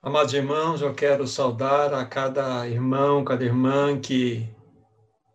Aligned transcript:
Amados 0.00 0.32
irmãos, 0.32 0.80
eu 0.80 0.94
quero 0.94 1.26
saudar 1.26 1.92
a 1.92 2.06
cada 2.06 2.68
irmão, 2.68 3.24
cada 3.24 3.44
irmã 3.44 4.00
que 4.00 4.48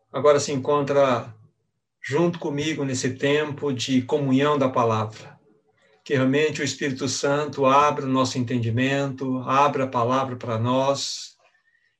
agora 0.09 0.39
se 0.39 0.53
encontra 0.53 1.35
junto 2.01 2.39
comigo 2.39 2.85
nesse 2.85 3.13
tempo 3.15 3.73
de 3.73 4.03
comunhão 4.03 4.57
da 4.57 4.69
palavra. 4.69 5.37
Que 6.01 6.13
realmente 6.13 6.61
o 6.61 6.63
Espírito 6.63 7.09
Santo 7.09 7.65
abra 7.65 8.05
o 8.05 8.09
nosso 8.09 8.37
entendimento, 8.37 9.39
abra 9.39 9.83
a 9.83 9.87
palavra 9.87 10.37
para 10.37 10.57
nós 10.57 11.35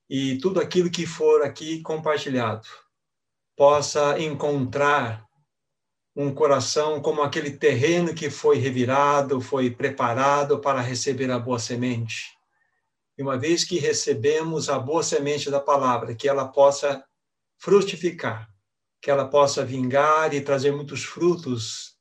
e 0.09 0.37
tudo 0.37 0.61
aquilo 0.61 0.89
que 0.89 1.05
for 1.05 1.43
aqui 1.43 1.81
compartilhado 1.81 2.65
possa 3.57 4.17
encontrar 4.21 5.25
um 6.15 6.33
coração 6.33 7.01
como 7.01 7.23
aquele 7.23 7.51
terreno 7.51 8.15
que 8.15 8.29
foi 8.29 8.57
revirado, 8.57 9.41
foi 9.41 9.69
preparado 9.69 10.59
para 10.59 10.79
receber 10.79 11.29
a 11.29 11.37
boa 11.37 11.59
semente 11.59 12.41
e 13.17 13.21
uma 13.21 13.37
vez 13.37 13.63
que 13.63 13.77
recebemos 13.77 14.69
a 14.69 14.79
boa 14.79 15.03
semente 15.03 15.49
da 15.49 15.59
palavra, 15.59 16.15
que 16.15 16.27
ela 16.27 16.47
possa 16.47 17.03
frutificar, 17.59 18.49
que 19.01 19.11
ela 19.11 19.27
possa 19.27 19.63
vingar 19.63 20.33
e 20.33 20.41
trazer 20.41 20.71
muitos 20.71 21.03
frutos, 21.03 21.93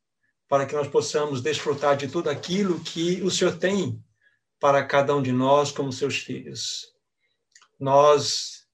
para 0.48 0.66
que 0.66 0.74
nós 0.74 0.88
possamos 0.88 1.40
desfrutar 1.40 1.96
de 1.96 2.08
tudo 2.08 2.28
aquilo 2.28 2.80
que 2.80 3.22
o 3.22 3.30
Senhor 3.30 3.56
tem 3.56 4.02
para 4.60 4.84
cada 4.84 5.14
um 5.14 5.22
de 5.22 5.32
nós 5.32 5.70
como 5.70 5.92
seus 5.92 6.18
filhos. 6.18 6.92
Nós 7.78 8.66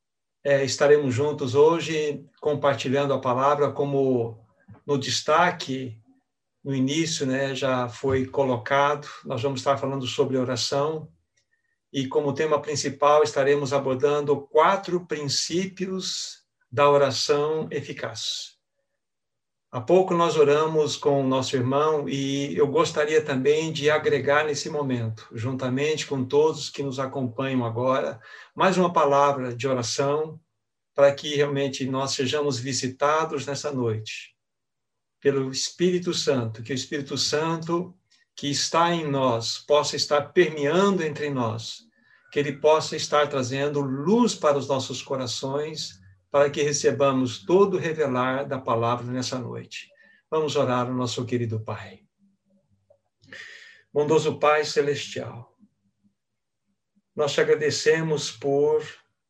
é, 0.45 0.65
estaremos 0.65 1.15
juntos 1.15 1.55
hoje 1.55 2.25
compartilhando 2.41 3.13
a 3.15 3.21
palavra, 3.21 3.73
como 3.73 4.45
no 4.87 4.99
destaque, 4.99 6.01
no 6.65 6.75
início, 6.75 7.27
né, 7.27 7.55
já 7.55 7.89
foi 7.89 8.27
colocado. 8.27 9.09
Nós 9.25 9.43
vamos 9.43 9.61
estar 9.61 9.77
falando 9.77 10.07
sobre 10.07 10.37
oração 10.37 11.09
e 11.93 12.07
como 12.07 12.35
tema 12.35 12.61
principal 12.61 13.23
estaremos 13.23 13.73
abordando 13.73 14.41
quatro 14.49 15.07
princípios 15.07 16.45
da 16.71 16.89
oração 16.91 17.69
eficaz. 17.71 18.59
Há 19.71 19.81
pouco 19.81 20.15
nós 20.15 20.37
oramos 20.37 20.97
com 20.97 21.21
o 21.21 21.27
nosso 21.27 21.55
irmão 21.55 22.09
e 22.09 22.57
eu 22.57 22.67
gostaria 22.67 23.23
também 23.23 23.71
de 23.71 23.91
agregar 23.91 24.45
nesse 24.47 24.71
momento, 24.71 25.29
juntamente 25.33 26.07
com 26.07 26.25
todos 26.25 26.71
que 26.71 26.83
nos 26.83 26.99
acompanham 26.99 27.65
agora, 27.65 28.19
mais 28.55 28.79
uma 28.79 28.93
palavra 28.93 29.55
de 29.55 29.69
oração 29.69 30.41
para 30.95 31.13
que 31.13 31.35
realmente 31.35 31.85
nós 31.87 32.13
sejamos 32.13 32.59
visitados 32.59 33.47
nessa 33.47 33.71
noite 33.71 34.35
pelo 35.21 35.51
Espírito 35.51 36.15
Santo, 36.15 36.63
que 36.63 36.73
o 36.73 36.75
Espírito 36.75 37.19
Santo 37.19 37.98
que 38.39 38.49
está 38.49 38.95
em 38.95 39.05
nós 39.05 39.59
possa 39.59 39.97
estar 39.97 40.33
permeando 40.33 41.03
entre 41.03 41.29
nós, 41.29 41.81
que 42.31 42.39
ele 42.39 42.53
possa 42.53 42.95
estar 42.95 43.29
trazendo 43.29 43.81
luz 43.81 44.33
para 44.33 44.57
os 44.57 44.69
nossos 44.69 45.03
corações, 45.03 45.99
para 46.31 46.49
que 46.49 46.63
recebamos 46.63 47.45
todo 47.45 47.75
o 47.75 47.81
revelar 47.81 48.47
da 48.47 48.57
palavra 48.57 49.05
nessa 49.11 49.41
noite. 49.41 49.91
Vamos 50.31 50.55
orar 50.55 50.87
ao 50.87 50.95
nosso 50.95 51.27
querido 51.27 51.59
Pai. 51.65 52.05
Bondoso 53.93 54.39
Pai 54.39 54.65
celestial, 54.65 55.53
nós 57.17 57.33
te 57.33 57.41
agradecemos 57.41 58.31
por 58.31 58.85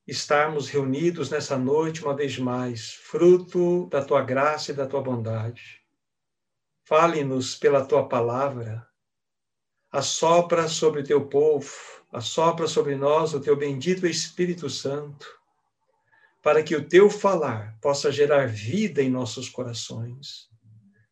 estarmos 0.07 0.69
reunidos 0.69 1.31
nessa 1.31 1.57
noite 1.57 2.05
uma 2.05 2.15
vez 2.15 2.37
mais, 2.39 2.93
fruto 2.93 3.89
da 3.89 4.05
tua 4.05 4.21
graça 4.21 4.71
e 4.71 4.75
da 4.75 4.87
tua 4.87 5.01
bondade. 5.01 5.81
Fale-nos 6.85 7.55
pela 7.57 7.83
tua 7.83 8.07
palavra 8.07 8.87
assopra 9.91 10.69
sobre 10.69 11.01
o 11.01 11.05
teu 11.05 11.27
povo, 11.27 11.71
assopra 12.13 12.67
sobre 12.67 12.95
nós 12.97 13.35
o 13.35 13.41
teu 13.41 13.57
bendito 13.57 14.07
Espírito 14.07 14.69
Santo, 14.69 15.27
para 16.43 16.63
que 16.63 16.77
o 16.77 16.89
teu 16.89 17.11
falar 17.11 17.79
possa 17.81 18.13
gerar 18.13 18.49
vida 18.49 19.03
em 19.03 19.11
nossos 19.11 19.49
corações, 19.49 20.49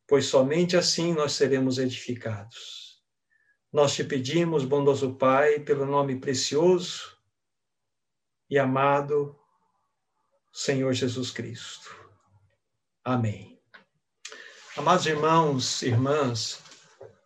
pois 0.06 0.26
somente 0.26 0.76
assim 0.76 1.12
nós 1.12 1.32
seremos 1.32 1.78
edificados. 1.78 3.02
Nós 3.72 3.94
te 3.94 4.04
pedimos, 4.04 4.64
bondoso 4.64 5.14
Pai, 5.14 5.58
pelo 5.60 5.84
nome 5.84 6.18
precioso 6.18 7.16
e 8.48 8.58
amado 8.58 9.36
Senhor 10.52 10.92
Jesus 10.94 11.30
Cristo. 11.30 11.94
Amém. 13.04 13.60
Amados 14.76 15.06
irmãos, 15.06 15.82
irmãs, 15.82 16.62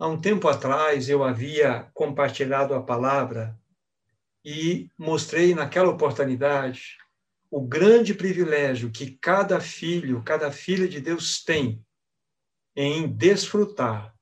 Há 0.00 0.08
um 0.08 0.18
tempo 0.18 0.48
atrás 0.48 1.10
eu 1.10 1.22
havia 1.22 1.90
compartilhado 1.92 2.72
a 2.72 2.82
palavra 2.82 3.54
e 4.42 4.88
mostrei 4.96 5.54
naquela 5.54 5.90
oportunidade 5.90 6.96
o 7.50 7.60
grande 7.60 8.14
privilégio 8.14 8.90
que 8.90 9.10
cada 9.20 9.60
filho, 9.60 10.22
cada 10.22 10.50
filha 10.50 10.88
de 10.88 11.02
Deus 11.02 11.44
tem 11.44 11.84
em 12.74 13.08
desfrutar 13.08 14.14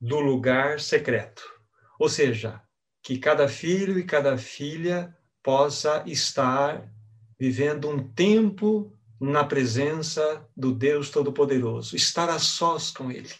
do 0.00 0.18
lugar 0.18 0.80
secreto. 0.80 1.44
Ou 1.96 2.08
seja, 2.08 2.60
que 3.00 3.16
cada 3.16 3.46
filho 3.46 4.00
e 4.00 4.04
cada 4.04 4.36
filha 4.36 5.16
possa 5.44 6.02
estar 6.06 6.92
vivendo 7.38 7.88
um 7.88 8.12
tempo 8.12 8.92
na 9.20 9.44
presença 9.44 10.44
do 10.56 10.72
Deus 10.72 11.08
Todo-Poderoso, 11.08 11.94
estar 11.94 12.28
a 12.28 12.40
sós 12.40 12.90
com 12.90 13.12
Ele. 13.12 13.30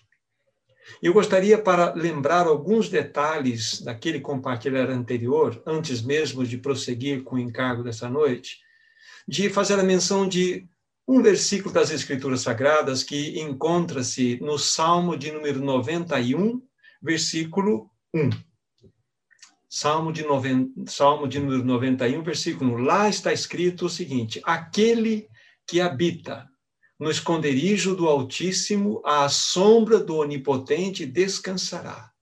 Eu 1.02 1.12
gostaria, 1.12 1.56
para 1.56 1.94
lembrar 1.94 2.46
alguns 2.46 2.88
detalhes 2.88 3.80
daquele 3.80 4.20
compartilhar 4.20 4.90
anterior, 4.90 5.62
antes 5.66 6.02
mesmo 6.02 6.44
de 6.44 6.58
prosseguir 6.58 7.22
com 7.22 7.36
o 7.36 7.38
encargo 7.38 7.82
dessa 7.82 8.08
noite, 8.08 8.58
de 9.26 9.48
fazer 9.48 9.78
a 9.78 9.82
menção 9.82 10.28
de 10.28 10.68
um 11.06 11.22
versículo 11.22 11.72
das 11.72 11.90
Escrituras 11.90 12.42
Sagradas 12.42 13.02
que 13.02 13.40
encontra-se 13.40 14.38
no 14.40 14.58
Salmo 14.58 15.16
de 15.16 15.32
número 15.32 15.60
91, 15.60 16.62
versículo 17.02 17.90
1. 18.14 18.30
Salmo 19.68 20.12
de, 20.12 20.24
noven... 20.24 20.72
Salmo 20.86 21.28
de 21.28 21.38
número 21.38 21.64
91, 21.64 22.22
versículo 22.22 22.74
1. 22.74 22.78
Lá 22.78 23.08
está 23.08 23.32
escrito 23.32 23.86
o 23.86 23.90
seguinte: 23.90 24.40
Aquele 24.44 25.28
que 25.64 25.80
habita 25.80 26.49
no 27.00 27.10
esconderijo 27.10 27.96
do 27.96 28.06
Altíssimo, 28.06 29.00
à 29.06 29.26
sombra 29.30 29.98
do 29.98 30.18
Onipotente 30.18 31.06
descansará. 31.06 32.12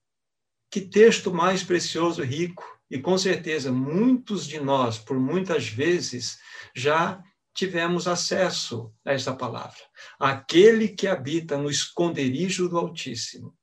Que 0.71 0.79
texto 0.79 1.33
mais 1.33 1.61
precioso 1.63 2.23
rico! 2.23 2.63
E 2.89 2.97
com 2.97 3.17
certeza 3.17 3.71
muitos 3.71 4.47
de 4.47 4.59
nós, 4.59 4.97
por 4.97 5.19
muitas 5.19 5.67
vezes, 5.67 6.39
já 6.73 7.21
tivemos 7.53 8.07
acesso 8.07 8.91
a 9.05 9.11
essa 9.11 9.35
palavra. 9.35 9.77
Aquele 10.17 10.87
que 10.87 11.07
habita 11.07 11.57
no 11.57 11.69
esconderijo 11.69 12.69
do 12.69 12.77
Altíssimo. 12.77 13.53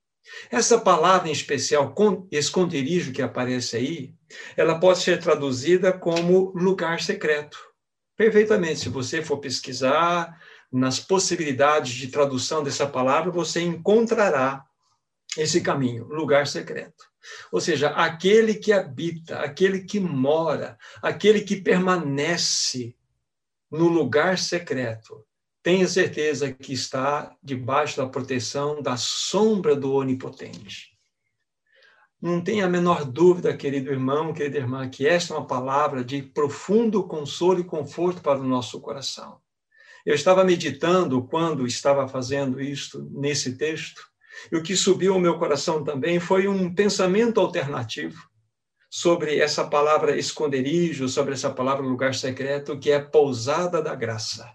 Essa 0.51 0.79
palavra 0.79 1.29
em 1.29 1.33
especial, 1.33 1.95
esconderijo 2.31 3.13
que 3.13 3.23
aparece 3.23 3.77
aí, 3.77 4.15
ela 4.57 4.79
pode 4.79 4.99
ser 4.99 5.19
traduzida 5.19 5.93
como 5.93 6.53
lugar 6.55 7.01
secreto. 7.01 7.59
Perfeitamente, 8.17 8.81
se 8.81 8.89
você 8.89 9.23
for 9.23 9.39
pesquisar, 9.39 10.41
nas 10.77 11.01
possibilidades 11.01 11.95
de 11.95 12.09
tradução 12.09 12.63
dessa 12.63 12.87
palavra, 12.87 13.31
você 13.31 13.63
encontrará 13.63 14.65
esse 15.37 15.61
caminho, 15.63 16.05
lugar 16.07 16.47
secreto. 16.47 17.05
Ou 17.51 17.61
seja, 17.61 17.89
aquele 17.91 18.55
que 18.55 18.73
habita, 18.73 19.41
aquele 19.41 19.85
que 19.85 19.99
mora, 19.99 20.79
aquele 21.03 21.41
que 21.41 21.57
permanece 21.57 22.95
no 23.71 23.89
lugar 23.89 24.39
secreto, 24.39 25.25
tenha 25.63 25.89
certeza 25.89 26.53
que 26.53 26.73
está 26.73 27.35
debaixo 27.43 27.97
da 27.97 28.07
proteção 28.07 28.81
da 28.81 28.97
sombra 28.97 29.75
do 29.75 29.93
Onipotente. 29.95 30.97
Não 32.21 32.41
tenha 32.43 32.67
a 32.67 32.69
menor 32.69 33.05
dúvida, 33.05 33.57
querido 33.57 33.91
irmão, 33.91 34.33
querida 34.33 34.59
irmã, 34.59 34.89
que 34.89 35.07
esta 35.07 35.35
é 35.35 35.37
uma 35.37 35.47
palavra 35.47 36.05
de 36.05 36.23
profundo 36.23 37.03
consolo 37.05 37.61
e 37.61 37.65
conforto 37.65 38.21
para 38.21 38.39
o 38.39 38.47
nosso 38.47 38.81
coração. 38.81 39.41
Eu 40.07 40.15
estava 40.15 40.45
meditando 40.45 41.27
quando 41.27 41.67
estava 41.67 42.07
fazendo 42.07 42.61
isto 42.61 43.11
nesse 43.11 43.59
texto, 43.59 44.01
e 44.53 44.57
o 44.57 44.63
que 44.63 44.77
subiu 44.77 45.15
ao 45.15 45.21
meu 45.21 45.37
coração 45.37 45.83
também 45.83 46.21
foi 46.21 46.47
um 46.47 46.73
pensamento 46.73 47.41
alternativo 47.41 48.23
sobre 48.89 49.41
essa 49.41 49.67
palavra 49.67 50.17
esconderijo, 50.17 51.09
sobre 51.09 51.35
essa 51.35 51.51
palavra 51.51 51.85
lugar 51.85 52.15
secreto, 52.15 52.79
que 52.79 52.93
é 52.93 53.01
pousada 53.01 53.83
da 53.83 53.97
graça. 53.97 54.49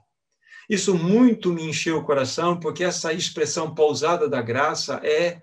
Isso 0.70 0.96
muito 0.96 1.52
me 1.52 1.64
encheu 1.64 1.98
o 1.98 2.06
coração, 2.06 2.58
porque 2.58 2.86
essa 2.86 3.12
expressão 3.12 3.76
pousada 3.76 4.30
da 4.30 4.42
graça 4.42 5.02
é 5.04 5.42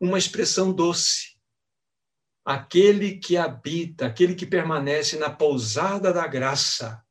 uma 0.00 0.18
expressão 0.18 0.72
doce. 0.72 1.34
Aquele 2.44 3.18
que 3.18 3.36
habita, 3.36 4.06
aquele 4.06 4.34
que 4.34 4.46
permanece 4.46 5.16
na 5.16 5.30
pousada 5.30 6.12
da 6.12 6.26
graça, 6.26 7.03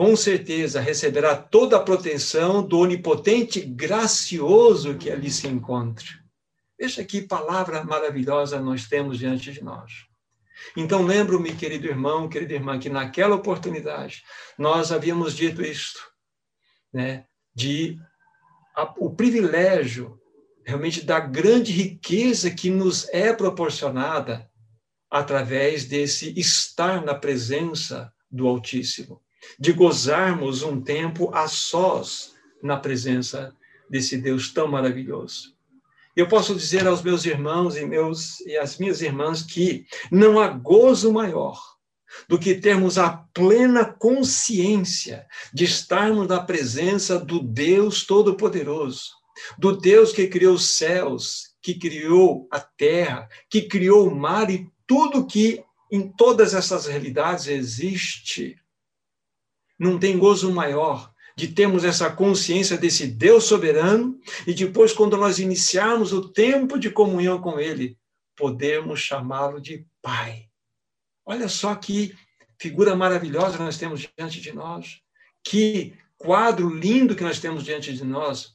com 0.00 0.16
certeza 0.16 0.80
receberá 0.80 1.36
toda 1.36 1.76
a 1.76 1.82
proteção 1.82 2.66
do 2.66 2.78
onipotente 2.78 3.60
gracioso 3.60 4.96
que 4.96 5.10
ali 5.10 5.30
se 5.30 5.46
encontra. 5.46 6.06
Veja 6.78 7.04
que 7.04 7.20
palavra 7.20 7.84
maravilhosa 7.84 8.58
nós 8.58 8.88
temos 8.88 9.18
diante 9.18 9.52
de 9.52 9.62
nós. 9.62 9.92
Então, 10.74 11.02
lembro-me, 11.02 11.54
querido 11.54 11.86
irmão, 11.86 12.30
querida 12.30 12.54
irmã, 12.54 12.78
que 12.78 12.88
naquela 12.88 13.36
oportunidade 13.36 14.24
nós 14.56 14.90
havíamos 14.90 15.36
dito 15.36 15.60
isto, 15.60 16.00
né, 16.90 17.26
de 17.54 17.98
a, 18.74 18.84
o 18.96 19.14
privilégio 19.14 20.18
realmente 20.64 21.04
da 21.04 21.20
grande 21.20 21.72
riqueza 21.72 22.50
que 22.50 22.70
nos 22.70 23.06
é 23.10 23.34
proporcionada 23.34 24.50
através 25.10 25.84
desse 25.84 26.32
estar 26.40 27.04
na 27.04 27.14
presença 27.14 28.10
do 28.30 28.48
Altíssimo, 28.48 29.20
de 29.58 29.72
gozarmos 29.72 30.62
um 30.62 30.80
tempo 30.80 31.30
a 31.34 31.48
sós 31.48 32.34
na 32.62 32.76
presença 32.76 33.54
desse 33.88 34.16
Deus 34.16 34.52
tão 34.52 34.68
maravilhoso. 34.68 35.54
Eu 36.16 36.28
posso 36.28 36.54
dizer 36.54 36.86
aos 36.86 37.02
meus 37.02 37.24
irmãos 37.24 37.76
e, 37.76 37.84
meus, 37.84 38.40
e 38.40 38.56
às 38.56 38.78
minhas 38.78 39.00
irmãs 39.00 39.42
que 39.42 39.86
não 40.10 40.40
há 40.40 40.48
gozo 40.48 41.12
maior 41.12 41.58
do 42.28 42.38
que 42.38 42.54
termos 42.54 42.98
a 42.98 43.10
plena 43.32 43.84
consciência 43.84 45.26
de 45.54 45.64
estarmos 45.64 46.26
na 46.26 46.40
presença 46.40 47.18
do 47.18 47.40
Deus 47.40 48.04
Todo-Poderoso, 48.04 49.12
do 49.58 49.76
Deus 49.76 50.12
que 50.12 50.26
criou 50.26 50.54
os 50.54 50.76
céus, 50.76 51.50
que 51.62 51.74
criou 51.74 52.48
a 52.50 52.58
terra, 52.58 53.28
que 53.48 53.62
criou 53.62 54.08
o 54.08 54.14
mar 54.14 54.50
e 54.50 54.68
tudo 54.86 55.26
que 55.26 55.62
em 55.90 56.08
todas 56.08 56.54
essas 56.54 56.86
realidades 56.86 57.46
existe. 57.46 58.56
Não 59.80 59.98
tem 59.98 60.18
gozo 60.18 60.52
maior 60.52 61.10
de 61.34 61.48
termos 61.48 61.84
essa 61.84 62.10
consciência 62.10 62.76
desse 62.76 63.06
Deus 63.06 63.44
soberano 63.44 64.20
e 64.46 64.52
depois, 64.52 64.92
quando 64.92 65.16
nós 65.16 65.38
iniciarmos 65.38 66.12
o 66.12 66.28
tempo 66.28 66.78
de 66.78 66.90
comunhão 66.90 67.40
com 67.40 67.58
Ele, 67.58 67.96
podermos 68.36 69.00
chamá-lo 69.00 69.58
de 69.58 69.86
Pai. 70.02 70.50
Olha 71.24 71.48
só 71.48 71.74
que 71.74 72.14
figura 72.58 72.94
maravilhosa 72.94 73.56
nós 73.56 73.78
temos 73.78 74.06
diante 74.16 74.38
de 74.40 74.52
nós. 74.52 75.00
Que 75.42 75.94
quadro 76.18 76.68
lindo 76.68 77.16
que 77.16 77.22
nós 77.22 77.40
temos 77.40 77.64
diante 77.64 77.94
de 77.94 78.04
nós. 78.04 78.54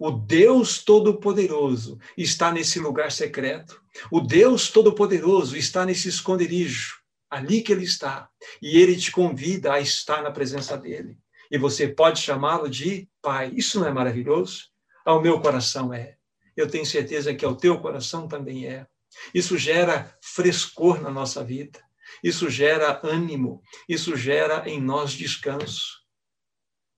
O 0.00 0.10
Deus 0.10 0.82
Todo-Poderoso 0.82 2.00
está 2.16 2.50
nesse 2.50 2.80
lugar 2.80 3.12
secreto. 3.12 3.80
O 4.10 4.20
Deus 4.20 4.70
Todo-Poderoso 4.70 5.56
está 5.56 5.86
nesse 5.86 6.08
esconderijo, 6.08 6.96
ali 7.30 7.62
que 7.62 7.72
ele 7.72 7.84
está. 7.84 8.28
E 8.60 8.78
ele 8.78 8.96
te 8.96 9.10
convida 9.10 9.72
a 9.72 9.80
estar 9.80 10.22
na 10.22 10.30
presença 10.30 10.76
dele. 10.76 11.18
E 11.50 11.58
você 11.58 11.88
pode 11.88 12.20
chamá-lo 12.20 12.68
de 12.68 13.08
Pai. 13.20 13.52
Isso 13.54 13.80
não 13.80 13.86
é 13.86 13.92
maravilhoso? 13.92 14.64
Ao 15.04 15.20
meu 15.20 15.40
coração 15.40 15.92
é. 15.92 16.16
Eu 16.56 16.68
tenho 16.68 16.86
certeza 16.86 17.34
que 17.34 17.44
ao 17.44 17.56
teu 17.56 17.78
coração 17.80 18.28
também 18.28 18.66
é. 18.66 18.86
Isso 19.32 19.56
gera 19.56 20.16
frescor 20.22 21.00
na 21.00 21.10
nossa 21.10 21.42
vida. 21.42 21.80
Isso 22.22 22.48
gera 22.48 23.00
ânimo. 23.02 23.62
Isso 23.88 24.16
gera 24.16 24.68
em 24.68 24.80
nós 24.80 25.12
descanso. 25.12 26.03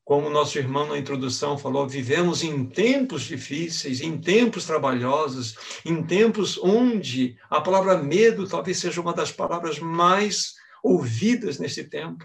Como 0.06 0.30
nosso 0.30 0.56
irmão 0.56 0.86
na 0.86 0.96
introdução 0.96 1.58
falou, 1.58 1.84
vivemos 1.88 2.44
em 2.44 2.64
tempos 2.64 3.22
difíceis, 3.22 4.00
em 4.00 4.16
tempos 4.16 4.64
trabalhosos, 4.64 5.56
em 5.84 6.00
tempos 6.00 6.56
onde 6.58 7.36
a 7.50 7.60
palavra 7.60 8.00
medo 8.00 8.48
talvez 8.48 8.78
seja 8.78 9.00
uma 9.00 9.12
das 9.12 9.32
palavras 9.32 9.80
mais 9.80 10.54
ouvidas 10.80 11.58
nesse 11.58 11.82
tempo. 11.82 12.24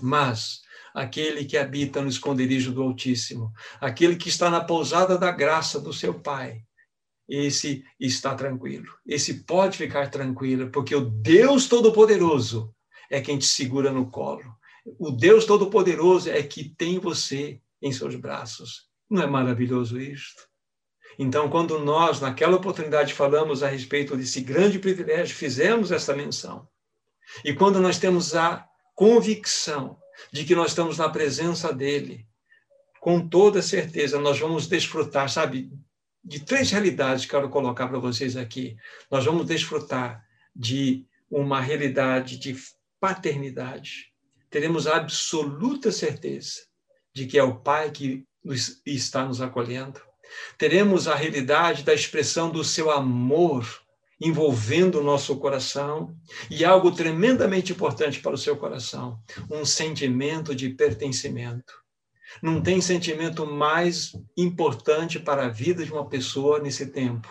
Mas 0.00 0.60
aquele 0.94 1.44
que 1.44 1.58
habita 1.58 2.00
no 2.00 2.08
esconderijo 2.08 2.70
do 2.70 2.84
Altíssimo, 2.84 3.52
aquele 3.80 4.14
que 4.14 4.28
está 4.28 4.48
na 4.48 4.62
pousada 4.62 5.18
da 5.18 5.32
graça 5.32 5.80
do 5.80 5.92
seu 5.92 6.14
Pai, 6.14 6.62
esse 7.28 7.84
está 7.98 8.36
tranquilo. 8.36 8.86
Esse 9.04 9.42
pode 9.42 9.76
ficar 9.76 10.12
tranquilo, 10.12 10.70
porque 10.70 10.94
o 10.94 11.00
Deus 11.00 11.66
Todo-Poderoso 11.66 12.72
é 13.10 13.20
quem 13.20 13.36
te 13.36 13.46
segura 13.46 13.90
no 13.90 14.08
colo. 14.08 14.54
O 14.84 15.10
Deus 15.10 15.44
Todo-Poderoso 15.44 16.30
é 16.30 16.42
que 16.42 16.68
tem 16.68 16.98
você 16.98 17.60
em 17.80 17.92
seus 17.92 18.14
braços. 18.16 18.88
Não 19.08 19.22
é 19.22 19.26
maravilhoso 19.26 20.00
isto? 20.00 20.48
Então, 21.18 21.48
quando 21.48 21.78
nós, 21.78 22.20
naquela 22.20 22.56
oportunidade, 22.56 23.14
falamos 23.14 23.62
a 23.62 23.68
respeito 23.68 24.16
desse 24.16 24.40
grande 24.40 24.78
privilégio, 24.78 25.36
fizemos 25.36 25.92
essa 25.92 26.14
menção. 26.14 26.68
E 27.44 27.54
quando 27.54 27.80
nós 27.80 27.98
temos 27.98 28.34
a 28.34 28.66
convicção 28.94 29.98
de 30.32 30.44
que 30.44 30.54
nós 30.54 30.70
estamos 30.70 30.98
na 30.98 31.08
presença 31.08 31.72
dele, 31.72 32.26
com 33.00 33.26
toda 33.28 33.62
certeza 33.62 34.18
nós 34.18 34.38
vamos 34.38 34.66
desfrutar, 34.66 35.28
sabe, 35.28 35.70
de 36.24 36.40
três 36.40 36.70
realidades 36.70 37.24
que 37.24 37.30
quero 37.32 37.50
colocar 37.50 37.86
para 37.86 37.98
vocês 37.98 38.36
aqui. 38.36 38.76
Nós 39.10 39.24
vamos 39.24 39.46
desfrutar 39.46 40.24
de 40.56 41.04
uma 41.30 41.60
realidade 41.60 42.38
de 42.38 42.56
paternidade. 42.98 44.13
Teremos 44.54 44.86
a 44.86 44.98
absoluta 44.98 45.90
certeza 45.90 46.60
de 47.12 47.26
que 47.26 47.36
é 47.36 47.42
o 47.42 47.56
Pai 47.56 47.90
que 47.90 48.24
está 48.86 49.24
nos 49.24 49.40
acolhendo. 49.40 50.00
Teremos 50.56 51.08
a 51.08 51.16
realidade 51.16 51.82
da 51.82 51.92
expressão 51.92 52.52
do 52.52 52.62
seu 52.62 52.88
amor 52.88 53.66
envolvendo 54.20 55.00
o 55.00 55.02
nosso 55.02 55.34
coração 55.40 56.16
e 56.48 56.64
algo 56.64 56.92
tremendamente 56.92 57.72
importante 57.72 58.20
para 58.20 58.36
o 58.36 58.38
seu 58.38 58.56
coração, 58.56 59.18
um 59.50 59.64
sentimento 59.64 60.54
de 60.54 60.68
pertencimento. 60.68 61.74
Não 62.40 62.62
tem 62.62 62.80
sentimento 62.80 63.44
mais 63.44 64.12
importante 64.36 65.18
para 65.18 65.46
a 65.46 65.50
vida 65.50 65.84
de 65.84 65.92
uma 65.92 66.08
pessoa 66.08 66.60
nesse 66.60 66.86
tempo, 66.86 67.28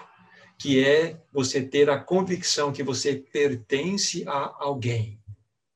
que 0.60 0.84
é 0.84 1.22
você 1.32 1.62
ter 1.62 1.90
a 1.90 1.98
convicção 1.98 2.74
que 2.74 2.84
você 2.84 3.16
pertence 3.16 4.26
a 4.28 4.54
alguém. 4.60 5.23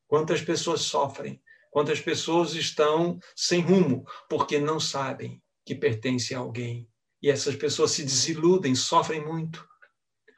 Quantas 0.07 0.41
pessoas 0.41 0.81
sofrem, 0.81 1.41
quantas 1.71 1.99
pessoas 1.99 2.53
estão 2.53 3.19
sem 3.35 3.61
rumo 3.61 4.05
porque 4.29 4.59
não 4.59 4.79
sabem 4.79 5.41
que 5.65 5.75
pertence 5.75 6.33
a 6.33 6.39
alguém. 6.39 6.89
E 7.21 7.29
essas 7.29 7.55
pessoas 7.55 7.91
se 7.91 8.03
desiludem, 8.03 8.75
sofrem 8.75 9.25
muito 9.25 9.67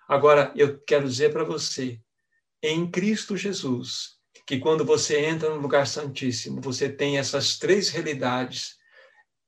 Agora, 0.09 0.51
eu 0.55 0.79
quero 0.79 1.07
dizer 1.07 1.31
para 1.31 1.43
você, 1.43 2.01
em 2.63 2.89
Cristo 2.89 3.37
Jesus, 3.37 4.17
que 4.43 4.57
quando 4.57 4.83
você 4.83 5.23
entra 5.23 5.51
no 5.51 5.61
lugar 5.61 5.85
santíssimo, 5.85 6.59
você 6.59 6.89
tem 6.89 7.19
essas 7.19 7.59
três 7.59 7.89
realidades 7.89 8.79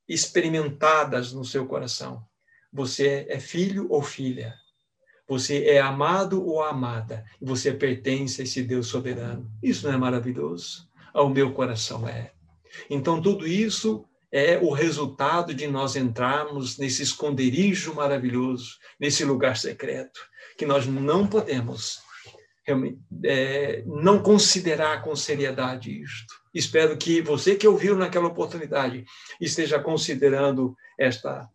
experimentadas 0.08 1.34
no 1.34 1.44
seu 1.44 1.66
coração. 1.66 2.24
Você 2.72 3.26
é 3.28 3.40
filho 3.40 3.88
ou 3.90 4.04
filha. 4.04 4.56
Você 5.32 5.64
é 5.64 5.80
amado 5.80 6.46
ou 6.46 6.62
amada. 6.62 7.24
Você 7.42 7.72
pertence 7.72 8.42
a 8.42 8.44
esse 8.44 8.62
Deus 8.62 8.88
soberano. 8.88 9.50
Isso 9.64 9.88
não 9.88 9.94
é 9.94 9.98
maravilhoso? 9.98 10.90
Ao 11.14 11.30
meu 11.30 11.54
coração 11.54 12.06
é. 12.06 12.34
Então, 12.90 13.22
tudo 13.22 13.48
isso 13.48 14.04
é 14.30 14.58
o 14.58 14.72
resultado 14.74 15.54
de 15.54 15.68
nós 15.68 15.96
entrarmos 15.96 16.78
nesse 16.78 17.02
esconderijo 17.02 17.96
maravilhoso, 17.96 18.78
nesse 19.00 19.24
lugar 19.24 19.56
secreto 19.56 20.20
que 20.58 20.66
nós 20.66 20.86
não 20.86 21.26
podemos 21.26 22.02
é, 23.24 23.84
não 23.86 24.22
considerar 24.22 25.02
com 25.02 25.16
seriedade 25.16 26.02
isto. 26.02 26.34
Espero 26.54 26.98
que 26.98 27.22
você 27.22 27.56
que 27.56 27.66
ouviu 27.70 27.96
naquela 27.96 28.28
oportunidade 28.28 29.06
esteja 29.40 29.80
considerando 29.80 30.76
esta 31.00 31.50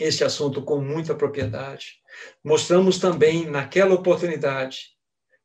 este 0.00 0.24
assunto 0.24 0.62
com 0.62 0.80
muita 0.80 1.14
propriedade. 1.14 2.01
Mostramos 2.44 2.98
também 2.98 3.46
naquela 3.46 3.94
oportunidade 3.94 4.92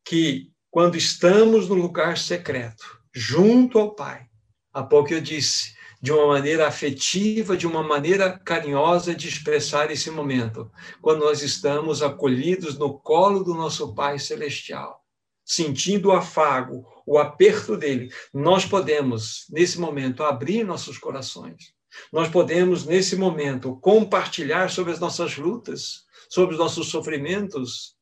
que 0.03 0.51
quando 0.69 0.97
estamos 0.97 1.67
no 1.67 1.75
lugar 1.75 2.17
secreto, 2.17 2.99
junto 3.13 3.79
ao 3.79 3.95
Pai, 3.95 4.25
há 4.73 4.83
pouco 4.83 5.13
eu 5.13 5.21
disse, 5.21 5.75
de 6.01 6.11
uma 6.11 6.27
maneira 6.27 6.67
afetiva, 6.67 7.57
de 7.57 7.65
uma 7.65 7.81
maneira 7.81 8.37
carinhosa 8.39 9.15
de 9.15 9.27
expressar 9.27 9.89
esse 9.89 10.11
momento, 10.11 10.71
quando 11.01 11.21
nós 11.21 11.41
estamos 11.41 12.03
acolhidos 12.03 12.77
no 12.77 12.99
colo 12.99 13.43
do 13.43 13.53
nosso 13.53 13.95
Pai 13.95 14.19
Celestial, 14.19 15.03
sentindo 15.43 16.09
o 16.09 16.11
afago, 16.11 16.85
o 17.05 17.17
aperto 17.17 17.75
dele, 17.75 18.11
nós 18.33 18.65
podemos, 18.65 19.45
nesse 19.49 19.79
momento, 19.79 20.23
abrir 20.23 20.63
nossos 20.63 20.97
corações. 20.97 21.73
Nós 22.11 22.29
podemos, 22.29 22.85
nesse 22.85 23.15
momento, 23.15 23.77
compartilhar 23.77 24.69
sobre 24.69 24.91
as 24.91 24.99
nossas 24.99 25.37
lutas, 25.37 26.05
sobre 26.29 26.55
os 26.55 26.59
nossos 26.59 26.89
sofrimentos, 26.89 27.95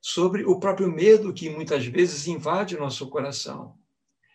sobre 0.00 0.44
o 0.44 0.58
próprio 0.58 0.90
medo 0.90 1.32
que 1.32 1.50
muitas 1.50 1.86
vezes 1.86 2.26
invade 2.26 2.76
o 2.76 2.80
nosso 2.80 3.08
coração 3.08 3.78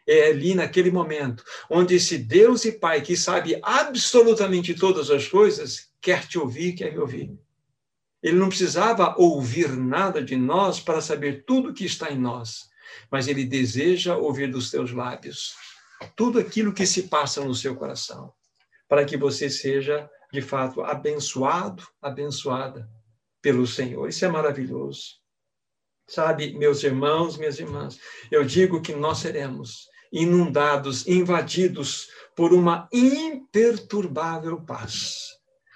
é 0.08 0.28
ali 0.28 0.54
naquele 0.54 0.92
momento, 0.92 1.44
onde 1.70 1.96
esse 1.96 2.18
Deus 2.18 2.64
e 2.66 2.72
Pai 2.72 3.02
que 3.02 3.18
sabe 3.18 3.60
absolutamente 3.64 4.76
todas 4.76 5.10
as 5.10 5.28
coisas, 5.28 5.90
quer 6.00 6.28
te 6.28 6.38
ouvir, 6.38 6.74
quer 6.74 6.92
me 6.92 7.00
ouvir. 7.00 7.34
Ele 8.22 8.38
não 8.38 8.50
precisava 8.50 9.16
ouvir 9.18 9.70
nada 9.76 10.22
de 10.22 10.36
nós 10.36 10.80
para 10.80 11.02
saber 11.02 11.44
tudo 11.46 11.74
que 11.74 11.86
está 11.86 12.12
em 12.12 12.20
nós, 12.20 12.70
mas 13.12 13.28
ele 13.28 13.46
deseja 13.46 14.16
ouvir 14.16 14.52
dos 14.52 14.70
teus 14.70 14.92
lábios 14.92 15.56
tudo 16.16 16.40
aquilo 16.40 16.74
que 16.74 16.86
se 16.86 17.04
passa 17.04 17.44
no 17.44 17.56
seu 17.56 17.76
coração, 17.76 18.32
para 18.88 19.06
que 19.06 19.16
você 19.16 19.50
seja, 19.50 20.10
de 20.32 20.42
fato, 20.42 20.82
abençoado, 20.82 21.88
abençoada 22.02 22.88
pelo 23.46 23.68
Senhor. 23.68 24.10
Isso 24.10 24.26
é 24.26 24.28
maravilhoso. 24.28 25.20
Sabe, 26.08 26.58
meus 26.58 26.84
irmãos, 26.84 27.38
minhas 27.38 27.60
irmãs, 27.60 28.00
eu 28.32 28.44
digo 28.44 28.82
que 28.82 28.96
nós 28.96 29.20
seremos 29.20 29.88
inundados, 30.12 31.08
invadidos 31.08 32.08
por 32.36 32.54
uma 32.54 32.90
imperturbável 32.92 34.60
paz. 34.62 35.28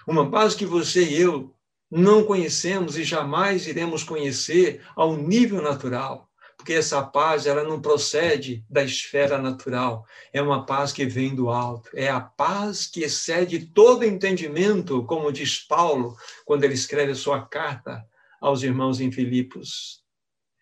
Uma 0.07 0.31
paz 0.31 0.55
que 0.55 0.65
você 0.65 1.03
e 1.03 1.21
eu 1.21 1.55
não 1.91 2.23
conhecemos 2.23 2.97
e 2.97 3.03
jamais 3.03 3.67
iremos 3.67 4.03
conhecer 4.03 4.81
ao 4.95 5.15
nível 5.15 5.61
natural, 5.61 6.27
porque 6.59 6.73
essa 6.73 7.01
paz 7.01 7.47
ela 7.47 7.63
não 7.63 7.81
procede 7.81 8.65
da 8.69 8.83
esfera 8.83 9.37
natural, 9.37 10.05
é 10.33 10.41
uma 10.41 10.65
paz 10.65 10.91
que 10.91 11.05
vem 11.05 11.33
do 11.33 11.49
alto, 11.49 11.89
é 11.93 12.09
a 12.09 12.19
paz 12.19 12.85
que 12.85 12.99
excede 12.99 13.67
todo 13.67 14.03
entendimento, 14.03 15.05
como 15.05 15.31
diz 15.31 15.57
Paulo 15.57 16.17
quando 16.45 16.65
ele 16.65 16.73
escreve 16.73 17.13
a 17.13 17.15
sua 17.15 17.45
carta 17.45 18.05
aos 18.41 18.61
irmãos 18.61 18.99
em 18.99 19.09
Filipos. 19.09 20.03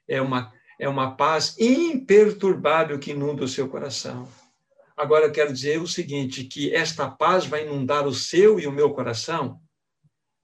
É 0.07 0.21
uma 0.21 0.53
é 0.79 0.87
uma 0.87 1.15
paz 1.15 1.57
imperturbável 1.57 2.99
que 2.99 3.09
inunda 3.09 3.43
o 3.43 3.47
seu 3.47 3.67
coração. 3.67 4.29
Agora 4.95 5.25
eu 5.25 5.31
quero 5.31 5.51
dizer 5.51 5.81
o 5.81 5.87
seguinte, 5.87 6.43
que 6.43 6.71
esta 6.71 7.09
paz 7.09 7.47
vai 7.47 7.65
inundar 7.65 8.05
o 8.05 8.13
seu 8.13 8.59
e 8.59 8.67
o 8.67 8.71
meu 8.71 8.91
coração 8.93 9.59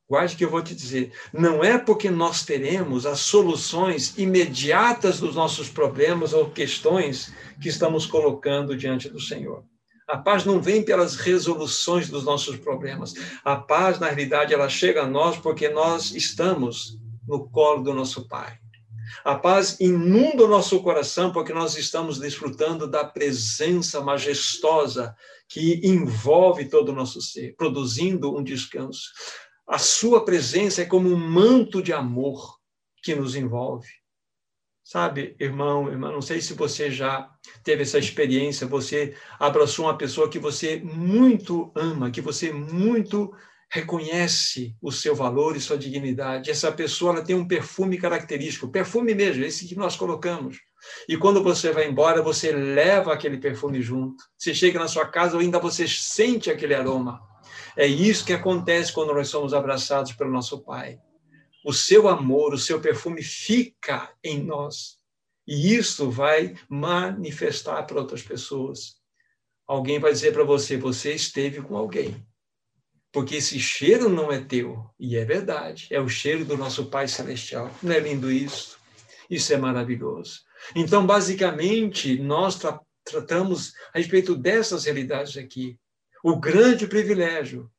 Guarde 0.10 0.36
que 0.36 0.43
eu 0.43 0.50
vou 0.50 0.62
te 0.62 0.75
dizer, 0.75 1.12
não 1.31 1.63
é 1.63 1.77
porque 1.77 2.12
nós 2.12 2.43
teremos 2.43 3.05
as 3.05 3.19
soluções 3.19 4.17
imediatas 4.17 5.19
dos 5.19 5.36
nossos 5.36 5.69
problemas 5.69 6.33
ou 6.33 6.50
questões 6.50 7.33
que 7.62 7.69
estamos 7.69 8.05
colocando 8.05 8.75
diante 8.75 9.10
do 9.10 9.19
Senhor. 9.19 9.63
A 10.07 10.17
paz 10.17 10.43
não 10.43 10.62
vem 10.62 10.83
pelas 10.83 11.15
resoluções 11.15 12.10
dos 12.10 12.25
nossos 12.25 12.57
problemas. 12.57 13.13
A 13.43 13.55
paz, 13.55 14.00
na 14.00 14.07
realidade, 14.07 14.53
ela 14.53 14.67
chega 14.67 15.03
a 15.03 15.07
nós 15.07 15.38
porque 15.38 15.69
nós 15.69 16.12
estamos 16.12 17.00
no 17.25 17.50
colo 17.50 17.81
do 17.81 17.93
nosso 17.93 18.27
Pai. 18.27 18.60
A 19.24 19.36
paz 19.36 19.77
inunda 19.79 20.43
o 20.43 20.48
nosso 20.48 20.81
coração 20.81 21.31
porque 21.31 21.53
nós 21.53 21.77
estamos 21.77 22.19
desfrutando 22.19 22.88
da 22.88 23.05
presença 23.05 24.01
majestosa 24.01 25.15
que 25.48 25.79
envolve 25.83 26.65
todo 26.65 26.89
o 26.89 26.95
nosso 26.95 27.22
ser, 27.22 27.55
produzindo 27.55 28.36
um 28.36 28.43
descanso. 28.43 29.03
A 29.67 29.77
sua 29.77 30.25
presença 30.25 30.82
é 30.82 30.86
como 30.86 31.10
um 31.10 31.17
manto 31.17 31.82
de 31.82 31.93
amor 31.93 32.58
que 33.01 33.15
nos 33.15 33.36
envolve. 33.36 33.88
Sabe, 34.84 35.36
irmão, 35.39 35.89
irmã, 35.89 36.12
não 36.12 36.22
sei 36.22 36.41
se 36.41 36.53
você 36.53 36.91
já 36.91 37.29
teve 37.63 37.84
essa 37.84 37.98
experiência, 37.98 38.67
você 38.67 39.15
abraçou 39.39 39.86
uma 39.86 39.98
pessoa 39.98 40.29
que 40.29 40.38
você 40.38 40.82
muito 40.84 41.72
ama, 41.74 42.12
que 42.12 42.20
você 42.20 42.51
muito 42.51 43.34
reconhece 43.72 44.75
o 44.82 44.91
seu 44.91 45.15
valor 45.15 45.55
e 45.55 45.62
sua 45.62 45.77
dignidade. 45.77 46.51
Essa 46.51 46.72
pessoa 46.72 47.13
ela 47.13 47.24
tem 47.24 47.36
um 47.36 47.48
perfume 47.48 47.98
característico, 47.98 48.67
perfume 48.67 49.15
mesmo, 49.15 49.43
esse 49.43 49.67
que 49.67 49.75
nós 49.75 49.96
colocamos. 49.96 50.60
E 51.08 51.17
quando 51.17 51.41
você 51.41 51.72
vai 51.72 51.88
embora, 51.88 52.22
você 52.22 52.51
leva 52.51 53.13
aquele 53.13 53.38
perfume 53.38 53.82
junto. 53.82 54.24
Você 54.38 54.53
chega 54.53 54.77
na 54.77 54.88
sua 54.88 55.08
casa, 55.08 55.39
ainda 55.39 55.58
você 55.58 55.88
sente 55.88 56.51
aquele 56.51 56.75
aroma. 56.75 57.20
É 57.75 57.88
isso 57.88 58.25
que 58.25 58.34
acontece 58.34 58.92
quando 58.94 59.13
nós 59.13 59.30
somos 59.30 59.53
abraçados 59.53 60.13
pelo 60.13 60.32
nosso 60.32 60.63
Pai. 60.63 61.00
O 61.65 61.74
seu 61.74 62.08
amor, 62.08 62.53
o 62.53 62.58
seu 62.58 62.80
perfume 62.80 63.24
fica 63.24 64.13
em 64.24 64.44
nós. 64.44 64.98
E 65.48 65.75
isso 65.75 66.10
vai 66.10 66.56
manifestar 66.70 67.84
para 67.84 68.00
outras 68.00 68.22
pessoas. 68.22 68.96
Alguém 69.68 70.00
vai 70.00 70.12
dizer 70.12 70.34
para 70.34 70.44
você: 70.44 70.77
você 70.77 71.13
esteve 71.13 71.62
com 71.62 71.75
alguém. 71.75 72.25
Porque 73.12 73.36
esse 73.36 73.60
cheiro 73.60 74.10
não 74.10 74.32
é 74.32 74.44
teu. 74.44 74.89
E 75.00 75.15
é 75.15 75.24
verdade. 75.24 75.88
É 75.92 76.00
o 76.00 76.10
cheiro 76.10 76.44
do 76.44 76.58
nosso 76.58 76.88
Pai 76.88 77.08
Celestial. 77.08 77.72
Não 77.82 77.94
é 77.94 78.00
lindo 78.00 78.32
isso? 78.32 78.77
Isso 79.30 79.53
é 79.53 79.58
maravilhoso. 79.58 80.42
Então, 80.75 81.06
basicamente, 81.06 82.18
nós 82.20 82.56
tra 82.56 82.80
tratamos 83.06 83.74
a 83.94 83.98
respeito 83.98 84.34
dessas 84.34 84.86
realidades 84.86 85.36
aqui. 85.36 85.77
O 86.25 86.38
grande 86.38 86.88
privilégio 86.88 87.70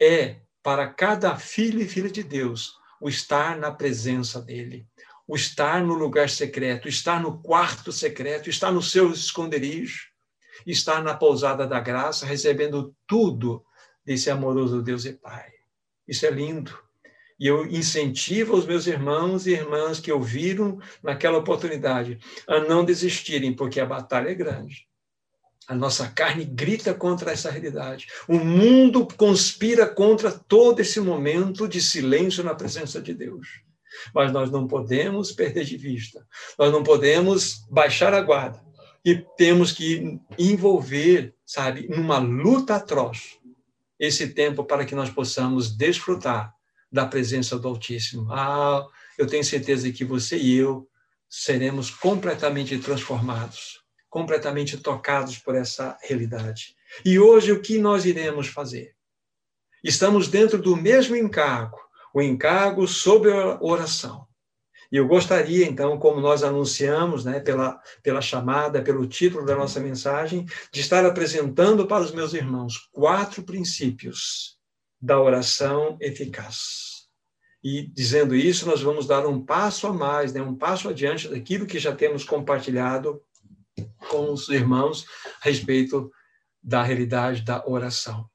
é 0.00 0.36
para 0.62 0.86
cada 0.86 1.36
filho 1.36 1.80
e 1.80 1.88
filha 1.88 2.08
de 2.08 2.22
Deus 2.22 2.74
o 3.00 3.08
estar 3.08 3.58
na 3.58 3.72
presença 3.72 4.40
dele, 4.40 4.86
o 5.26 5.34
estar 5.34 5.82
no 5.82 5.94
lugar 5.94 6.30
secreto, 6.30 6.88
estar 6.88 7.20
no 7.20 7.42
quarto 7.42 7.90
secreto, 7.90 8.48
estar 8.48 8.70
no 8.70 8.80
seu 8.80 9.10
esconderijo, 9.10 10.06
estar 10.64 11.02
na 11.02 11.12
pousada 11.12 11.66
da 11.66 11.80
graça, 11.80 12.24
recebendo 12.24 12.94
tudo 13.04 13.64
desse 14.04 14.30
amoroso 14.30 14.80
Deus 14.80 15.04
e 15.04 15.14
Pai. 15.14 15.50
Isso 16.06 16.24
é 16.24 16.30
lindo. 16.30 16.78
E 17.36 17.48
eu 17.48 17.66
incentivo 17.66 18.54
os 18.54 18.64
meus 18.64 18.86
irmãos 18.86 19.44
e 19.44 19.50
irmãs 19.50 19.98
que 19.98 20.12
ouviram 20.12 20.78
naquela 21.02 21.38
oportunidade 21.38 22.20
a 22.46 22.60
não 22.60 22.84
desistirem, 22.84 23.56
porque 23.56 23.80
a 23.80 23.86
batalha 23.86 24.28
é 24.28 24.34
grande. 24.34 24.87
A 25.68 25.74
nossa 25.74 26.08
carne 26.08 26.46
grita 26.46 26.94
contra 26.94 27.30
essa 27.30 27.50
realidade. 27.50 28.06
O 28.26 28.38
mundo 28.38 29.06
conspira 29.18 29.86
contra 29.86 30.32
todo 30.32 30.80
esse 30.80 30.98
momento 30.98 31.68
de 31.68 31.78
silêncio 31.78 32.42
na 32.42 32.54
presença 32.54 33.02
de 33.02 33.12
Deus. 33.12 33.46
Mas 34.14 34.32
nós 34.32 34.50
não 34.50 34.66
podemos 34.66 35.30
perder 35.30 35.64
de 35.64 35.76
vista. 35.76 36.26
Nós 36.58 36.72
não 36.72 36.82
podemos 36.82 37.66
baixar 37.70 38.14
a 38.14 38.22
guarda. 38.22 38.58
E 39.04 39.16
temos 39.36 39.70
que 39.70 40.18
envolver, 40.38 41.34
sabe, 41.44 41.86
numa 41.86 42.18
luta 42.18 42.76
atroz 42.76 43.38
esse 44.00 44.28
tempo 44.28 44.64
para 44.64 44.86
que 44.86 44.94
nós 44.94 45.10
possamos 45.10 45.76
desfrutar 45.76 46.54
da 46.90 47.04
presença 47.04 47.58
do 47.58 47.68
Altíssimo. 47.68 48.32
Ah, 48.32 48.86
eu 49.18 49.26
tenho 49.26 49.44
certeza 49.44 49.92
que 49.92 50.04
você 50.04 50.38
e 50.38 50.56
eu 50.56 50.88
seremos 51.28 51.90
completamente 51.90 52.78
transformados 52.78 53.86
completamente 54.08 54.78
tocados 54.78 55.38
por 55.38 55.54
essa 55.54 55.96
realidade. 56.02 56.74
E 57.04 57.18
hoje 57.18 57.52
o 57.52 57.60
que 57.60 57.78
nós 57.78 58.04
iremos 58.04 58.48
fazer? 58.48 58.94
Estamos 59.82 60.28
dentro 60.28 60.60
do 60.60 60.76
mesmo 60.76 61.14
encargo, 61.14 61.78
o 62.12 62.20
encargo 62.20 62.86
sobre 62.88 63.32
a 63.32 63.58
oração. 63.60 64.26
E 64.90 64.96
eu 64.96 65.06
gostaria, 65.06 65.66
então, 65.66 65.98
como 65.98 66.20
nós 66.20 66.42
anunciamos, 66.42 67.24
né, 67.24 67.40
pela, 67.40 67.78
pela 68.02 68.22
chamada, 68.22 68.82
pelo 68.82 69.06
título 69.06 69.44
da 69.44 69.54
nossa 69.54 69.78
mensagem, 69.78 70.46
de 70.72 70.80
estar 70.80 71.04
apresentando 71.04 71.86
para 71.86 72.02
os 72.02 72.10
meus 72.10 72.32
irmãos 72.32 72.88
quatro 72.90 73.42
princípios 73.42 74.56
da 75.00 75.20
oração 75.20 75.98
eficaz. 76.00 76.88
E 77.62 77.86
dizendo 77.88 78.34
isso, 78.34 78.66
nós 78.66 78.80
vamos 78.80 79.06
dar 79.06 79.26
um 79.26 79.44
passo 79.44 79.86
a 79.86 79.92
mais, 79.92 80.32
né, 80.32 80.40
um 80.40 80.54
passo 80.54 80.88
adiante 80.88 81.28
daquilo 81.28 81.66
que 81.66 81.78
já 81.78 81.94
temos 81.94 82.24
compartilhado 82.24 83.20
com 84.08 84.32
os 84.32 84.48
irmãos 84.48 85.06
a 85.42 85.48
respeito 85.48 86.10
da 86.62 86.82
realidade 86.82 87.42
da 87.42 87.66
oração. 87.66 88.28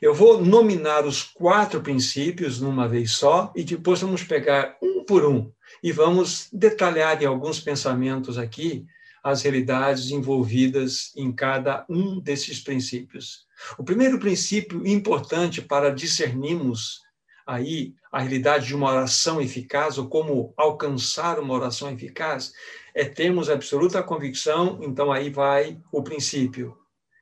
Eu 0.00 0.14
vou 0.14 0.44
nominar 0.44 1.04
os 1.06 1.22
quatro 1.22 1.80
princípios 1.80 2.60
numa 2.60 2.88
vez 2.88 3.12
só 3.12 3.52
e 3.54 3.62
depois 3.62 4.00
vamos 4.00 4.22
pegar 4.22 4.76
um 4.82 5.04
por 5.04 5.24
um 5.24 5.52
e 5.82 5.92
vamos 5.92 6.48
detalhar 6.52 7.22
em 7.22 7.26
alguns 7.26 7.60
pensamentos 7.60 8.38
aqui 8.38 8.84
as 9.22 9.42
realidades 9.42 10.10
envolvidas 10.10 11.12
em 11.16 11.32
cada 11.32 11.84
um 11.88 12.20
desses 12.20 12.60
princípios. 12.60 13.44
O 13.76 13.82
primeiro 13.82 14.20
princípio 14.20 14.86
importante 14.86 15.60
para 15.60 15.92
discernirmos 15.92 17.00
aí 17.46 17.94
a 18.10 18.20
realidade 18.20 18.66
de 18.66 18.74
uma 18.74 18.90
oração 18.90 19.40
eficaz 19.40 19.98
ou 19.98 20.08
como 20.08 20.52
alcançar 20.56 21.38
uma 21.38 21.54
oração 21.54 21.90
eficaz 21.90 22.52
é 22.96 23.04
termos 23.04 23.50
absoluta 23.50 24.02
convicção, 24.02 24.80
então 24.82 25.12
aí 25.12 25.28
vai 25.28 25.78
o 25.92 26.02
princípio, 26.02 26.78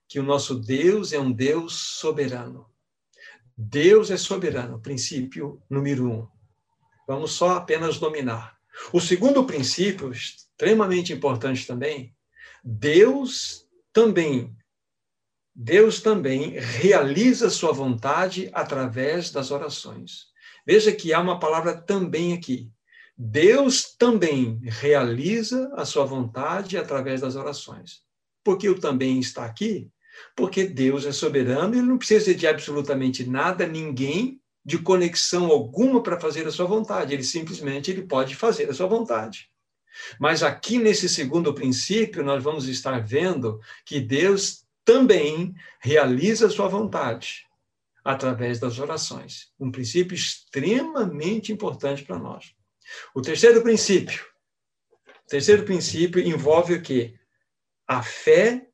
que 0.06 0.20
o 0.20 0.22
nosso 0.22 0.54
Deus 0.54 1.12
é 1.12 1.18
um 1.18 1.32
Deus 1.32 1.74
soberano. 1.98 2.70
Deus 3.58 4.08
é 4.08 4.16
soberano, 4.16 4.80
princípio 4.80 5.60
número 5.68 6.08
um. 6.08 6.28
Vamos 7.08 7.32
só 7.32 7.56
apenas 7.56 7.98
dominar. 7.98 8.56
O 8.92 9.00
segundo 9.00 9.44
princípio, 9.44 10.12
extremamente 10.12 11.12
importante 11.12 11.66
também, 11.66 12.14
Deus 12.62 13.66
também 13.92 14.56
Deus 15.56 16.00
também 16.00 16.50
realiza 16.58 17.50
sua 17.50 17.72
vontade 17.72 18.48
através 18.52 19.30
das 19.30 19.50
orações. 19.52 20.26
Veja 20.66 20.92
que 20.92 21.12
há 21.12 21.20
uma 21.20 21.38
palavra 21.38 21.76
também 21.76 22.32
aqui. 22.32 22.72
Deus 23.16 23.94
também 23.96 24.58
realiza 24.62 25.72
a 25.76 25.84
sua 25.84 26.04
vontade 26.04 26.76
através 26.76 27.20
das 27.20 27.36
orações. 27.36 28.02
Porque 28.42 28.68
o 28.68 28.78
também 28.78 29.20
está 29.20 29.44
aqui? 29.44 29.88
Porque 30.36 30.64
Deus 30.64 31.06
é 31.06 31.12
soberano 31.12 31.74
ele 31.74 31.82
não 31.82 31.98
precisa 31.98 32.34
de 32.34 32.46
absolutamente 32.46 33.28
nada, 33.28 33.66
ninguém, 33.66 34.40
de 34.64 34.78
conexão 34.78 35.46
alguma 35.46 36.02
para 36.02 36.20
fazer 36.20 36.46
a 36.46 36.50
sua 36.50 36.66
vontade. 36.66 37.14
Ele 37.14 37.22
simplesmente 37.22 37.90
ele 37.90 38.02
pode 38.02 38.34
fazer 38.34 38.68
a 38.68 38.74
sua 38.74 38.86
vontade. 38.86 39.50
Mas 40.18 40.42
aqui 40.42 40.78
nesse 40.78 41.08
segundo 41.08 41.54
princípio, 41.54 42.24
nós 42.24 42.42
vamos 42.42 42.66
estar 42.66 43.00
vendo 43.00 43.60
que 43.84 44.00
Deus 44.00 44.64
também 44.84 45.54
realiza 45.80 46.46
a 46.46 46.50
sua 46.50 46.68
vontade 46.68 47.46
através 48.04 48.58
das 48.58 48.78
orações. 48.78 49.52
Um 49.58 49.70
princípio 49.70 50.14
extremamente 50.14 51.52
importante 51.52 52.02
para 52.02 52.18
nós. 52.18 52.54
O 53.14 53.22
terceiro 53.22 53.62
princípio, 53.62 54.24
O 55.24 55.28
terceiro 55.28 55.64
princípio 55.64 56.20
envolve 56.20 56.74
o 56.74 56.82
quê? 56.82 57.18
A 57.86 58.02
fé 58.02 58.66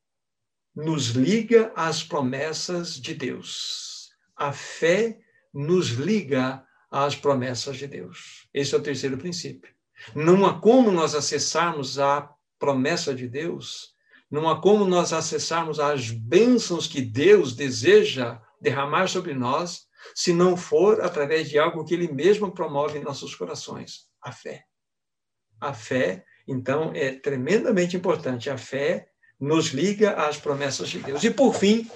nos 0.75 1.09
liga 1.09 1.73
às 1.77 2.03
promessas 2.03 2.95
de 2.95 3.15
Deus. 3.15 4.11
A 4.37 4.53
fé 4.53 5.19
nos 5.53 5.89
liga 5.91 6.65
às 6.91 7.15
promessas 7.15 7.77
de 7.77 7.87
Deus. 7.87 8.49
Esse 8.53 8.75
é 8.75 8.79
o 8.79 8.83
terceiro 8.83 9.17
princípio. 9.17 9.73
Não 10.15 10.47
há 10.47 10.59
como 10.61 10.91
nós 10.91 11.15
acessarmos 11.15 11.99
a 11.99 12.29
promessa 12.59 13.15
de 13.15 13.29
Deus, 13.29 13.95
não 14.31 14.49
há 14.49 14.61
como 14.61 14.85
nós 14.85 15.13
acessarmos 15.13 15.81
as 15.81 16.11
bênçãos 16.11 16.87
que 16.87 17.01
Deus 17.01 17.55
deseja 17.55 18.41
derramar 18.61 19.09
sobre 19.09 19.35
nós, 19.35 19.87
se 20.15 20.33
não 20.33 20.57
for 20.57 21.01
através 21.03 21.49
de 21.49 21.59
algo 21.59 21.85
que 21.85 21.95
Ele 21.95 22.13
mesmo 22.13 22.53
promove 22.53 22.99
em 22.99 23.03
nossos 23.03 23.35
corações 23.35 24.09
a 24.23 24.33
fé. 24.33 24.65
A 25.61 25.75
fé, 25.75 26.25
então, 26.47 26.93
é 26.95 27.13
tremendamente 27.13 27.97
importante. 27.97 28.51
A 28.51 28.59
fé 28.59 29.09
nos 29.39 29.69
liga 29.69 30.13
às 30.13 30.37
promessas 30.37 30.89
de 30.89 30.99
Deus. 30.99 31.23
E, 31.23 31.31
por 31.31 31.55
fim, 31.55 31.89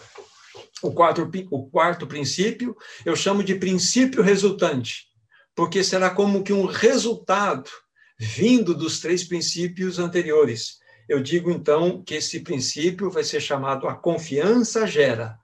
o 0.83 0.93
quarto, 0.93 1.31
o 1.51 1.69
quarto 1.69 2.07
princípio, 2.07 2.77
eu 3.05 3.17
chamo 3.17 3.43
de 3.43 3.55
princípio 3.55 4.23
resultante, 4.23 5.07
porque 5.55 5.83
será 5.83 6.11
como 6.11 6.45
que 6.45 6.53
um 6.53 6.67
resultado 6.67 7.71
vindo 8.19 8.75
dos 8.75 9.01
três 9.01 9.25
princípios 9.25 9.99
anteriores. 9.99 10.79
Eu 11.09 11.23
digo, 11.23 11.51
então, 11.51 12.03
que 12.03 12.15
esse 12.15 12.41
princípio 12.41 13.11
vai 13.11 13.25
ser 13.25 13.41
chamado 13.41 13.89
a 13.89 13.95
confiança 13.95 14.87
gera 14.87 15.39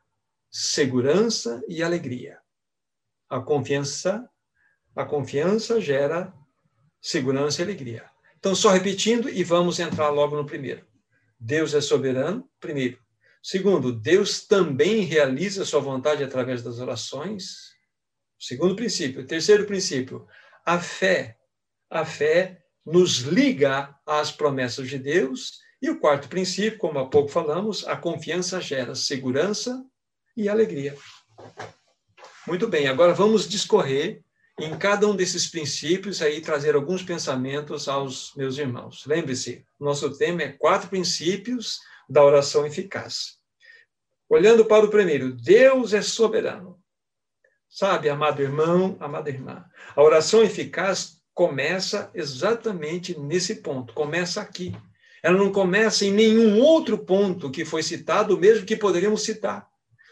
segurança 0.50 1.62
e 1.69 1.83
alegria. 1.83 2.39
A 3.31 3.41
confiança, 3.41 4.29
a 4.95 5.05
confiança 5.05 5.81
gera 5.81 6.35
segurança 7.01 7.63
e 7.63 7.65
alegria. 7.65 8.05
Então, 8.39 8.55
só 8.55 8.71
repetindo 8.71 9.29
e 9.29 9.45
vamos 9.45 9.79
entrar 9.79 10.11
logo 10.11 10.37
no 10.37 10.45
primeiro. 10.45 10.85
Deus 11.39 11.73
é 11.73 11.81
soberano, 11.81 12.51
primeiro. 12.59 12.99
Segundo, 13.43 13.93
Deus 13.93 14.47
também 14.47 15.03
realiza 15.03 15.65
sua 15.65 15.81
vontade 15.81 16.23
através 16.23 16.63
das 16.63 16.79
orações. 16.79 17.71
Segundo 18.39 18.77
princípio. 18.77 19.27
Terceiro 19.27 19.65
princípio, 19.65 20.27
a 20.67 20.79
fé. 20.79 21.39
A 21.89 22.05
fé 22.05 22.63
nos 22.85 23.19
liga 23.19 23.95
às 24.07 24.31
promessas 24.31 24.89
de 24.89 24.99
Deus. 24.99 25.61
E 25.81 25.89
o 25.89 25.99
quarto 25.99 26.29
princípio, 26.29 26.79
como 26.79 26.99
há 26.99 27.09
pouco 27.09 27.29
falamos, 27.29 27.87
a 27.87 27.97
confiança 27.97 28.61
gera 28.61 28.95
segurança 28.95 29.83
e 30.37 30.49
alegria. 30.49 30.95
Muito 32.50 32.66
bem, 32.66 32.88
agora 32.88 33.14
vamos 33.14 33.49
discorrer 33.49 34.25
em 34.59 34.76
cada 34.76 35.07
um 35.07 35.14
desses 35.14 35.47
princípios 35.47 36.21
aí 36.21 36.40
trazer 36.40 36.75
alguns 36.75 37.00
pensamentos 37.00 37.87
aos 37.87 38.35
meus 38.35 38.59
irmãos. 38.59 39.04
Lembre-se, 39.07 39.64
nosso 39.78 40.19
tema 40.19 40.42
é 40.42 40.49
quatro 40.49 40.88
princípios 40.88 41.78
da 42.09 42.25
oração 42.25 42.66
eficaz. 42.66 43.38
Olhando 44.28 44.64
para 44.64 44.85
o 44.85 44.90
primeiro, 44.90 45.33
Deus 45.33 45.92
é 45.92 46.02
soberano. 46.02 46.76
Sabe, 47.69 48.09
amado 48.09 48.42
irmão, 48.42 48.97
amada 48.99 49.30
irmã, 49.30 49.64
a 49.95 50.02
oração 50.02 50.42
eficaz 50.42 51.23
começa 51.33 52.11
exatamente 52.12 53.16
nesse 53.16 53.62
ponto, 53.62 53.95
começa 53.95 54.40
aqui. 54.40 54.76
Ela 55.23 55.38
não 55.38 55.52
começa 55.52 56.04
em 56.04 56.11
nenhum 56.11 56.61
outro 56.61 56.99
ponto 56.99 57.49
que 57.49 57.64
foi 57.64 57.85
citado, 57.85 58.37
mesmo 58.37 58.66
que 58.66 58.75
poderíamos 58.75 59.23
citar. 59.23 59.70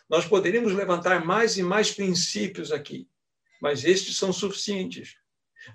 Nós 0.09 0.25
poderíamos 0.27 0.73
levantar 0.73 1.25
mais 1.25 1.57
e 1.57 1.63
mais 1.63 1.91
princípios 1.91 2.73
aqui 2.73 3.09
mas 3.61 3.85
estes 3.85 4.17
são 4.17 4.33
suficientes. 4.33 5.17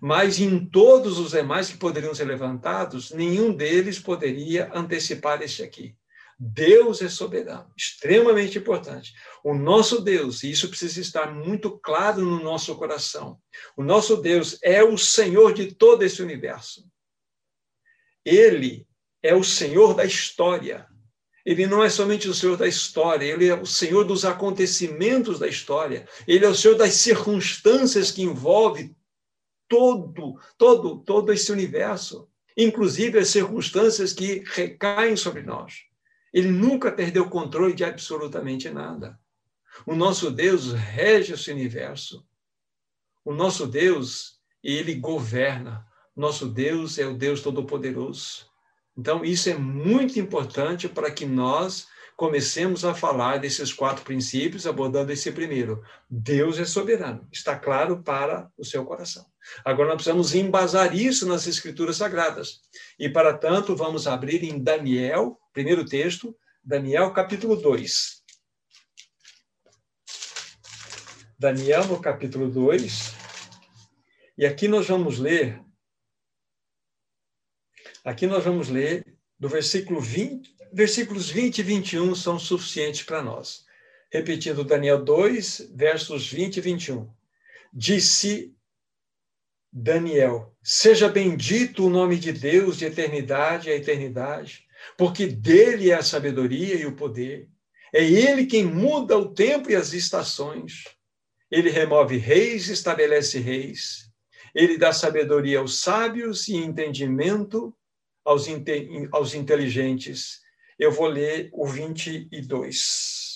Mas 0.02 0.40
em 0.40 0.66
todos 0.66 1.20
os 1.20 1.32
demais 1.32 1.70
que 1.70 1.78
poderiam 1.78 2.16
ser 2.16 2.26
levantados, 2.26 3.12
nenhum 3.12 3.54
deles 3.54 4.00
poderia 4.00 4.72
antecipar 4.74 5.42
este 5.42 5.62
aqui. 5.62 5.96
Deus 6.40 7.02
é 7.02 7.10
soberano, 7.10 7.72
extremamente 7.78 8.58
importante. 8.58 9.14
O 9.44 9.54
nosso 9.54 10.02
Deus, 10.02 10.44
e 10.44 10.52
isso 10.52 10.68
precisa 10.68 11.00
estar 11.00 11.34
muito 11.34 11.78
claro 11.78 12.22
no 12.22 12.42
nosso 12.42 12.76
coração, 12.76 13.40
o 13.78 13.84
nosso 13.84 14.18
Deus 14.18 14.58
é 14.64 14.84
o 14.84 14.98
Senhor 14.98 15.54
de 15.54 15.76
todo 15.76 16.04
esse 16.04 16.22
universo. 16.24 16.90
Ele 18.26 18.88
é 19.22 19.36
o 19.36 19.44
Senhor 19.44 19.94
da 19.94 20.06
história. 20.06 20.88
Ele 21.46 21.68
não 21.68 21.84
é 21.84 21.90
somente 21.90 22.30
o 22.30 22.34
Senhor 22.34 22.56
da 22.56 22.68
história, 22.68 23.26
ele 23.26 23.48
é 23.48 23.54
o 23.54 23.66
Senhor 23.66 24.06
dos 24.06 24.24
acontecimentos 24.24 25.40
da 25.40 25.48
história. 25.48 26.08
Ele 26.26 26.46
é 26.46 26.48
o 26.48 26.56
Senhor 26.56 26.76
das 26.76 26.94
circunstâncias 26.94 28.12
que 28.12 28.22
envolve 28.22 28.96
todo, 29.68 30.40
todo, 30.58 31.00
todo 31.00 31.34
esse 31.34 31.52
universo, 31.52 32.30
inclusive 32.56 33.20
as 33.20 33.28
circunstâncias 33.28 34.14
que 34.14 34.44
recaem 34.46 35.16
sobre 35.18 35.42
nós. 35.42 35.84
Ele 36.32 36.50
nunca 36.50 36.92
perdeu 36.92 37.24
o 37.24 37.30
controle 37.30 37.74
de 37.74 37.84
absolutamente 37.84 38.70
nada. 38.70 39.20
O 39.86 39.96
nosso 39.96 40.32
Deus 40.32 40.72
rege 40.72 41.34
esse 41.34 41.52
universo. 41.52 42.26
O 43.26 43.34
nosso 43.34 43.68
Deus, 43.68 44.40
ele 44.64 44.96
governa. 44.96 45.86
Nosso 46.16 46.48
Deus 46.48 46.98
é 46.98 47.06
o 47.06 47.16
Deus 47.16 47.42
Todo-Poderoso. 47.42 48.53
Então, 48.98 49.26
isso 49.26 49.50
é 49.50 49.56
muito 49.56 50.20
importante 50.20 50.88
para 50.88 51.10
que 51.10 51.26
nós 51.26 51.88
comecemos 52.16 52.86
a 52.86 52.94
falar 52.94 53.38
desses 53.38 53.74
quatro 53.74 54.04
princípios, 54.04 54.68
abordando 54.68 55.12
esse 55.12 55.32
primeiro. 55.32 55.84
Deus 56.10 56.60
é 56.60 56.66
soberano, 56.66 57.28
está 57.32 57.58
claro 57.58 58.04
para 58.04 58.50
o 58.58 58.64
seu 58.64 58.86
coração. 58.86 59.26
Agora, 59.66 59.90
nós 59.90 59.96
precisamos 59.96 60.36
embasar 60.36 60.96
isso 60.96 61.28
nas 61.28 61.48
Escrituras 61.48 61.98
Sagradas. 61.98 62.62
E, 63.00 63.10
para 63.10 63.34
tanto, 63.34 63.76
vamos 63.76 64.08
abrir 64.08 64.44
em 64.44 64.62
Daniel, 64.62 65.40
primeiro 65.52 65.84
texto, 65.84 66.36
Daniel 66.64 67.12
capítulo 67.12 67.56
2. 67.56 68.24
Daniel, 71.38 71.86
no 71.88 72.00
capítulo 72.00 72.50
2. 72.50 73.16
E 74.38 74.46
aqui 74.46 74.68
nós 74.68 74.88
vamos 74.88 75.20
ler 75.20 75.62
Aqui 78.04 78.28
nós 78.28 78.44
vamos 78.44 78.68
ler 78.68 79.06
do 79.40 79.48
versículo 79.48 80.02
20, 80.02 80.54
versículos 80.74 81.30
20 81.30 81.60
e 81.60 81.64
21 81.64 82.16
são 82.16 82.38
suficientes 82.38 83.04
para 83.04 83.22
nós. 83.22 83.64
Repetindo 84.12 84.66
Daniel 84.66 85.02
2, 85.02 85.72
versos 85.74 86.30
20 86.30 86.58
e 86.58 86.62
21. 86.62 87.10
Disse 87.74 88.54
Daniel: 89.72 90.54
Seja 90.62 91.08
bendito 91.08 91.86
o 91.86 91.90
nome 91.90 92.18
de 92.18 92.34
Deus 92.34 92.78
de 92.78 92.86
eternidade 92.86 93.70
a 93.70 93.76
eternidade, 93.76 94.68
porque 94.98 95.26
dele 95.26 95.90
é 95.90 95.96
a 95.96 96.04
sabedoria 96.04 96.76
e 96.76 96.86
o 96.86 96.98
poder. 96.98 97.48
É 97.94 98.04
ele 98.04 98.48
quem 98.48 98.66
muda 98.66 99.18
o 99.18 99.34
tempo 99.34 99.72
e 99.72 99.78
as 99.78 99.94
estações. 99.94 100.84
Ele 101.50 101.70
remove 101.70 102.18
reis 102.18 102.68
e 102.68 102.74
estabelece 102.74 103.40
reis. 103.40 104.12
Ele 104.54 104.78
dá 104.78 104.92
sabedoria 104.92 105.60
aos 105.60 105.80
sábios 105.80 106.50
e 106.50 106.58
entendimento 106.58 107.74
aos, 108.24 108.48
aos 109.12 109.34
inteligentes. 109.34 110.42
Eu 110.78 110.92
vou 110.92 111.08
ler 111.08 111.50
o 111.54 111.68
22. 111.68 113.34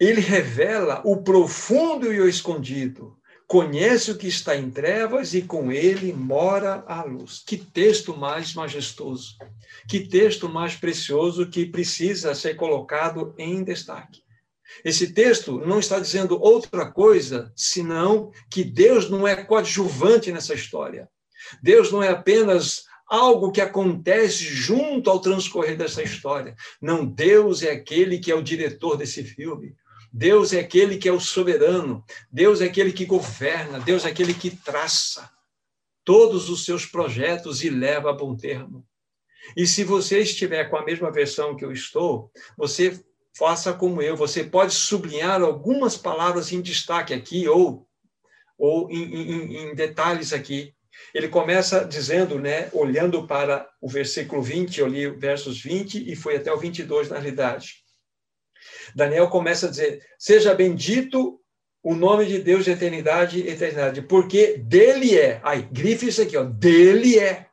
Ele 0.00 0.20
revela 0.20 1.02
o 1.04 1.22
profundo 1.22 2.12
e 2.12 2.20
o 2.20 2.28
escondido, 2.28 3.18
conhece 3.48 4.10
o 4.10 4.16
que 4.16 4.28
está 4.28 4.54
em 4.54 4.70
trevas 4.70 5.34
e 5.34 5.42
com 5.42 5.72
ele 5.72 6.12
mora 6.12 6.84
a 6.86 7.02
luz. 7.02 7.42
Que 7.44 7.56
texto 7.56 8.16
mais 8.16 8.54
majestoso, 8.54 9.36
que 9.88 10.06
texto 10.06 10.48
mais 10.48 10.76
precioso 10.76 11.48
que 11.48 11.66
precisa 11.66 12.34
ser 12.34 12.54
colocado 12.54 13.34
em 13.38 13.64
destaque. 13.64 14.22
Esse 14.84 15.12
texto 15.12 15.58
não 15.66 15.80
está 15.80 15.98
dizendo 15.98 16.40
outra 16.40 16.90
coisa 16.92 17.50
senão 17.56 18.30
que 18.50 18.62
Deus 18.62 19.08
não 19.10 19.26
é 19.26 19.34
coadjuvante 19.34 20.30
nessa 20.30 20.54
história. 20.54 21.08
Deus 21.62 21.90
não 21.90 22.02
é 22.02 22.10
apenas 22.10 22.84
algo 23.08 23.50
que 23.50 23.60
acontece 23.60 24.44
junto 24.44 25.08
ao 25.08 25.20
transcorrer 25.20 25.76
dessa 25.76 26.02
história. 26.02 26.54
Não, 26.80 27.06
Deus 27.06 27.62
é 27.62 27.70
aquele 27.70 28.18
que 28.18 28.30
é 28.30 28.34
o 28.34 28.42
diretor 28.42 28.96
desse 28.96 29.24
filme. 29.24 29.74
Deus 30.12 30.52
é 30.52 30.60
aquele 30.60 30.98
que 30.98 31.08
é 31.08 31.12
o 31.12 31.20
soberano. 31.20 32.04
Deus 32.30 32.60
é 32.60 32.66
aquele 32.66 32.92
que 32.92 33.06
governa. 33.06 33.80
Deus 33.80 34.04
é 34.04 34.08
aquele 34.08 34.34
que 34.34 34.50
traça 34.50 35.30
todos 36.04 36.48
os 36.48 36.64
seus 36.64 36.86
projetos 36.86 37.62
e 37.62 37.70
leva 37.70 38.10
a 38.10 38.14
bom 38.14 38.36
termo. 38.36 38.86
E 39.56 39.66
se 39.66 39.84
você 39.84 40.20
estiver 40.20 40.64
com 40.64 40.76
a 40.76 40.84
mesma 40.84 41.10
versão 41.10 41.56
que 41.56 41.64
eu 41.64 41.72
estou, 41.72 42.30
você 42.56 43.02
faça 43.36 43.72
como 43.72 44.02
eu. 44.02 44.16
Você 44.16 44.44
pode 44.44 44.74
sublinhar 44.74 45.40
algumas 45.40 45.96
palavras 45.96 46.52
em 46.52 46.60
destaque 46.60 47.14
aqui 47.14 47.48
ou, 47.48 47.86
ou 48.58 48.90
em, 48.90 49.02
em, 49.02 49.56
em 49.56 49.74
detalhes 49.74 50.32
aqui 50.32 50.74
ele 51.14 51.28
começa 51.28 51.84
dizendo, 51.84 52.38
né, 52.38 52.68
olhando 52.72 53.26
para 53.26 53.68
o 53.80 53.88
versículo 53.88 54.42
20, 54.42 54.80
eu 54.80 54.86
li 54.86 55.08
versos 55.08 55.62
20 55.62 56.10
e 56.10 56.16
foi 56.16 56.36
até 56.36 56.52
o 56.52 56.58
22 56.58 57.08
na 57.08 57.18
realidade. 57.18 57.84
Daniel 58.94 59.28
começa 59.28 59.66
a 59.66 59.70
dizer: 59.70 60.02
Seja 60.18 60.54
bendito 60.54 61.40
o 61.82 61.94
nome 61.94 62.26
de 62.26 62.38
Deus 62.40 62.64
de 62.64 62.70
eternidade 62.70 63.40
e 63.40 63.48
eternidade, 63.48 64.02
porque 64.02 64.58
dele 64.58 65.18
é. 65.18 65.40
Aí, 65.42 65.62
grife 65.62 66.08
isso 66.08 66.22
aqui, 66.22 66.36
ó, 66.36 66.44
dele 66.44 67.18
é. 67.18 67.46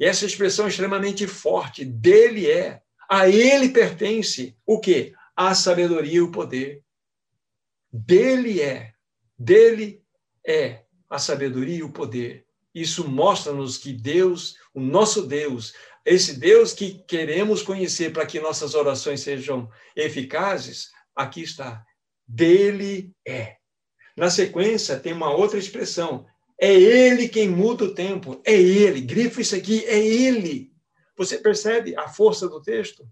E 0.00 0.04
essa 0.04 0.26
expressão 0.26 0.66
é 0.66 0.68
extremamente 0.68 1.26
forte, 1.26 1.84
dele 1.84 2.50
é, 2.50 2.80
a 3.08 3.28
ele 3.28 3.68
pertence 3.68 4.56
o 4.66 4.80
quê? 4.80 5.12
A 5.34 5.54
sabedoria 5.54 6.14
e 6.14 6.20
o 6.20 6.32
poder. 6.32 6.82
Dele 7.92 8.60
é, 8.60 8.92
dele 9.38 10.02
é 10.46 10.82
a 11.08 11.18
sabedoria 11.18 11.76
e 11.76 11.82
o 11.82 11.92
poder. 11.92 12.45
Isso 12.76 13.08
mostra-nos 13.08 13.78
que 13.78 13.90
Deus, 13.90 14.58
o 14.74 14.80
nosso 14.82 15.26
Deus, 15.26 15.72
esse 16.04 16.38
Deus 16.38 16.74
que 16.74 17.02
queremos 17.08 17.62
conhecer 17.62 18.12
para 18.12 18.26
que 18.26 18.38
nossas 18.38 18.74
orações 18.74 19.20
sejam 19.20 19.66
eficazes, 19.96 20.90
aqui 21.14 21.40
está. 21.40 21.82
Dele 22.28 23.14
é. 23.26 23.56
Na 24.14 24.28
sequência, 24.28 25.00
tem 25.00 25.14
uma 25.14 25.30
outra 25.30 25.58
expressão. 25.58 26.26
É 26.60 26.70
Ele 26.70 27.30
quem 27.30 27.48
muda 27.48 27.84
o 27.84 27.94
tempo. 27.94 28.42
É 28.44 28.52
Ele. 28.52 29.00
Grifo 29.00 29.40
isso 29.40 29.56
aqui. 29.56 29.82
É 29.86 29.98
Ele. 29.98 30.70
Você 31.16 31.38
percebe 31.38 31.96
a 31.96 32.08
força 32.08 32.46
do 32.46 32.60
texto? 32.60 33.08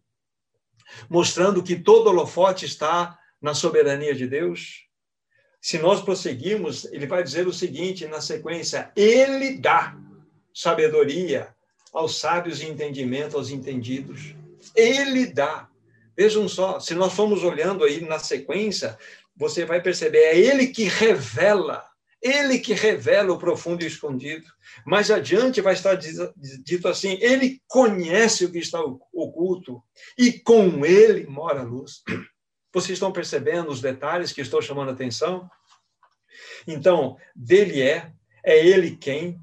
Mostrando 1.09 1.63
que 1.63 1.75
todo 1.75 2.09
holofote 2.09 2.67
está 2.67 3.19
na 3.41 3.55
soberania 3.55 4.15
de 4.15 4.27
Deus. 4.27 4.84
Se 5.65 5.79
nós 5.79 6.03
prosseguirmos, 6.03 6.85
ele 6.93 7.07
vai 7.07 7.23
dizer 7.23 7.49
o 7.49 7.53
seguinte 7.53 8.07
na 8.07 8.21
sequência: 8.21 8.93
Ele 8.95 9.57
dá 9.57 9.97
sabedoria 10.53 11.49
aos 11.91 12.21
sábios 12.21 12.61
e 12.61 12.67
entendimento 12.67 13.39
aos 13.39 13.49
entendidos. 13.49 14.37
Ele 14.77 15.25
dá. 15.25 15.67
Vejam 16.15 16.47
só, 16.51 16.79
se 16.79 16.95
nós 16.95 17.15
formos 17.15 17.43
olhando 17.43 17.83
aí 17.83 18.03
na 18.03 18.19
sequência, 18.19 18.99
você 19.35 19.65
vai 19.65 19.81
perceber, 19.81 20.19
é 20.19 20.39
ele 20.39 20.67
que 20.67 20.85
revela, 20.85 21.83
ele 22.21 22.59
que 22.59 22.75
revela 22.75 23.33
o 23.33 23.39
profundo 23.39 23.83
e 23.83 23.87
escondido. 23.87 24.45
Mais 24.85 25.11
adiante 25.11 25.63
vai 25.63 25.73
estar 25.73 25.95
dito 25.95 26.89
assim: 26.89 27.17
ele 27.23 27.63
conhece 27.67 28.45
o 28.45 28.53
que 28.53 28.59
está 28.59 28.83
oculto 29.15 29.83
e 30.19 30.31
com 30.31 30.85
ele 30.85 31.27
mora 31.27 31.61
a 31.61 31.65
luz. 31.65 32.03
Vocês 32.75 32.97
estão 32.97 33.13
percebendo 33.13 33.71
os 33.71 33.81
detalhes 33.81 34.33
que 34.33 34.41
estou 34.41 34.61
chamando 34.61 34.89
a 34.89 34.93
atenção? 34.93 35.49
Então, 36.67 37.17
dele 37.35 37.81
é, 37.81 38.13
é 38.43 38.67
ele 38.67 38.97
quem, 38.97 39.41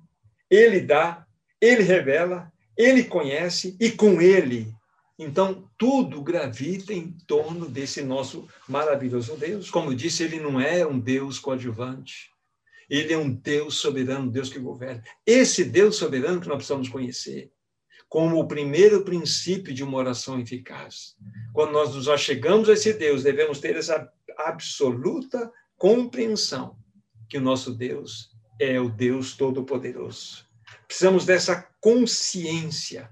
ele 0.50 0.82
dá, 0.82 1.26
ele 1.62 1.82
revela, 1.82 2.52
ele 2.78 3.06
conhece 3.06 3.78
e 3.80 3.90
com 3.90 4.22
ele. 4.22 4.76
Então, 5.18 5.70
tudo 5.78 6.22
gravita 6.22 6.94
em 6.94 7.16
torno 7.26 7.70
desse 7.70 8.02
nosso 8.02 8.48
maravilhoso 8.68 9.38
Deus. 9.38 9.70
Como 9.70 9.96
disse, 9.96 10.24
ele 10.24 10.40
não 10.40 10.60
é 10.60 10.86
um 10.86 11.00
Deus 11.00 11.40
coadjuvante. 11.40 12.30
Ele 12.90 13.14
é 13.14 13.18
um 13.18 13.32
Deus 13.32 13.76
soberano, 13.76 14.30
Deus 14.30 14.50
que 14.50 14.60
governa. 14.60 15.02
Esse 15.26 15.64
Deus 15.64 15.96
soberano 15.96 16.42
que 16.42 16.48
nós 16.50 16.58
precisamos 16.58 16.90
conhecer 16.90 17.50
como 18.12 18.38
o 18.38 18.46
primeiro 18.46 19.06
princípio 19.06 19.74
de 19.74 19.86
uma 19.86 19.98
oração 19.98 20.38
eficaz. 20.38 21.16
Quando 21.54 21.72
nós 21.72 21.96
nos 21.96 22.10
achegamos 22.10 22.68
a 22.68 22.74
esse 22.74 22.92
Deus, 22.92 23.24
devemos 23.24 23.62
ter 23.62 23.78
essa 23.78 24.12
absoluta 24.38 25.50
compreensão 25.78 26.76
que 27.30 27.38
o 27.38 27.42
nosso 27.42 27.74
Deus 27.74 28.32
é 28.60 28.78
o 28.82 28.90
Deus 28.90 29.38
Todo-Poderoso. 29.38 30.46
Precisamos 30.86 31.26
dessa 31.26 31.66
consciência. 31.80 33.10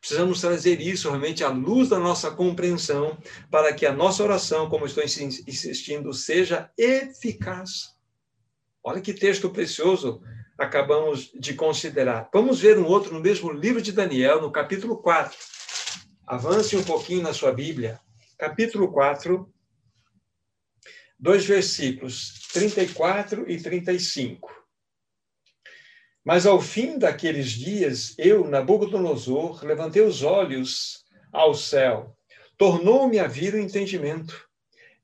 Precisamos 0.00 0.40
trazer 0.40 0.80
isso 0.80 1.08
realmente 1.08 1.44
à 1.44 1.48
luz 1.48 1.88
da 1.88 2.00
nossa 2.00 2.28
compreensão, 2.32 3.16
para 3.52 3.72
que 3.72 3.86
a 3.86 3.92
nossa 3.92 4.24
oração, 4.24 4.68
como 4.68 4.84
estou 4.84 5.04
insistindo, 5.04 6.12
seja 6.12 6.68
eficaz. 6.76 7.94
Olha 8.82 9.00
que 9.00 9.14
texto 9.14 9.48
precioso 9.50 10.20
acabamos 10.60 11.32
de 11.34 11.54
considerar. 11.54 12.28
Vamos 12.30 12.60
ver 12.60 12.78
um 12.78 12.84
outro 12.84 13.14
no 13.14 13.20
mesmo 13.20 13.50
livro 13.50 13.80
de 13.80 13.92
Daniel, 13.92 14.42
no 14.42 14.52
capítulo 14.52 14.98
4. 14.98 15.34
Avance 16.26 16.76
um 16.76 16.84
pouquinho 16.84 17.22
na 17.22 17.32
sua 17.32 17.50
Bíblia. 17.50 17.98
Capítulo 18.36 18.92
4, 18.92 19.50
dois 21.18 21.46
versículos, 21.46 22.46
34 22.52 23.50
e 23.50 23.58
35. 23.58 24.50
Mas 26.22 26.44
ao 26.44 26.60
fim 26.60 26.98
daqueles 26.98 27.52
dias, 27.52 28.14
eu, 28.18 28.46
Nabucodonosor, 28.46 29.64
levantei 29.64 30.02
os 30.02 30.22
olhos 30.22 31.06
ao 31.32 31.54
céu. 31.54 32.14
Tornou-me 32.58 33.18
a 33.18 33.26
vir 33.26 33.54
o 33.54 33.58
entendimento. 33.58 34.46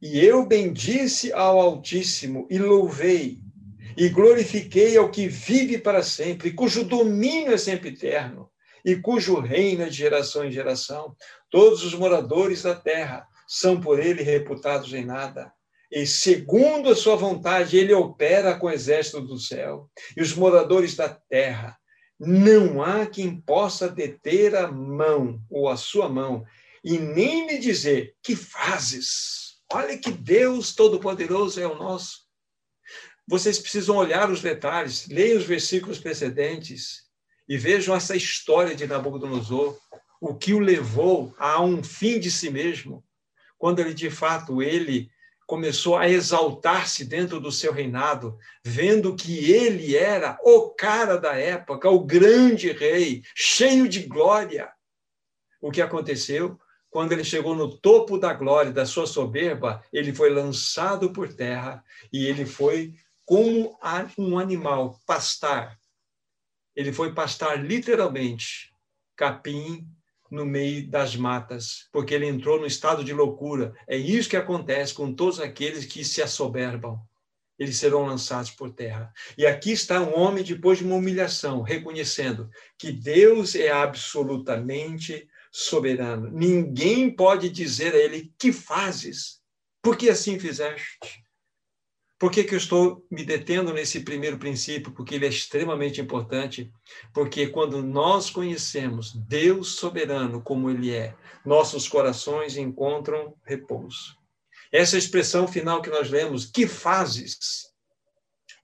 E 0.02 0.20
eu 0.20 0.44
bendisse 0.44 1.32
ao 1.32 1.58
Altíssimo 1.58 2.46
e 2.50 2.58
louvei 2.58 3.40
e 3.96 4.08
glorifiquei 4.08 4.96
ao 4.96 5.10
que 5.10 5.26
vive 5.26 5.78
para 5.78 6.02
sempre, 6.02 6.52
cujo 6.52 6.84
domínio 6.84 7.52
é 7.52 7.58
sempre 7.58 7.88
eterno, 7.88 8.50
e 8.84 8.96
cujo 8.96 9.40
reino 9.40 9.82
é 9.82 9.88
de 9.88 9.96
geração 9.96 10.44
em 10.44 10.52
geração. 10.52 11.16
Todos 11.50 11.82
os 11.82 11.94
moradores 11.94 12.62
da 12.62 12.74
terra 12.74 13.26
são 13.48 13.80
por 13.80 13.98
ele 13.98 14.22
reputados 14.22 14.92
em 14.92 15.04
nada. 15.04 15.52
E 15.90 16.06
segundo 16.06 16.90
a 16.90 16.96
sua 16.96 17.16
vontade, 17.16 17.76
ele 17.76 17.92
opera 17.92 18.54
com 18.56 18.66
o 18.66 18.70
exército 18.70 19.20
do 19.20 19.38
céu. 19.38 19.88
E 20.16 20.20
os 20.20 20.34
moradores 20.34 20.94
da 20.94 21.08
terra, 21.08 21.76
não 22.18 22.82
há 22.82 23.06
quem 23.06 23.40
possa 23.40 23.88
deter 23.88 24.54
a 24.54 24.70
mão 24.70 25.40
ou 25.50 25.68
a 25.68 25.76
sua 25.76 26.08
mão 26.08 26.44
e 26.84 26.98
nem 26.98 27.46
lhe 27.46 27.58
dizer: 27.58 28.14
Que 28.22 28.36
fazes? 28.36 29.56
Olha 29.72 29.98
que 29.98 30.12
Deus 30.12 30.74
Todo-Poderoso 30.74 31.60
é 31.60 31.66
o 31.66 31.74
nosso 31.74 32.25
vocês 33.26 33.58
precisam 33.58 33.96
olhar 33.96 34.30
os 34.30 34.40
detalhes, 34.40 35.08
leiam 35.08 35.38
os 35.38 35.44
versículos 35.44 35.98
precedentes 35.98 37.06
e 37.48 37.56
vejam 37.58 37.94
essa 37.94 38.14
história 38.14 38.74
de 38.74 38.86
Nabucodonosor, 38.86 39.76
o 40.20 40.34
que 40.34 40.54
o 40.54 40.60
levou 40.60 41.34
a 41.38 41.60
um 41.60 41.82
fim 41.82 42.18
de 42.20 42.30
si 42.30 42.50
mesmo, 42.50 43.04
quando 43.58 43.80
ele 43.80 43.92
de 43.92 44.10
fato 44.10 44.62
ele 44.62 45.10
começou 45.46 45.96
a 45.96 46.08
exaltar-se 46.08 47.04
dentro 47.04 47.38
do 47.40 47.52
seu 47.52 47.72
reinado, 47.72 48.36
vendo 48.64 49.14
que 49.14 49.52
ele 49.52 49.96
era 49.96 50.38
o 50.42 50.70
cara 50.70 51.16
da 51.16 51.34
época, 51.36 51.88
o 51.88 52.04
grande 52.04 52.72
rei, 52.72 53.22
cheio 53.34 53.88
de 53.88 54.02
glória. 54.02 54.72
O 55.60 55.70
que 55.70 55.80
aconteceu? 55.80 56.58
Quando 56.90 57.12
ele 57.12 57.24
chegou 57.24 57.54
no 57.54 57.76
topo 57.78 58.18
da 58.18 58.32
glória, 58.32 58.72
da 58.72 58.86
sua 58.86 59.06
soberba, 59.06 59.84
ele 59.92 60.12
foi 60.12 60.30
lançado 60.30 61.12
por 61.12 61.32
terra 61.32 61.84
e 62.12 62.26
ele 62.26 62.44
foi 62.44 62.94
como 63.26 63.76
um 64.16 64.38
animal 64.38 64.98
pastar. 65.04 65.76
Ele 66.74 66.92
foi 66.92 67.12
pastar 67.12 67.62
literalmente 67.62 68.72
capim 69.16 69.86
no 70.30 70.46
meio 70.46 70.88
das 70.88 71.16
matas, 71.16 71.88
porque 71.92 72.14
ele 72.14 72.26
entrou 72.26 72.60
no 72.60 72.66
estado 72.66 73.02
de 73.02 73.12
loucura. 73.12 73.74
É 73.86 73.96
isso 73.96 74.28
que 74.28 74.36
acontece 74.36 74.94
com 74.94 75.12
todos 75.12 75.40
aqueles 75.40 75.84
que 75.84 76.04
se 76.04 76.22
assoberbam. 76.22 77.00
Eles 77.58 77.78
serão 77.78 78.04
lançados 78.04 78.50
por 78.50 78.70
terra. 78.70 79.12
E 79.36 79.46
aqui 79.46 79.72
está 79.72 80.00
um 80.00 80.16
homem, 80.18 80.44
depois 80.44 80.78
de 80.78 80.84
uma 80.84 80.96
humilhação, 80.96 81.62
reconhecendo 81.62 82.50
que 82.78 82.92
Deus 82.92 83.54
é 83.54 83.70
absolutamente 83.70 85.26
soberano. 85.50 86.30
Ninguém 86.30 87.10
pode 87.10 87.48
dizer 87.48 87.94
a 87.94 87.98
ele: 87.98 88.32
Que 88.38 88.52
fazes? 88.52 89.40
Por 89.82 89.96
que 89.96 90.10
assim 90.10 90.38
fizeste? 90.38 91.25
Por 92.18 92.30
que, 92.30 92.44
que 92.44 92.54
eu 92.54 92.58
estou 92.58 93.06
me 93.10 93.24
detendo 93.24 93.74
nesse 93.74 94.00
primeiro 94.00 94.38
princípio? 94.38 94.90
Porque 94.92 95.14
ele 95.14 95.26
é 95.26 95.28
extremamente 95.28 96.00
importante. 96.00 96.72
Porque 97.12 97.48
quando 97.48 97.82
nós 97.82 98.30
conhecemos 98.30 99.12
Deus 99.12 99.76
soberano 99.76 100.40
como 100.40 100.70
ele 100.70 100.94
é, 100.94 101.14
nossos 101.44 101.86
corações 101.86 102.56
encontram 102.56 103.34
repouso. 103.44 104.16
Essa 104.72 104.96
expressão 104.96 105.46
final 105.46 105.82
que 105.82 105.90
nós 105.90 106.10
lemos, 106.10 106.46
que 106.46 106.66
fazes? 106.66 107.70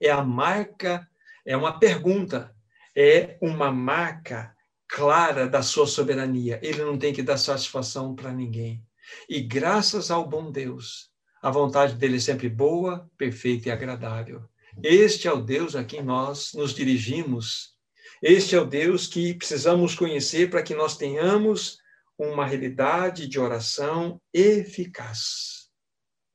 É 0.01 0.09
a 0.09 0.23
marca, 0.23 1.07
é 1.45 1.55
uma 1.55 1.79
pergunta, 1.79 2.53
é 2.95 3.37
uma 3.39 3.71
marca 3.71 4.53
clara 4.87 5.47
da 5.47 5.61
sua 5.61 5.85
soberania. 5.85 6.59
Ele 6.63 6.83
não 6.83 6.97
tem 6.97 7.13
que 7.13 7.21
dar 7.21 7.37
satisfação 7.37 8.15
para 8.15 8.33
ninguém. 8.33 8.83
E 9.29 9.41
graças 9.41 10.09
ao 10.09 10.27
bom 10.27 10.51
Deus, 10.51 11.12
a 11.43 11.51
vontade 11.51 11.95
dele 11.95 12.15
é 12.15 12.19
sempre 12.21 12.47
boa, 12.47 13.05
perfeita 13.17 13.67
e 13.67 13.71
agradável. 13.71 14.41
Este 14.81 15.27
é 15.27 15.33
o 15.33 15.41
Deus 15.41 15.75
a 15.75 15.83
quem 15.83 16.01
nós 16.01 16.53
nos 16.53 16.73
dirigimos. 16.73 17.73
Este 18.21 18.55
é 18.55 18.61
o 18.61 18.65
Deus 18.65 19.07
que 19.07 19.33
precisamos 19.33 19.93
conhecer 19.93 20.49
para 20.49 20.63
que 20.63 20.73
nós 20.73 20.95
tenhamos 20.95 21.79
uma 22.17 22.45
realidade 22.45 23.27
de 23.27 23.41
oração 23.41 24.21
eficaz. 24.33 25.67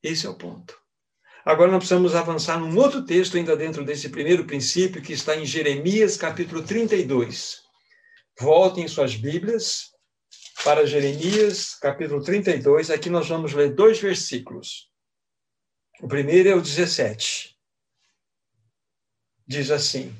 Esse 0.03 0.27
é 0.27 0.29
o 0.29 0.37
ponto. 0.37 0.79
Agora 1.42 1.71
nós 1.71 1.79
precisamos 1.79 2.14
avançar 2.14 2.61
num 2.61 2.77
outro 2.77 3.03
texto 3.03 3.38
ainda 3.38 3.57
dentro 3.57 3.83
desse 3.87 4.11
primeiro 4.11 4.44
princípio 4.44 5.01
que 5.01 5.14
está 5.14 5.35
em 5.35 5.47
Jeremias 5.47 6.18
capítulo 6.18 6.62
32. 6.62 7.62
Voltem 8.38 8.87
suas 8.87 9.16
Bíblias 9.16 9.85
para 10.62 10.87
Jeremias 10.87 11.75
capítulo 11.77 12.23
32. 12.23 12.90
Aqui 12.90 13.09
nós 13.09 13.27
vamos 13.27 13.55
ler 13.55 13.75
dois 13.75 13.99
versículos. 13.99 14.88
O 16.01 16.07
primeiro 16.07 16.49
é 16.49 16.55
o 16.55 16.61
17. 16.61 17.57
Diz 19.47 19.71
assim: 19.71 20.15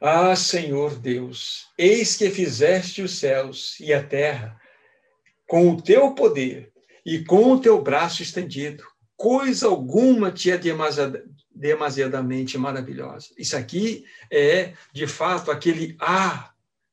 Ah, 0.00 0.34
Senhor 0.34 0.98
Deus, 0.98 1.68
eis 1.76 2.16
que 2.16 2.30
fizeste 2.30 3.02
os 3.02 3.18
céus 3.18 3.78
e 3.78 3.92
a 3.92 4.02
terra 4.02 4.58
com 5.46 5.70
o 5.70 5.82
teu 5.82 6.14
poder 6.14 6.72
e 7.04 7.24
com 7.24 7.52
o 7.52 7.60
teu 7.60 7.82
braço 7.82 8.22
estendido. 8.22 8.84
Coisa 9.16 9.66
alguma 9.66 10.32
te 10.32 10.50
é 10.50 10.58
demasiadamente 11.54 12.56
maravilhosa. 12.56 13.28
Isso 13.36 13.56
aqui 13.56 14.04
é, 14.30 14.72
de 14.92 15.06
fato, 15.06 15.50
aquele 15.50 15.94
ah 16.00 16.52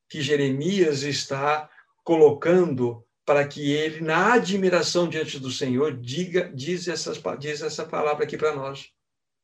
que 0.09 0.21
Jeremias 0.21 1.03
está 1.03 1.69
colocando 2.03 3.05
para 3.29 3.47
que 3.47 3.71
ele, 3.71 4.01
na 4.01 4.33
admiração 4.33 5.07
diante 5.07 5.37
do 5.37 5.51
Senhor, 5.51 5.95
diga, 5.95 6.51
diz, 6.51 6.87
essas, 6.87 7.21
diz 7.37 7.61
essa 7.61 7.85
palavra 7.85 8.23
aqui 8.23 8.35
para 8.35 8.55
nós. 8.55 8.87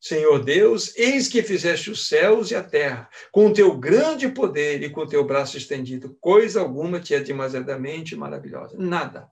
Senhor 0.01 0.43
Deus, 0.43 0.97
eis 0.97 1.27
que 1.27 1.43
fizeste 1.43 1.91
os 1.91 2.07
céus 2.07 2.49
e 2.49 2.55
a 2.55 2.63
terra, 2.63 3.07
com 3.31 3.45
o 3.45 3.53
teu 3.53 3.77
grande 3.77 4.27
poder 4.27 4.81
e 4.81 4.89
com 4.89 5.01
o 5.01 5.07
teu 5.07 5.23
braço 5.23 5.55
estendido. 5.55 6.17
Coisa 6.19 6.61
alguma 6.61 6.99
te 6.99 7.13
é 7.13 7.19
demasiadamente 7.19 8.15
maravilhosa. 8.15 8.75
Nada. 8.75 9.29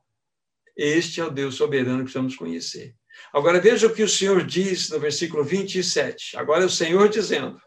Este 0.77 1.19
é 1.19 1.25
o 1.25 1.31
Deus 1.31 1.55
soberano 1.55 1.97
que 1.97 2.03
precisamos 2.03 2.35
conhecer. 2.35 2.93
Agora 3.33 3.59
veja 3.59 3.87
o 3.87 3.91
que 3.91 4.03
o 4.03 4.07
Senhor 4.07 4.45
diz 4.45 4.87
no 4.87 4.99
versículo 4.99 5.43
27. 5.43 6.37
Agora 6.37 6.61
é 6.61 6.67
o 6.67 6.69
Senhor 6.69 7.09
dizendo: 7.09 7.59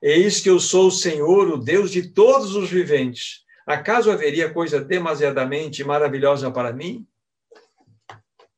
Eis 0.00 0.38
que 0.38 0.50
eu 0.50 0.60
sou 0.60 0.86
o 0.86 0.92
Senhor, 0.92 1.48
o 1.48 1.56
Deus 1.56 1.90
de 1.90 2.12
todos 2.12 2.54
os 2.54 2.70
viventes. 2.70 3.44
Acaso 3.66 4.12
haveria 4.12 4.52
coisa 4.52 4.80
demasiadamente 4.80 5.82
maravilhosa 5.82 6.50
para 6.52 6.72
mim? 6.72 7.04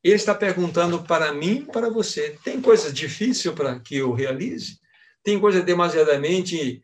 Ele 0.03 0.15
está 0.15 0.35
perguntando 0.35 1.03
para 1.03 1.33
mim, 1.33 1.65
para 1.65 1.89
você. 1.89 2.37
Tem 2.43 2.61
coisa 2.61 2.93
difícil 2.93 3.53
para 3.53 3.79
que 3.79 3.97
eu 3.97 4.13
realize? 4.13 4.79
Tem 5.23 5.39
coisa 5.39 5.61
demasiadamente 5.61 6.81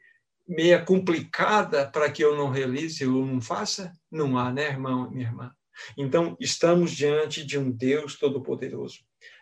meia 0.47 0.83
complicada 0.83 1.87
para 1.87 2.11
que 2.11 2.23
eu 2.23 2.35
não 2.35 2.49
realize 2.49 3.05
ou 3.05 3.25
não 3.25 3.39
faça? 3.39 3.93
Não 4.11 4.37
há, 4.37 4.51
né, 4.51 4.69
irmão, 4.69 5.09
minha 5.11 5.27
irmã? 5.27 5.55
Então, 5.95 6.35
estamos 6.39 6.91
diante 6.91 7.45
de 7.45 7.57
um 7.57 7.71
Deus 7.71 8.17
todo-poderoso. 8.17 8.99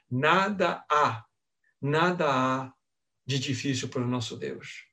Nada 0.10 0.84
há, 0.90 1.24
nada 1.82 2.26
há 2.28 2.74
de 3.26 3.40
difícil 3.40 3.88
para 3.88 4.02
o 4.02 4.08
nosso 4.08 4.36
Deus. 4.36 4.86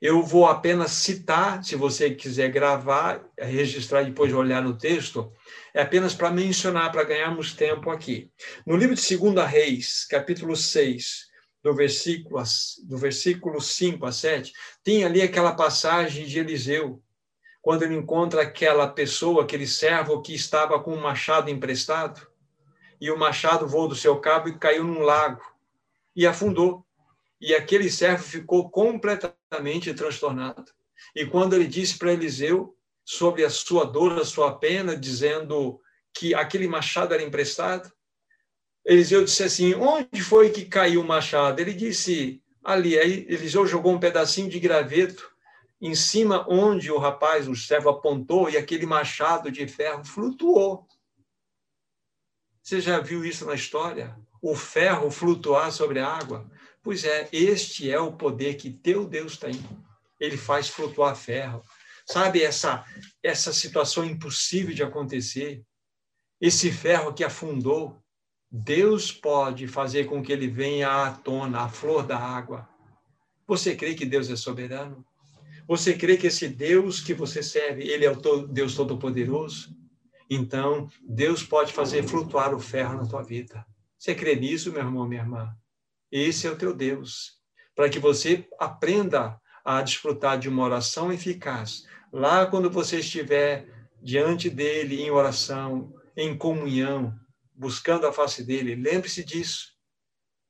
Eu 0.00 0.22
vou 0.22 0.46
apenas 0.46 0.92
citar, 0.92 1.64
se 1.64 1.74
você 1.74 2.10
quiser 2.10 2.50
gravar, 2.50 3.24
registrar 3.38 4.02
e 4.02 4.06
depois 4.06 4.32
olhar 4.32 4.62
no 4.62 4.76
texto, 4.76 5.32
é 5.72 5.80
apenas 5.80 6.14
para 6.14 6.30
mencionar, 6.30 6.92
para 6.92 7.04
ganharmos 7.04 7.54
tempo 7.54 7.90
aqui. 7.90 8.30
No 8.66 8.76
livro 8.76 8.94
de 8.94 9.16
2 9.16 9.46
Reis, 9.48 10.04
capítulo 10.04 10.54
6, 10.54 11.26
do 11.62 11.74
versículo, 11.74 12.42
do 12.84 12.98
versículo 12.98 13.60
5 13.60 14.04
a 14.04 14.12
7, 14.12 14.52
tem 14.84 15.04
ali 15.04 15.22
aquela 15.22 15.54
passagem 15.54 16.26
de 16.26 16.38
Eliseu, 16.38 17.02
quando 17.62 17.82
ele 17.82 17.96
encontra 17.96 18.42
aquela 18.42 18.86
pessoa, 18.86 19.42
aquele 19.42 19.66
servo 19.66 20.20
que 20.20 20.34
estava 20.34 20.78
com 20.78 20.94
um 20.94 21.00
machado 21.00 21.50
emprestado, 21.50 22.24
e 23.00 23.10
o 23.10 23.18
machado 23.18 23.66
voou 23.66 23.88
do 23.88 23.96
seu 23.96 24.20
cabo 24.20 24.48
e 24.48 24.58
caiu 24.58 24.84
num 24.84 25.00
lago, 25.00 25.42
e 26.14 26.26
afundou. 26.26 26.84
E 27.40 27.54
aquele 27.54 27.90
servo 27.90 28.22
ficou 28.22 28.70
completamente 28.70 29.36
transtornado. 29.94 30.72
E 31.14 31.24
quando 31.26 31.54
ele 31.54 31.66
disse 31.66 31.98
para 31.98 32.12
Eliseu 32.12 32.76
sobre 33.04 33.44
a 33.44 33.50
sua 33.50 33.84
dor, 33.84 34.18
a 34.20 34.24
sua 34.24 34.58
pena, 34.58 34.96
dizendo 34.96 35.80
que 36.14 36.34
aquele 36.34 36.66
machado 36.66 37.14
era 37.14 37.22
emprestado, 37.22 37.90
Eliseu 38.84 39.24
disse 39.24 39.42
assim: 39.42 39.74
Onde 39.74 40.22
foi 40.22 40.50
que 40.50 40.64
caiu 40.64 41.00
o 41.00 41.06
machado? 41.06 41.60
Ele 41.60 41.72
disse: 41.72 42.42
Ali. 42.62 42.98
Aí 42.98 43.26
Eliseu 43.28 43.66
jogou 43.66 43.92
um 43.92 44.00
pedacinho 44.00 44.48
de 44.48 44.58
graveto 44.58 45.30
em 45.80 45.94
cima 45.94 46.46
onde 46.48 46.90
o 46.90 46.98
rapaz, 46.98 47.48
o 47.48 47.54
servo, 47.54 47.88
apontou 47.88 48.48
e 48.48 48.56
aquele 48.56 48.86
machado 48.86 49.50
de 49.50 49.66
ferro 49.66 50.04
flutuou. 50.04 50.86
Você 52.62 52.80
já 52.80 52.98
viu 52.98 53.24
isso 53.24 53.44
na 53.44 53.54
história? 53.54 54.16
O 54.40 54.56
ferro 54.56 55.10
flutuar 55.10 55.70
sobre 55.70 56.00
a 56.00 56.08
água? 56.08 56.50
Pois 56.86 57.02
é, 57.02 57.28
este 57.32 57.90
é 57.90 57.98
o 57.98 58.12
poder 58.12 58.54
que 58.54 58.70
teu 58.70 59.08
Deus 59.08 59.36
tem. 59.36 59.54
Ele 60.20 60.36
faz 60.36 60.68
flutuar 60.68 61.16
ferro. 61.16 61.64
Sabe 62.08 62.44
essa 62.44 62.84
essa 63.20 63.52
situação 63.52 64.04
impossível 64.04 64.72
de 64.72 64.84
acontecer? 64.84 65.64
Esse 66.40 66.70
ferro 66.70 67.12
que 67.12 67.24
afundou, 67.24 68.00
Deus 68.48 69.10
pode 69.10 69.66
fazer 69.66 70.04
com 70.04 70.22
que 70.22 70.30
ele 70.30 70.46
venha 70.46 70.88
à 70.88 71.10
tona, 71.10 71.62
à 71.62 71.68
flor 71.68 72.06
da 72.06 72.16
água. 72.16 72.68
Você 73.48 73.74
crê 73.74 73.96
que 73.96 74.06
Deus 74.06 74.30
é 74.30 74.36
soberano? 74.36 75.04
Você 75.66 75.92
crê 75.92 76.16
que 76.16 76.28
esse 76.28 76.46
Deus 76.46 77.00
que 77.00 77.12
você 77.12 77.42
serve, 77.42 77.82
ele 77.82 78.04
é 78.04 78.12
o 78.12 78.46
Deus 78.46 78.76
todo-poderoso? 78.76 79.76
Então, 80.30 80.88
Deus 81.02 81.42
pode 81.42 81.72
fazer 81.72 82.04
flutuar 82.04 82.54
o 82.54 82.60
ferro 82.60 82.96
na 82.96 83.08
tua 83.08 83.24
vida. 83.24 83.66
Você 83.98 84.14
crê 84.14 84.36
nisso, 84.36 84.70
meu 84.70 84.82
irmão, 84.82 85.08
minha 85.08 85.22
irmã? 85.22 85.52
Esse 86.16 86.46
é 86.46 86.50
o 86.50 86.56
teu 86.56 86.74
Deus. 86.74 87.32
Para 87.74 87.90
que 87.90 87.98
você 87.98 88.48
aprenda 88.58 89.38
a 89.62 89.82
desfrutar 89.82 90.38
de 90.38 90.48
uma 90.48 90.64
oração 90.64 91.12
eficaz. 91.12 91.84
Lá, 92.10 92.46
quando 92.46 92.70
você 92.70 93.00
estiver 93.00 93.68
diante 94.00 94.48
dele 94.48 95.02
em 95.02 95.10
oração, 95.10 95.92
em 96.16 96.34
comunhão, 96.38 97.14
buscando 97.54 98.06
a 98.06 98.12
face 98.12 98.42
dele, 98.42 98.74
lembre-se 98.74 99.22
disso. 99.22 99.74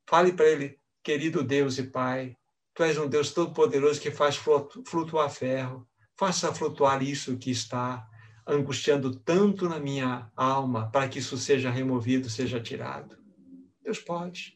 Fale 0.08 0.32
para 0.32 0.46
ele, 0.46 0.78
querido 1.02 1.42
Deus 1.42 1.78
e 1.78 1.82
Pai, 1.82 2.36
tu 2.72 2.84
és 2.84 2.96
um 2.96 3.08
Deus 3.08 3.32
todo-poderoso 3.32 4.00
que 4.00 4.12
faz 4.12 4.36
flutuar 4.36 5.30
ferro. 5.30 5.88
Faça 6.16 6.54
flutuar 6.54 7.02
isso 7.02 7.36
que 7.38 7.50
está 7.50 8.06
angustiando 8.46 9.16
tanto 9.16 9.68
na 9.68 9.80
minha 9.80 10.30
alma, 10.36 10.88
para 10.92 11.08
que 11.08 11.18
isso 11.18 11.36
seja 11.36 11.70
removido, 11.70 12.30
seja 12.30 12.60
tirado. 12.60 13.18
Deus 13.82 13.98
pode. 13.98 14.55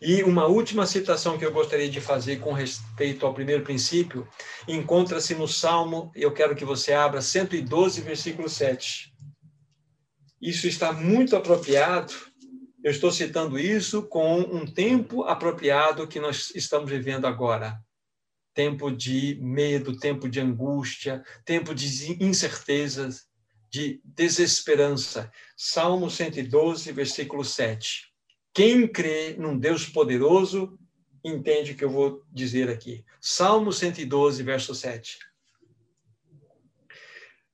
E 0.00 0.22
uma 0.22 0.46
última 0.46 0.86
citação 0.86 1.38
que 1.38 1.44
eu 1.44 1.52
gostaria 1.52 1.88
de 1.88 2.00
fazer 2.00 2.40
com 2.40 2.52
respeito 2.52 3.24
ao 3.24 3.34
primeiro 3.34 3.62
princípio 3.62 4.26
encontra-se 4.66 5.34
no 5.34 5.46
Salmo, 5.46 6.10
eu 6.14 6.32
quero 6.32 6.56
que 6.56 6.64
você 6.64 6.92
abra 6.92 7.22
112, 7.22 8.00
versículo 8.00 8.48
7. 8.48 9.12
Isso 10.40 10.66
está 10.66 10.92
muito 10.92 11.36
apropriado. 11.36 12.12
Eu 12.82 12.90
estou 12.90 13.12
citando 13.12 13.56
isso 13.56 14.02
com 14.02 14.40
um 14.40 14.66
tempo 14.66 15.22
apropriado 15.22 16.08
que 16.08 16.18
nós 16.18 16.52
estamos 16.54 16.90
vivendo 16.90 17.26
agora. 17.26 17.78
Tempo 18.52 18.90
de 18.90 19.38
medo, 19.40 19.96
tempo 19.96 20.28
de 20.28 20.40
angústia, 20.40 21.22
tempo 21.44 21.72
de 21.72 22.22
incertezas, 22.22 23.28
de 23.70 24.00
desesperança. 24.04 25.30
Salmo 25.56 26.10
112, 26.10 26.90
versículo 26.90 27.44
7. 27.44 28.11
Quem 28.54 28.86
crê 28.86 29.34
num 29.38 29.56
Deus 29.56 29.86
poderoso 29.86 30.78
entende 31.24 31.72
o 31.72 31.76
que 31.76 31.84
eu 31.84 31.90
vou 31.90 32.22
dizer 32.30 32.68
aqui. 32.68 33.04
Salmo 33.20 33.72
112, 33.72 34.42
verso 34.42 34.74
7. 34.74 35.18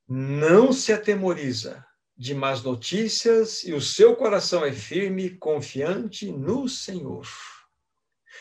Não 0.09 0.73
se 0.73 0.93
atemoriza 0.93 1.85
de 2.17 2.35
más 2.35 2.63
notícias 2.63 3.63
e 3.63 3.73
o 3.73 3.81
seu 3.81 4.17
coração 4.17 4.65
é 4.65 4.73
firme, 4.73 5.31
confiante 5.31 6.33
no 6.33 6.69
Senhor. 6.69 7.29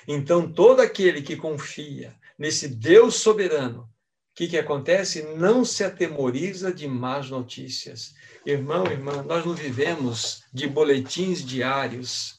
Então, 0.08 0.52
todo 0.52 0.80
aquele 0.80 1.22
que 1.22 1.36
confia 1.36 2.16
nesse 2.40 2.68
Deus 2.68 3.16
soberano, 3.16 3.82
o 3.82 3.88
que, 4.34 4.48
que 4.48 4.58
acontece? 4.58 5.24
Não 5.36 5.66
se 5.66 5.84
atemoriza 5.84 6.74
de 6.74 6.88
más 6.88 7.30
notícias. 7.30 8.16
Irmão, 8.46 8.86
irmã, 8.86 9.22
nós 9.24 9.46
não 9.46 9.54
vivemos 9.54 10.44
de 10.54 10.68
boletins 10.68 11.46
diários 11.46 12.37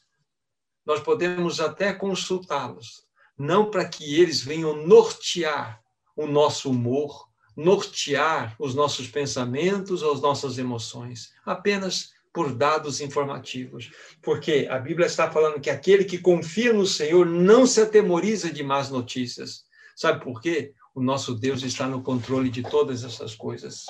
nós 0.89 1.01
podemos 1.01 1.61
até 1.61 1.93
consultá-los, 1.93 3.03
não 3.39 3.71
para 3.71 3.87
que 3.87 4.19
eles 4.19 4.41
venham 4.41 4.87
nortear 4.87 5.83
o 6.17 6.27
nosso 6.27 6.71
humor, 6.71 7.29
nortear 7.55 8.57
os 8.59 8.75
nossos 8.75 9.07
pensamentos 9.07 10.03
ou 10.03 10.15
as 10.15 10.23
nossas 10.23 10.57
emoções, 10.57 11.35
apenas 11.45 12.13
por 12.33 12.55
dados 12.55 13.03
informativos. 13.03 13.91
Porque 14.23 14.67
a 14.71 14.79
Bíblia 14.79 15.07
está 15.07 15.31
falando 15.31 15.61
que 15.61 15.69
aquele 15.69 16.07
que 16.07 16.17
confia 16.17 16.73
no 16.73 16.87
Senhor 16.87 17.27
não 17.27 17.67
se 17.67 17.83
atemoriza 17.83 18.51
de 18.51 18.63
más 18.63 18.89
notícias. 18.89 19.65
Sabe 19.95 20.25
por 20.25 20.41
quê? 20.41 20.73
O 20.95 21.03
nosso 21.03 21.35
Deus 21.35 21.63
está 21.63 21.87
no 21.87 22.03
controle 22.03 22.49
de 22.49 22.63
todas 22.63 23.05
essas 23.05 23.35
coisas. 23.35 23.85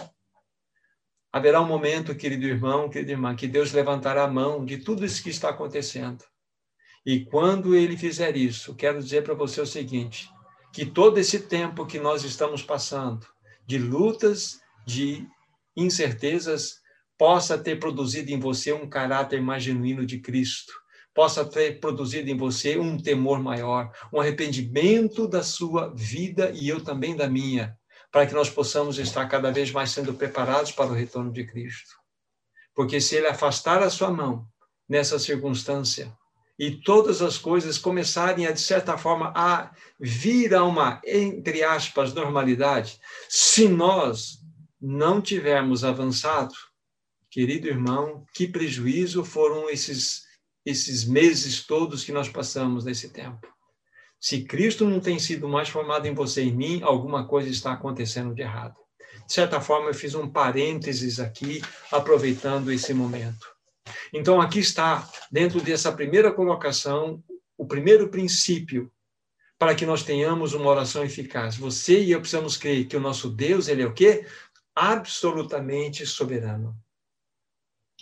Haverá 1.33 1.61
um 1.61 1.67
momento, 1.67 2.13
querido 2.17 2.45
irmão, 2.45 2.91
querida 2.91 3.13
irmã, 3.13 3.37
que 3.37 3.47
Deus 3.47 3.73
levantará 3.73 4.25
a 4.25 4.29
mão 4.29 4.65
de 4.65 4.79
tudo 4.79 5.05
isso 5.05 5.23
que 5.23 5.31
está 5.31 5.51
acontecendo 5.51 6.25
e 7.09 7.25
quando 7.25 7.75
ele 7.75 7.97
fizer 7.97 8.37
isso, 8.37 8.75
quero 8.75 9.03
dizer 9.03 9.25
para 9.25 9.33
você 9.33 9.63
o 9.63 9.67
seguinte: 9.67 10.31
que 10.71 10.85
todo 10.85 11.17
esse 11.17 11.41
tempo 11.41 11.87
que 11.87 11.99
nós 11.99 12.23
estamos 12.23 12.63
passando, 12.63 13.27
de 13.67 13.79
lutas, 13.79 14.61
de 14.87 15.27
incertezas, 15.75 16.83
possa 17.17 17.57
ter 17.57 17.81
produzido 17.81 18.31
em 18.31 18.39
você 18.39 18.75
um 18.75 18.87
caráter 18.87 19.41
mais 19.41 19.63
genuíno 19.63 20.05
de 20.05 20.21
Cristo, 20.21 20.71
possa 21.15 21.47
ter 21.47 21.81
produzido 21.81 22.29
em 22.29 22.37
você 22.37 22.77
um 22.77 22.99
temor 22.99 23.43
maior, 23.43 23.91
um 24.13 24.21
arrependimento 24.21 25.27
da 25.27 25.43
sua 25.43 25.91
vida 25.95 26.53
e 26.55 26.69
eu 26.69 26.85
também 26.85 27.17
da 27.17 27.27
minha, 27.27 27.75
para 28.13 28.27
que 28.27 28.35
nós 28.35 28.51
possamos 28.51 28.99
estar 28.99 29.27
cada 29.29 29.51
vez 29.51 29.73
mais 29.73 29.93
sendo 29.93 30.13
preparados 30.13 30.73
para 30.73 30.91
o 30.91 30.95
retorno 30.95 31.33
de 31.33 31.47
Cristo. 31.47 31.89
Porque 32.75 33.01
se 33.01 33.17
ele 33.17 33.29
afastar 33.29 33.83
a 33.83 33.89
sua 33.89 34.11
mão 34.11 34.47
nessa 34.87 35.19
circunstância 35.19 36.15
e 36.59 36.73
todas 36.73 37.23
as 37.23 37.39
coisas 37.39 37.79
começarem 37.79 38.47
a 38.47 38.53
de 38.53 38.61
certa 38.61 38.99
forma 38.99 39.33
a 39.35 39.71
vir 40.01 40.55
a 40.55 40.65
uma 40.65 41.01
entre 41.05 41.63
aspas 41.63 42.13
normalidade, 42.13 42.99
se 43.29 43.69
nós 43.69 44.39
não 44.81 45.21
tivermos 45.21 45.85
avançado, 45.85 46.55
querido 47.31 47.69
irmão, 47.69 48.25
que 48.35 48.49
prejuízo 48.49 49.25
foram 49.25 49.71
esses 49.71 50.27
esses 50.67 51.05
meses 51.07 51.67
todos 51.67 52.05
que 52.05 52.13
nós 52.13 52.29
passamos 52.29 52.85
nesse 52.85 53.11
tempo. 53.11 53.47
Se 54.21 54.45
Cristo 54.45 54.85
não 54.85 55.01
tem 55.01 55.19
sido 55.19 55.49
mais 55.49 55.69
formado 55.69 56.07
em 56.07 56.15
você 56.15 56.43
e 56.43 56.49
em 56.49 56.55
mim, 56.55 56.83
alguma 56.83 57.27
coisa 57.27 57.49
está 57.49 57.73
acontecendo 57.73 58.35
de 58.35 58.43
errado. 58.43 58.77
De 59.27 59.33
certa 59.33 59.61
forma, 59.61 59.89
eu 59.89 59.95
fiz 59.95 60.15
um 60.15 60.29
parênteses 60.29 61.21
aqui, 61.21 61.63
aproveitando 61.91 62.73
esse 62.73 62.93
momento. 62.93 63.58
Então, 64.13 64.41
aqui 64.41 64.59
está, 64.59 65.09
dentro 65.31 65.61
dessa 65.61 65.93
primeira 65.93 66.33
colocação, 66.33 67.23
o 67.57 67.67
primeiro 67.67 68.09
princípio 68.09 68.91
para 69.59 69.75
que 69.75 69.85
nós 69.85 70.05
tenhamos 70.05 70.55
uma 70.55 70.71
oração 70.71 71.05
eficaz. 71.05 71.57
Você 71.57 72.01
e 72.01 72.13
eu 72.13 72.21
precisamos 72.21 72.57
crer 72.57 72.87
que 72.87 72.97
o 72.97 73.01
nosso 73.01 73.29
Deus, 73.29 73.67
ele 73.67 73.83
é 73.83 73.87
o 73.87 73.93
quê? 73.93 74.25
Absolutamente 74.75 76.07
soberano. 76.07 76.77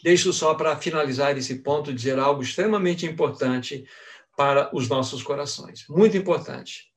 Deixo 0.03 0.33
só 0.33 0.55
para 0.55 0.77
finalizar 0.77 1.37
esse 1.39 1.57
ponto 1.63 1.95
dizer 1.95 2.19
algo 2.19 2.43
extremamente 2.43 3.07
importante 3.07 3.89
para 4.37 4.69
os 4.77 4.87
nossos 4.89 5.23
corações. 5.23 5.87
Muito 5.89 6.17
importante. 6.17 6.93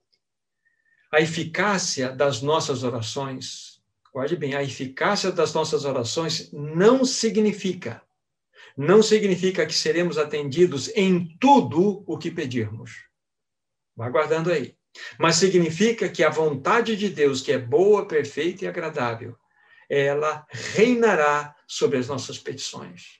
A 1.11 1.21
eficácia 1.21 2.11
das 2.11 2.41
nossas 2.41 2.83
orações, 2.83 3.81
guarde 4.13 4.35
bem, 4.35 4.53
a 4.53 4.61
eficácia 4.61 5.31
das 5.31 5.53
nossas 5.53 5.85
orações 5.85 6.51
não 6.51 7.05
significa, 7.05 8.03
não 8.79 9.03
significa 9.03 9.65
que 9.65 9.73
seremos 9.73 10.17
atendidos 10.17 10.87
em 10.95 11.37
tudo 11.37 12.01
o 12.07 12.17
que 12.17 12.31
pedirmos. 12.31 13.09
Vá 13.93 14.09
guardando 14.09 14.49
aí. 14.49 14.73
Mas 15.19 15.35
significa 15.35 16.07
que 16.07 16.23
a 16.23 16.29
vontade 16.29 16.95
de 16.95 17.09
Deus, 17.09 17.41
que 17.41 17.51
é 17.51 17.57
boa, 17.57 18.07
perfeita 18.07 18.63
e 18.63 18.69
agradável, 18.69 19.35
ela 19.89 20.47
reinará 20.49 21.53
sobre 21.67 21.97
as 21.97 22.07
nossas 22.07 22.39
petições. 22.39 23.19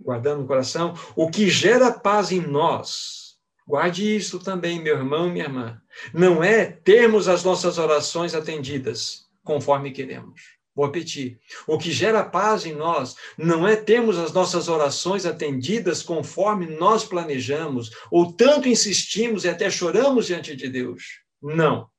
Guardando 0.00 0.40
no 0.40 0.46
coração, 0.46 0.94
o 1.14 1.30
que 1.30 1.50
gera 1.50 1.92
paz 1.92 2.32
em 2.32 2.40
nós, 2.40 3.38
guarde 3.66 4.16
isso 4.16 4.38
também, 4.38 4.80
meu 4.80 4.96
irmão, 4.96 5.28
minha 5.28 5.44
irmã, 5.44 5.82
não 6.14 6.42
é 6.42 6.64
termos 6.64 7.28
as 7.28 7.44
nossas 7.44 7.76
orações 7.76 8.34
atendidas 8.34 9.28
conforme 9.44 9.92
queremos. 9.92 10.57
Vou 10.78 10.86
repetir. 10.86 11.40
O 11.66 11.76
que 11.76 11.90
gera 11.90 12.22
paz 12.22 12.64
em 12.64 12.72
nós 12.72 13.16
não 13.36 13.66
é 13.66 13.74
termos 13.74 14.16
as 14.16 14.32
nossas 14.32 14.68
orações 14.68 15.26
atendidas 15.26 16.04
conforme 16.04 16.66
nós 16.66 17.04
planejamos, 17.04 17.90
ou 18.12 18.32
tanto 18.32 18.68
insistimos 18.68 19.44
e 19.44 19.48
até 19.48 19.68
choramos 19.68 20.26
diante 20.26 20.54
de 20.54 20.68
Deus. 20.68 21.20
Não 21.42 21.90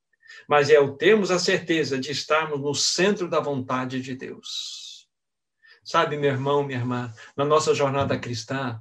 mas 0.48 0.70
é 0.70 0.80
o 0.80 0.96
termos 0.96 1.30
a 1.30 1.38
certeza 1.38 1.98
de 1.98 2.10
estarmos 2.10 2.58
no 2.60 2.74
centro 2.74 3.28
da 3.28 3.38
vontade 3.38 4.00
de 4.00 4.14
Deus. 4.14 5.08
Sabe, 5.84 6.16
meu 6.16 6.30
irmão, 6.30 6.64
minha 6.64 6.78
irmã, 6.78 7.12
na 7.36 7.44
nossa 7.44 7.74
jornada 7.74 8.18
cristã, 8.18 8.80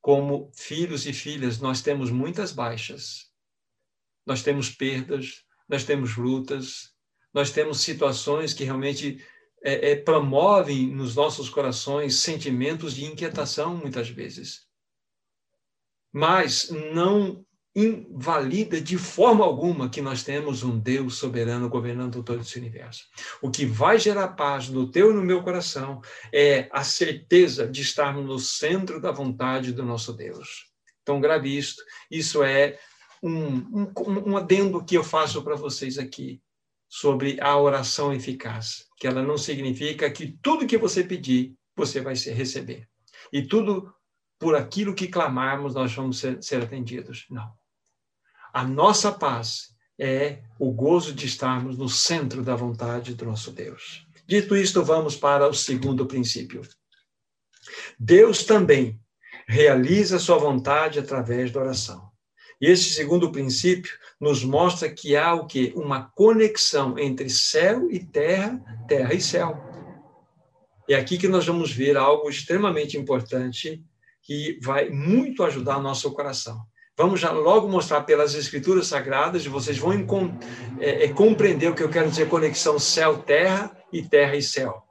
como 0.00 0.50
filhos 0.54 1.06
e 1.06 1.12
filhas, 1.12 1.60
nós 1.60 1.82
temos 1.82 2.10
muitas 2.10 2.50
baixas, 2.50 3.30
nós 4.26 4.42
temos 4.42 4.70
perdas, 4.70 5.44
nós 5.68 5.84
temos 5.84 6.16
lutas, 6.16 6.94
nós 7.34 7.50
temos 7.50 7.80
situações 7.80 8.54
que 8.54 8.62
realmente 8.62 9.24
é, 9.64 9.92
é, 9.92 9.96
promovem 9.96 10.88
nos 10.88 11.16
nossos 11.16 11.48
corações 11.48 12.16
sentimentos 12.16 12.94
de 12.94 13.06
inquietação, 13.06 13.74
muitas 13.74 14.10
vezes. 14.10 14.66
Mas 16.12 16.70
não 16.92 17.44
invalida 17.74 18.80
de 18.80 18.96
forma 18.96 19.44
alguma 19.44 19.88
que 19.88 20.00
nós 20.00 20.22
temos 20.22 20.62
um 20.62 20.78
Deus 20.78 21.16
soberano 21.16 21.68
governando 21.68 22.22
todo 22.22 22.42
esse 22.42 22.56
universo. 22.56 23.06
O 23.42 23.50
que 23.50 23.66
vai 23.66 23.98
gerar 23.98 24.28
paz 24.28 24.68
no 24.68 24.88
teu 24.88 25.10
e 25.10 25.14
no 25.14 25.24
meu 25.24 25.42
coração 25.42 26.00
é 26.32 26.68
a 26.70 26.84
certeza 26.84 27.66
de 27.66 27.80
estarmos 27.80 28.24
no 28.26 28.38
centro 28.38 29.00
da 29.00 29.10
vontade 29.10 29.72
do 29.72 29.82
nosso 29.82 30.12
Deus. 30.12 30.66
Então, 31.02 31.20
grave 31.20 31.56
isto. 31.56 31.82
Isso 32.08 32.44
é 32.44 32.78
um, 33.20 33.56
um, 33.56 33.92
um 34.26 34.36
adendo 34.36 34.84
que 34.84 34.96
eu 34.96 35.02
faço 35.02 35.42
para 35.42 35.56
vocês 35.56 35.98
aqui 35.98 36.43
sobre 36.96 37.40
a 37.40 37.58
oração 37.58 38.12
eficaz, 38.12 38.86
que 38.96 39.08
ela 39.08 39.20
não 39.20 39.36
significa 39.36 40.08
que 40.08 40.38
tudo 40.40 40.64
que 40.64 40.78
você 40.78 41.02
pedir, 41.02 41.52
você 41.74 42.00
vai 42.00 42.14
receber. 42.14 42.88
E 43.32 43.42
tudo 43.42 43.92
por 44.38 44.54
aquilo 44.54 44.94
que 44.94 45.08
clamarmos, 45.08 45.74
nós 45.74 45.92
vamos 45.92 46.20
ser, 46.20 46.40
ser 46.40 46.62
atendidos. 46.62 47.26
Não. 47.28 47.52
A 48.52 48.62
nossa 48.62 49.10
paz 49.10 49.74
é 49.98 50.44
o 50.56 50.70
gozo 50.70 51.12
de 51.12 51.26
estarmos 51.26 51.76
no 51.76 51.88
centro 51.88 52.44
da 52.44 52.54
vontade 52.54 53.16
do 53.16 53.24
nosso 53.24 53.50
Deus. 53.50 54.06
Dito 54.24 54.54
isto, 54.54 54.84
vamos 54.84 55.16
para 55.16 55.48
o 55.48 55.52
segundo 55.52 56.06
princípio. 56.06 56.62
Deus 57.98 58.44
também 58.44 59.00
realiza 59.48 60.20
sua 60.20 60.38
vontade 60.38 61.00
através 61.00 61.50
da 61.50 61.58
oração. 61.58 62.03
E 62.64 62.66
este 62.66 62.94
segundo 62.94 63.30
princípio 63.30 63.92
nos 64.18 64.42
mostra 64.42 64.88
que 64.88 65.14
há 65.14 65.34
o 65.34 65.46
que 65.46 65.74
uma 65.76 66.10
conexão 66.14 66.98
entre 66.98 67.28
céu 67.28 67.90
e 67.90 67.98
terra, 67.98 68.58
terra 68.88 69.12
e 69.12 69.20
céu. 69.20 69.62
É 70.88 70.94
aqui 70.94 71.18
que 71.18 71.28
nós 71.28 71.44
vamos 71.44 71.70
ver 71.70 71.94
algo 71.98 72.26
extremamente 72.26 72.96
importante 72.96 73.84
que 74.22 74.58
vai 74.62 74.88
muito 74.88 75.44
ajudar 75.44 75.78
nosso 75.78 76.10
coração. 76.12 76.58
Vamos 76.96 77.20
já 77.20 77.32
logo 77.32 77.68
mostrar 77.68 78.00
pelas 78.04 78.34
escrituras 78.34 78.86
sagradas, 78.86 79.44
e 79.44 79.50
vocês 79.50 79.76
vão 79.76 79.92
é, 80.80 81.04
é, 81.04 81.08
compreender 81.08 81.70
o 81.70 81.74
que 81.74 81.82
eu 81.82 81.90
quero 81.90 82.08
dizer 82.08 82.30
conexão 82.30 82.78
céu-terra 82.78 83.76
e 83.92 84.02
terra 84.02 84.36
e 84.36 84.42
céu. 84.42 84.82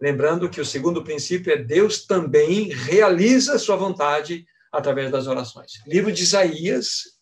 Lembrando 0.00 0.48
que 0.48 0.62
o 0.62 0.64
segundo 0.64 1.04
princípio 1.04 1.52
é 1.52 1.58
Deus 1.58 2.06
também 2.06 2.70
realiza 2.70 3.58
sua 3.58 3.76
vontade 3.76 4.46
através 4.72 5.10
das 5.10 5.26
orações. 5.26 5.72
Livro 5.86 6.10
de 6.10 6.22
Isaías, 6.22 7.17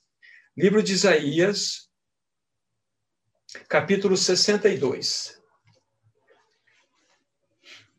livro 0.56 0.82
de 0.82 0.94
Isaías, 0.94 1.90
capítulo 3.68 4.16
62. 4.16 5.38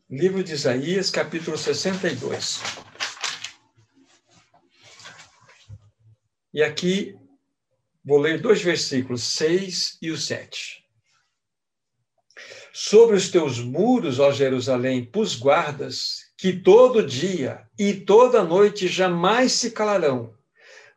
Livro 0.10 0.44
de 0.44 0.54
Isaías, 0.54 1.12
capítulo 1.12 1.56
62. 1.56 2.60
E 6.52 6.64
aqui 6.64 7.16
vou 8.04 8.18
ler 8.18 8.42
dois 8.42 8.64
versículos, 8.64 9.22
6 9.36 10.00
e 10.02 10.10
o 10.10 10.18
7. 10.18 10.84
Sobre 12.74 13.16
os 13.16 13.30
teus 13.30 13.60
muros, 13.60 14.18
ó 14.18 14.32
Jerusalém, 14.32 15.06
pus 15.06 15.36
guardas, 15.36 16.32
que 16.36 16.54
todo 16.54 17.06
dia 17.06 17.70
e 17.78 17.94
toda 17.94 18.44
noite 18.44 18.88
jamais 18.88 19.52
se 19.52 19.72
calarão. 19.72 20.37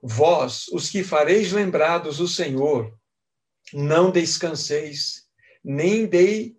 Vós, 0.03 0.67
os 0.69 0.89
que 0.89 1.05
fareis 1.05 1.53
lembrados 1.53 2.21
o 2.21 2.29
Senhor, 2.29 2.93
não 3.73 4.11
descanseis, 4.11 5.27
nem 5.63 6.07
dei 6.07 6.59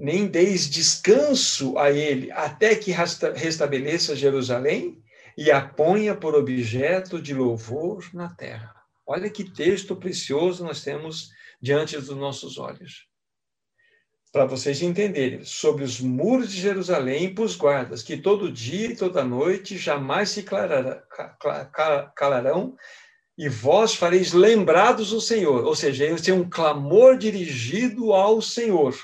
nem 0.00 0.28
deis 0.28 0.70
descanso 0.70 1.76
a 1.76 1.90
ele, 1.90 2.30
até 2.30 2.76
que 2.76 2.92
restabeleça 3.34 4.14
Jerusalém 4.14 5.02
e 5.36 5.50
a 5.50 5.60
ponha 5.60 6.14
por 6.14 6.36
objeto 6.36 7.20
de 7.20 7.34
louvor 7.34 8.08
na 8.14 8.32
terra. 8.32 8.72
Olha 9.04 9.28
que 9.28 9.42
texto 9.42 9.96
precioso 9.96 10.62
nós 10.62 10.84
temos 10.84 11.30
diante 11.60 11.96
dos 11.96 12.10
nossos 12.10 12.58
olhos. 12.58 13.07
Para 14.38 14.46
vocês 14.46 14.80
entenderem, 14.82 15.42
sobre 15.42 15.82
os 15.82 16.00
muros 16.00 16.52
de 16.52 16.60
Jerusalém 16.60 17.34
pus 17.34 17.56
guardas, 17.56 18.04
que 18.04 18.16
todo 18.16 18.52
dia 18.52 18.92
e 18.92 18.96
toda 18.96 19.24
noite 19.24 19.76
jamais 19.76 20.30
se 20.30 20.44
calarão, 22.14 22.76
e 23.36 23.48
vós 23.48 23.96
fareis 23.96 24.32
lembrados 24.32 25.12
o 25.12 25.20
Senhor. 25.20 25.64
Ou 25.64 25.74
seja, 25.74 26.06
esse 26.06 26.30
é 26.30 26.34
um 26.34 26.48
clamor 26.48 27.18
dirigido 27.18 28.12
ao 28.12 28.40
Senhor. 28.40 28.96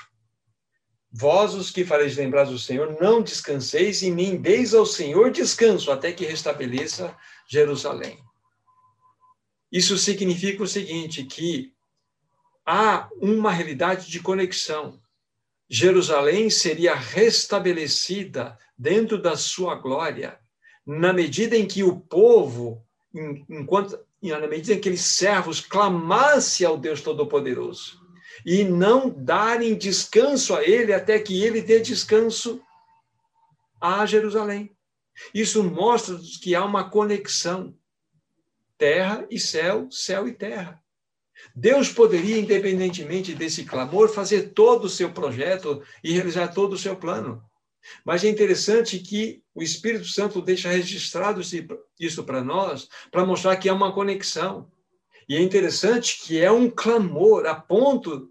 Vós, 1.11 1.53
os 1.53 1.69
que 1.69 1.83
fareis 1.83 2.15
lembrar 2.15 2.45
do 2.45 2.57
Senhor, 2.57 2.95
não 3.01 3.21
descanseis 3.21 4.03
e 4.03 4.09
nem 4.09 4.37
deis 4.37 4.73
ao 4.73 4.85
Senhor 4.85 5.31
descanso, 5.31 5.91
até 5.91 6.13
que 6.13 6.23
restabeleça 6.23 7.13
Jerusalém. 7.45 8.17
Isso 9.69 9.97
significa 9.97 10.63
o 10.63 10.67
seguinte, 10.67 11.25
que 11.25 11.73
há 12.65 13.09
uma 13.19 13.51
realidade 13.51 14.09
de 14.09 14.21
conexão. 14.21 15.03
Jerusalém 15.69 16.49
seria 16.49 16.93
restabelecida 16.95 18.57
dentro 18.77 19.21
da 19.21 19.35
sua 19.35 19.75
glória 19.75 20.39
na 20.85 21.11
medida 21.11 21.57
em 21.57 21.67
que 21.67 21.83
o 21.83 21.99
povo, 21.99 22.85
enquanto 23.49 23.99
na 24.21 24.47
medida 24.47 24.73
em 24.73 24.75
que 24.75 24.79
aqueles 24.81 25.01
servos 25.01 25.59
clamassem 25.59 26.65
ao 26.65 26.77
Deus 26.77 27.01
Todo-Poderoso 27.01 27.99
e 28.45 28.63
não 28.63 29.09
darem 29.09 29.75
descanso 29.75 30.55
a 30.55 30.63
Ele 30.63 30.93
até 30.93 31.19
que 31.19 31.43
Ele 31.43 31.61
dê 31.61 31.79
descanso 31.79 32.61
a 33.81 34.05
Jerusalém. 34.05 34.75
Isso 35.33 35.63
mostra 35.63 36.19
que 36.41 36.53
há 36.53 36.63
uma 36.63 36.89
conexão 36.89 37.75
terra 38.77 39.25
e 39.29 39.39
céu, 39.39 39.87
céu 39.89 40.27
e 40.27 40.33
terra. 40.33 40.83
Deus 41.55 41.89
poderia, 41.89 42.37
independentemente 42.37 43.33
desse 43.33 43.65
clamor, 43.65 44.09
fazer 44.09 44.53
todo 44.53 44.85
o 44.85 44.89
seu 44.89 45.11
projeto 45.11 45.81
e 46.03 46.11
realizar 46.11 46.49
todo 46.49 46.73
o 46.73 46.77
seu 46.77 46.95
plano. 46.95 47.43
Mas 48.03 48.23
é 48.23 48.29
interessante 48.29 48.99
que 48.99 49.43
o 49.53 49.61
Espírito 49.61 50.05
Santo 50.05 50.41
deixa 50.41 50.69
registrado 50.69 51.41
isso 51.99 52.23
para 52.23 52.43
nós, 52.43 52.87
para 53.11 53.25
mostrar 53.25 53.55
que 53.57 53.69
há 53.69 53.73
uma 53.73 53.93
conexão. 53.93 54.71
E 55.29 55.35
é 55.35 55.41
interessante 55.41 56.19
que 56.21 56.39
é 56.39 56.51
um 56.51 56.69
clamor 56.69 57.45
a 57.45 57.55
ponto 57.55 58.29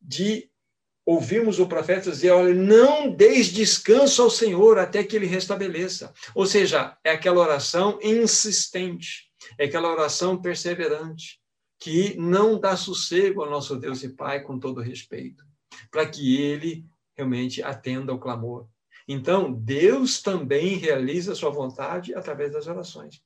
de 0.00 0.48
ouvirmos 1.04 1.58
o 1.58 1.66
profeta 1.66 2.10
dizer: 2.10 2.30
olha, 2.30 2.54
não 2.54 3.10
deis 3.10 3.46
descanso 3.46 4.22
ao 4.22 4.30
Senhor 4.30 4.78
até 4.78 5.04
que 5.04 5.14
ele 5.14 5.26
restabeleça. 5.26 6.12
Ou 6.34 6.46
seja, 6.46 6.96
é 7.04 7.12
aquela 7.12 7.40
oração 7.40 7.98
insistente, 8.02 9.30
é 9.58 9.64
aquela 9.64 9.90
oração 9.90 10.40
perseverante, 10.40 11.40
que 11.78 12.16
não 12.16 12.58
dá 12.58 12.76
sossego 12.76 13.42
ao 13.42 13.50
nosso 13.50 13.76
Deus 13.76 14.02
e 14.02 14.08
Pai, 14.08 14.42
com 14.42 14.58
todo 14.58 14.80
respeito, 14.80 15.44
para 15.90 16.06
que 16.06 16.40
ele 16.40 16.86
realmente 17.16 17.62
atenda 17.62 18.12
ao 18.12 18.18
clamor. 18.18 18.68
Então, 19.08 19.52
Deus 19.52 20.20
também 20.20 20.76
realiza 20.76 21.32
a 21.32 21.36
sua 21.36 21.50
vontade 21.50 22.14
através 22.14 22.52
das 22.52 22.66
orações. 22.66 23.22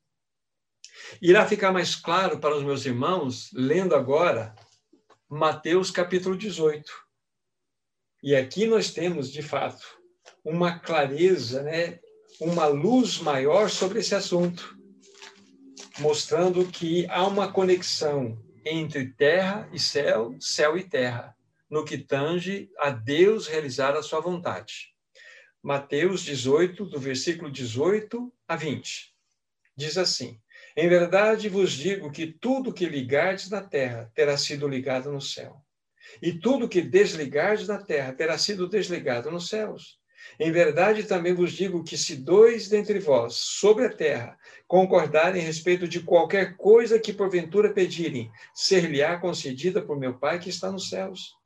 Irá 1.20 1.46
ficar 1.46 1.72
mais 1.72 1.96
claro 1.96 2.38
para 2.38 2.56
os 2.56 2.62
meus 2.62 2.84
irmãos, 2.84 3.50
lendo 3.52 3.94
agora 3.94 4.54
Mateus 5.28 5.90
capítulo 5.90 6.36
18. 6.36 6.92
E 8.22 8.36
aqui 8.36 8.66
nós 8.66 8.92
temos, 8.92 9.30
de 9.32 9.42
fato, 9.42 9.82
uma 10.44 10.78
clareza, 10.78 11.62
né, 11.62 11.98
uma 12.40 12.66
luz 12.66 13.18
maior 13.18 13.70
sobre 13.70 14.00
esse 14.00 14.14
assunto, 14.14 14.76
mostrando 16.00 16.66
que 16.66 17.06
há 17.10 17.26
uma 17.26 17.52
conexão 17.52 18.42
entre 18.64 19.12
terra 19.12 19.68
e 19.72 19.78
céu, 19.78 20.34
céu 20.40 20.76
e 20.76 20.82
terra, 20.82 21.36
no 21.68 21.84
que 21.84 21.98
tange 21.98 22.70
a 22.78 22.90
Deus 22.90 23.46
realizar 23.46 23.94
a 23.94 24.02
sua 24.02 24.20
vontade. 24.20 24.94
Mateus 25.62 26.22
18, 26.22 26.86
do 26.86 26.98
versículo 26.98 27.50
18 27.50 28.32
a 28.48 28.56
20. 28.56 29.14
Diz 29.76 29.98
assim: 29.98 30.40
Em 30.74 30.88
verdade 30.88 31.50
vos 31.50 31.72
digo 31.72 32.10
que 32.10 32.26
tudo 32.26 32.72
que 32.72 32.86
ligardes 32.86 33.50
na 33.50 33.60
terra 33.60 34.10
terá 34.14 34.38
sido 34.38 34.66
ligado 34.66 35.12
no 35.12 35.20
céu, 35.20 35.62
e 36.22 36.32
tudo 36.32 36.68
que 36.68 36.80
desligardes 36.80 37.68
na 37.68 37.78
terra 37.78 38.14
terá 38.14 38.38
sido 38.38 38.66
desligado 38.66 39.30
nos 39.30 39.48
céus. 39.48 39.99
Em 40.38 40.50
verdade 40.50 41.04
também 41.04 41.34
vos 41.34 41.52
digo 41.52 41.84
que 41.84 41.96
se 41.96 42.16
dois 42.16 42.68
dentre 42.68 42.98
vós 42.98 43.34
sobre 43.34 43.86
a 43.86 43.92
terra 43.92 44.38
concordarem 44.66 45.42
a 45.42 45.44
respeito 45.44 45.86
de 45.88 46.00
qualquer 46.00 46.56
coisa 46.56 46.98
que 46.98 47.12
porventura 47.12 47.72
pedirem, 47.72 48.30
ser-lhe-á 48.54 49.18
concedida 49.18 49.82
por 49.82 49.98
meu 49.98 50.18
Pai 50.18 50.38
que 50.38 50.48
está 50.50 50.70
nos 50.70 50.88
céus 50.88 51.40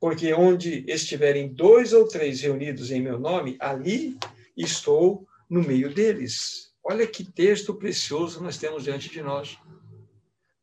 porque 0.00 0.32
onde 0.34 0.84
estiverem 0.88 1.52
dois 1.52 1.92
ou 1.92 2.06
três 2.06 2.40
reunidos 2.40 2.90
em 2.90 3.00
meu 3.00 3.18
nome, 3.18 3.56
ali 3.60 4.18
estou 4.56 5.26
no 5.48 5.62
meio 5.62 5.92
deles. 5.92 6.72
Olha 6.82 7.06
que 7.06 7.24
texto 7.24 7.74
precioso 7.74 8.42
nós 8.42 8.58
temos 8.58 8.84
diante 8.84 9.10
de 9.10 9.22
nós. 9.22 9.58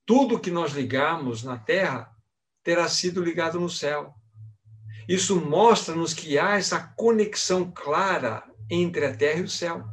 Tudo 0.05 0.39
que 0.39 0.51
nós 0.51 0.73
ligamos 0.73 1.43
na 1.43 1.57
terra 1.57 2.11
terá 2.63 2.87
sido 2.87 3.21
ligado 3.21 3.59
no 3.59 3.69
céu. 3.69 4.13
Isso 5.07 5.39
mostra-nos 5.39 6.13
que 6.13 6.37
há 6.37 6.57
essa 6.57 6.79
conexão 6.79 7.71
clara 7.71 8.43
entre 8.69 9.05
a 9.05 9.15
terra 9.15 9.39
e 9.39 9.43
o 9.43 9.49
céu. 9.49 9.83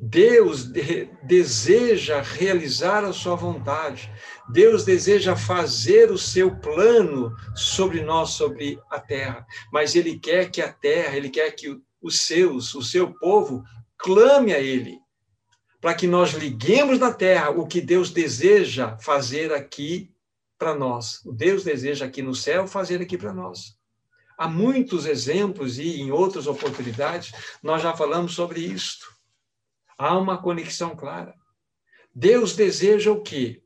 Deus 0.00 0.64
de, 0.64 1.10
deseja 1.24 2.20
realizar 2.20 3.04
a 3.04 3.12
sua 3.12 3.34
vontade. 3.34 4.10
Deus 4.48 4.84
deseja 4.84 5.34
fazer 5.34 6.10
o 6.10 6.18
seu 6.18 6.54
plano 6.56 7.34
sobre 7.54 8.02
nós, 8.02 8.30
sobre 8.30 8.78
a 8.90 9.00
terra. 9.00 9.44
Mas 9.72 9.96
Ele 9.96 10.18
quer 10.18 10.50
que 10.50 10.62
a 10.62 10.72
terra, 10.72 11.16
Ele 11.16 11.30
quer 11.30 11.50
que 11.52 11.76
os 12.00 12.20
seus, 12.20 12.74
o 12.74 12.82
seu 12.82 13.12
povo, 13.14 13.64
clame 13.98 14.54
a 14.54 14.60
Ele, 14.60 14.98
para 15.80 15.94
que 15.94 16.06
nós 16.06 16.32
liguemos 16.32 16.98
na 16.98 17.12
terra 17.12 17.50
o 17.50 17.66
que 17.66 17.80
Deus 17.80 18.10
deseja 18.10 18.96
fazer 18.98 19.52
aqui 19.52 20.14
para 20.58 20.74
nós. 20.74 21.20
Deus 21.24 21.64
deseja 21.64 22.06
aqui 22.06 22.22
no 22.22 22.34
céu 22.34 22.66
fazer 22.66 23.00
aqui 23.00 23.18
para 23.18 23.32
nós. 23.32 23.75
Há 24.36 24.48
muitos 24.48 25.06
exemplos 25.06 25.78
e 25.78 26.00
em 26.00 26.10
outras 26.10 26.46
oportunidades 26.46 27.32
nós 27.62 27.82
já 27.82 27.96
falamos 27.96 28.34
sobre 28.34 28.60
isto. 28.60 29.06
Há 29.96 30.16
uma 30.16 30.36
conexão 30.36 30.94
clara. 30.94 31.34
Deus 32.14 32.54
deseja 32.54 33.10
o 33.10 33.22
quê? 33.22 33.62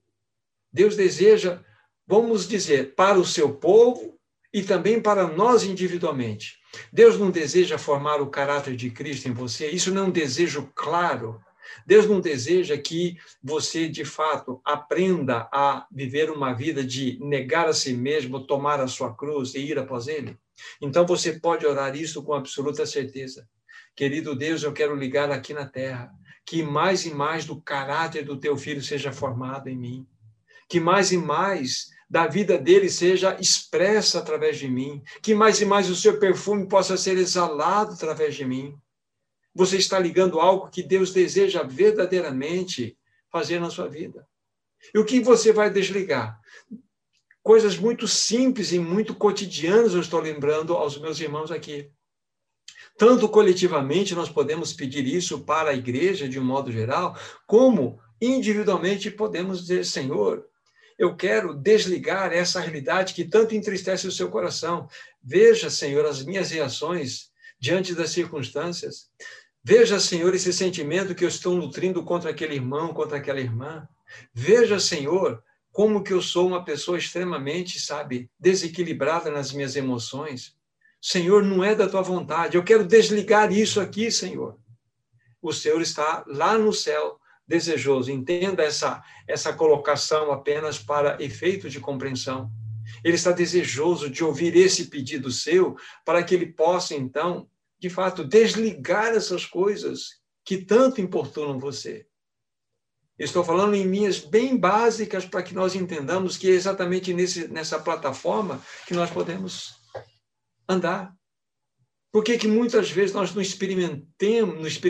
Deus 0.73 0.95
deseja, 0.95 1.61
vamos 2.07 2.47
dizer, 2.47 2.95
para 2.95 3.19
o 3.19 3.25
seu 3.25 3.55
povo 3.55 4.19
e 4.53 4.63
também 4.63 5.01
para 5.01 5.27
nós 5.27 5.65
individualmente. 5.65 6.59
Deus 6.93 7.19
não 7.19 7.31
deseja 7.31 7.79
formar 7.79 8.21
o 8.21 8.31
caráter 8.31 8.77
de 8.77 8.91
Cristo 8.91 9.29
em 9.29 9.33
você, 9.33 9.69
isso 9.69 9.93
não 9.93 10.05
é 10.05 10.07
um 10.07 10.11
desejo 10.11 10.71
claro. 10.75 11.41
Deus 11.87 12.07
não 12.07 12.21
deseja 12.21 12.77
que 12.77 13.17
você, 13.43 13.89
de 13.89 14.05
fato, 14.05 14.61
aprenda 14.65 15.49
a 15.53 15.87
viver 15.91 16.31
uma 16.31 16.53
vida 16.53 16.85
de 16.85 17.19
negar 17.21 17.69
a 17.69 17.73
si 17.73 17.93
mesmo, 17.93 18.47
tomar 18.47 18.81
a 18.81 18.89
sua 18.89 19.15
cruz 19.15 19.55
e 19.55 19.59
ir 19.59 19.79
após 19.79 20.09
Ele. 20.09 20.37
Então 20.81 21.07
você 21.07 21.39
pode 21.39 21.67
orar 21.67 21.97
isso 21.97 22.23
com 22.23 22.33
absoluta 22.33 22.87
certeza. 22.87 23.49
Querido 23.95 24.35
Deus, 24.35 24.63
eu 24.63 24.73
quero 24.73 24.95
ligar 24.95 25.31
aqui 25.31 25.53
na 25.53 25.67
terra 25.67 26.11
que 26.45 26.63
mais 26.63 27.07
e 27.07 27.15
mais 27.15 27.45
do 27.45 27.61
caráter 27.61 28.25
do 28.25 28.39
teu 28.39 28.57
filho 28.57 28.83
seja 28.83 29.13
formado 29.13 29.69
em 29.69 29.77
mim, 29.77 30.07
que 30.69 30.81
mais 30.81 31.13
e 31.13 31.17
mais 31.17 31.91
da 32.09 32.27
vida 32.27 32.59
dele 32.59 32.91
seja 32.91 33.39
expressa 33.41 34.19
através 34.19 34.59
de 34.59 34.67
mim, 34.67 35.01
que 35.23 35.33
mais 35.33 35.61
e 35.61 35.65
mais 35.65 35.89
o 35.89 35.95
seu 35.95 36.19
perfume 36.19 36.67
possa 36.67 36.97
ser 36.97 37.17
exalado 37.17 37.93
através 37.93 38.35
de 38.35 38.45
mim. 38.45 38.77
Você 39.55 39.77
está 39.77 39.99
ligando 39.99 40.41
algo 40.41 40.71
que 40.71 40.83
Deus 40.83 41.13
deseja 41.13 41.63
verdadeiramente 41.63 42.99
fazer 43.31 43.61
na 43.61 43.71
sua 43.71 43.89
vida. 43.89 44.27
E 44.93 44.99
o 44.99 45.05
que 45.05 45.21
você 45.21 45.53
vai 45.53 45.71
desligar? 45.71 46.41
Coisas 47.43 47.77
muito 47.79 48.07
simples 48.07 48.73
e 48.73 48.79
muito 48.79 49.15
cotidianas 49.15 49.95
eu 49.95 50.01
estou 50.01 50.21
lembrando 50.21 50.75
aos 50.75 50.99
meus 50.99 51.19
irmãos 51.19 51.51
aqui. 51.51 51.91
Tanto 52.99 53.29
coletivamente 53.29 54.15
nós 54.15 54.29
podemos 54.29 54.73
pedir 54.75 55.07
isso 55.07 55.41
para 55.41 55.71
a 55.71 55.75
igreja 55.75 56.29
de 56.29 56.39
um 56.39 56.45
modo 56.45 56.71
geral, 56.71 57.19
como 57.47 57.99
individualmente 58.21 59.11
podemos 59.11 59.63
dizer: 59.63 59.87
Senhor, 59.87 60.47
eu 60.99 61.17
quero 61.17 61.55
desligar 61.55 62.31
essa 62.31 62.61
realidade 62.61 63.15
que 63.15 63.25
tanto 63.25 63.55
entristece 63.55 64.07
o 64.07 64.13
seu 64.13 64.29
coração. 64.29 64.87
Veja, 65.23 65.71
Senhor, 65.71 66.05
as 66.05 66.23
minhas 66.23 66.51
reações 66.51 67.31
diante 67.59 67.95
das 67.95 68.11
circunstâncias. 68.11 69.09
Veja, 69.65 69.99
Senhor, 69.99 70.35
esse 70.35 70.53
sentimento 70.53 71.15
que 71.15 71.25
eu 71.25 71.29
estou 71.29 71.55
nutrindo 71.55 72.05
contra 72.05 72.31
aquele 72.31 72.55
irmão, 72.55 72.93
contra 72.93 73.17
aquela 73.17 73.41
irmã. 73.41 73.89
Veja, 74.35 74.79
Senhor, 74.79 75.43
como 75.73 76.03
que 76.03 76.13
eu 76.13 76.21
sou 76.21 76.47
uma 76.47 76.65
pessoa 76.65 76.99
extremamente, 76.99 77.79
sabe, 77.79 78.31
desequilibrada 78.39 79.31
nas 79.31 79.53
minhas 79.53 79.77
emoções. 79.77 80.57
Senhor, 81.01 81.43
não 81.43 81.63
é 81.63 81.75
da 81.75 81.89
tua 81.89 82.03
vontade. 82.03 82.57
Eu 82.57 82.65
quero 82.65 82.85
desligar 82.85 83.53
isso 83.53 83.81
aqui, 83.81 84.11
Senhor. 84.11 84.59
O 85.41 85.53
Senhor 85.53 85.81
está 85.81 86.25
lá 86.27 86.59
no 86.59 86.73
céu, 86.73 87.19
desejoso. 87.47 88.11
Entenda 88.11 88.63
essa, 88.63 89.03
essa 89.27 89.53
colocação 89.53 90.31
apenas 90.31 90.79
para 90.79 91.23
efeito 91.23 91.71
de 91.71 91.81
compreensão. 91.81 92.51
Ele 93.05 93.15
está 93.15 93.33
desejoso 93.33 94.11
de 94.11 94.25
ouvir 94.25 94.57
esse 94.57 94.87
pedido 94.87 95.31
seu, 95.31 95.77
para 96.05 96.23
que 96.23 96.35
ele 96.35 96.47
possa, 96.47 96.95
então, 96.95 97.49
de 97.79 97.89
fato, 97.89 98.25
desligar 98.25 99.15
essas 99.15 99.47
coisas 99.47 100.21
que 100.45 100.59
tanto 100.59 101.01
importunam 101.01 101.59
você. 101.59 102.07
Estou 103.21 103.45
falando 103.45 103.75
em 103.75 103.83
linhas 103.83 104.19
bem 104.19 104.57
básicas 104.57 105.27
para 105.27 105.43
que 105.43 105.55
nós 105.55 105.75
entendamos 105.75 106.39
que 106.39 106.49
é 106.49 106.55
exatamente 106.55 107.13
nesse, 107.13 107.49
nessa 107.49 107.79
plataforma 107.79 108.63
que 108.87 108.95
nós 108.95 109.11
podemos 109.11 109.75
andar. 110.67 111.15
Por 112.11 112.25
que, 112.25 112.49
muitas 112.49 112.91
vezes 112.91 113.15
nós 113.15 113.35
não 113.35 113.43
experimentamos, 113.43 114.81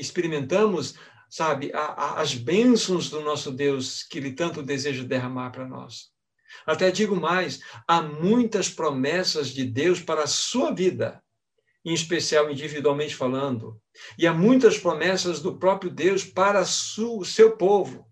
experimentamos 0.00 0.96
sabe, 1.30 1.70
a, 1.72 1.78
a, 1.78 2.20
as 2.20 2.34
bênçãos 2.34 3.08
do 3.08 3.20
nosso 3.20 3.52
Deus 3.52 4.02
que 4.02 4.18
Ele 4.18 4.32
tanto 4.32 4.64
deseja 4.64 5.04
derramar 5.04 5.50
para 5.50 5.64
nós? 5.64 6.08
Até 6.66 6.90
digo 6.90 7.14
mais, 7.14 7.60
há 7.86 8.02
muitas 8.02 8.68
promessas 8.68 9.50
de 9.50 9.64
Deus 9.64 10.00
para 10.00 10.24
a 10.24 10.26
sua 10.26 10.74
vida 10.74 11.22
em 11.84 11.94
especial 11.94 12.50
individualmente 12.50 13.14
falando. 13.14 13.80
E 14.18 14.26
há 14.26 14.32
muitas 14.32 14.78
promessas 14.78 15.40
do 15.40 15.58
próprio 15.58 15.90
Deus 15.90 16.24
para 16.24 16.62
o 16.62 17.24
seu 17.24 17.56
povo. 17.56 18.06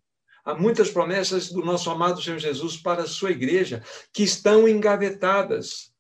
Há 0.45 0.55
muitas 0.55 0.91
promessas 0.91 1.51
do 1.51 1.63
nosso 1.63 1.91
amado 1.91 2.23
Senhor 2.23 2.39
Jesus 2.39 2.77
para 2.77 3.03
a 3.03 3.07
sua 3.07 3.31
igreja 3.31 3.83
que 4.13 4.23
estão 4.23 4.67
engavetadas. 4.67 5.93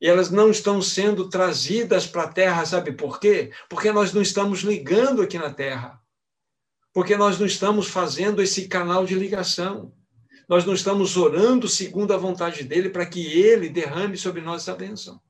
E 0.00 0.06
elas 0.06 0.30
não 0.30 0.50
estão 0.50 0.80
sendo 0.80 1.28
trazidas 1.28 2.06
para 2.06 2.24
a 2.24 2.32
terra, 2.32 2.64
sabe 2.64 2.92
por 2.92 3.18
quê? 3.18 3.50
Porque 3.68 3.90
nós 3.90 4.12
não 4.12 4.22
estamos 4.22 4.60
ligando 4.60 5.22
aqui 5.22 5.38
na 5.38 5.52
terra. 5.52 6.00
Porque 6.92 7.16
nós 7.16 7.38
não 7.38 7.46
estamos 7.46 7.88
fazendo 7.88 8.40
esse 8.40 8.68
canal 8.68 9.04
de 9.04 9.14
ligação. 9.14 9.92
Nós 10.48 10.64
não 10.64 10.74
estamos 10.74 11.16
orando 11.16 11.66
segundo 11.66 12.14
a 12.14 12.16
vontade 12.16 12.62
dele 12.62 12.90
para 12.90 13.06
que 13.06 13.20
ele 13.20 13.68
derrame 13.68 14.16
sobre 14.16 14.40
nós 14.40 14.62
essa 14.62 14.74
bênção. 14.74 15.20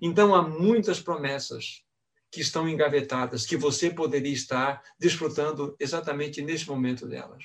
Então, 0.00 0.34
há 0.34 0.42
muitas 0.42 1.00
promessas 1.00 1.82
que 2.30 2.40
estão 2.40 2.68
engavetadas, 2.68 3.44
que 3.44 3.56
você 3.56 3.90
poderia 3.90 4.32
estar 4.32 4.82
desfrutando 4.98 5.76
exatamente 5.78 6.40
nesse 6.40 6.66
momento 6.66 7.06
delas. 7.06 7.44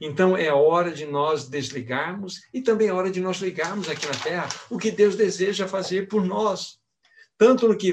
Então, 0.00 0.36
é 0.36 0.50
hora 0.52 0.90
de 0.90 1.04
nós 1.04 1.46
desligarmos 1.48 2.40
e 2.52 2.62
também 2.62 2.88
é 2.88 2.92
hora 2.92 3.10
de 3.10 3.20
nós 3.20 3.38
ligarmos 3.38 3.88
aqui 3.88 4.06
na 4.06 4.14
Terra 4.14 4.48
o 4.70 4.78
que 4.78 4.90
Deus 4.90 5.14
deseja 5.14 5.68
fazer 5.68 6.08
por 6.08 6.24
nós. 6.24 6.78
Tanto 7.36 7.68
no 7.68 7.76
que 7.76 7.92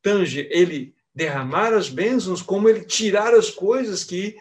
tange 0.00 0.46
ele 0.50 0.94
derramar 1.12 1.74
as 1.74 1.88
bênçãos, 1.88 2.40
como 2.40 2.68
ele 2.68 2.84
tirar 2.84 3.34
as 3.34 3.50
coisas 3.50 4.04
que 4.04 4.36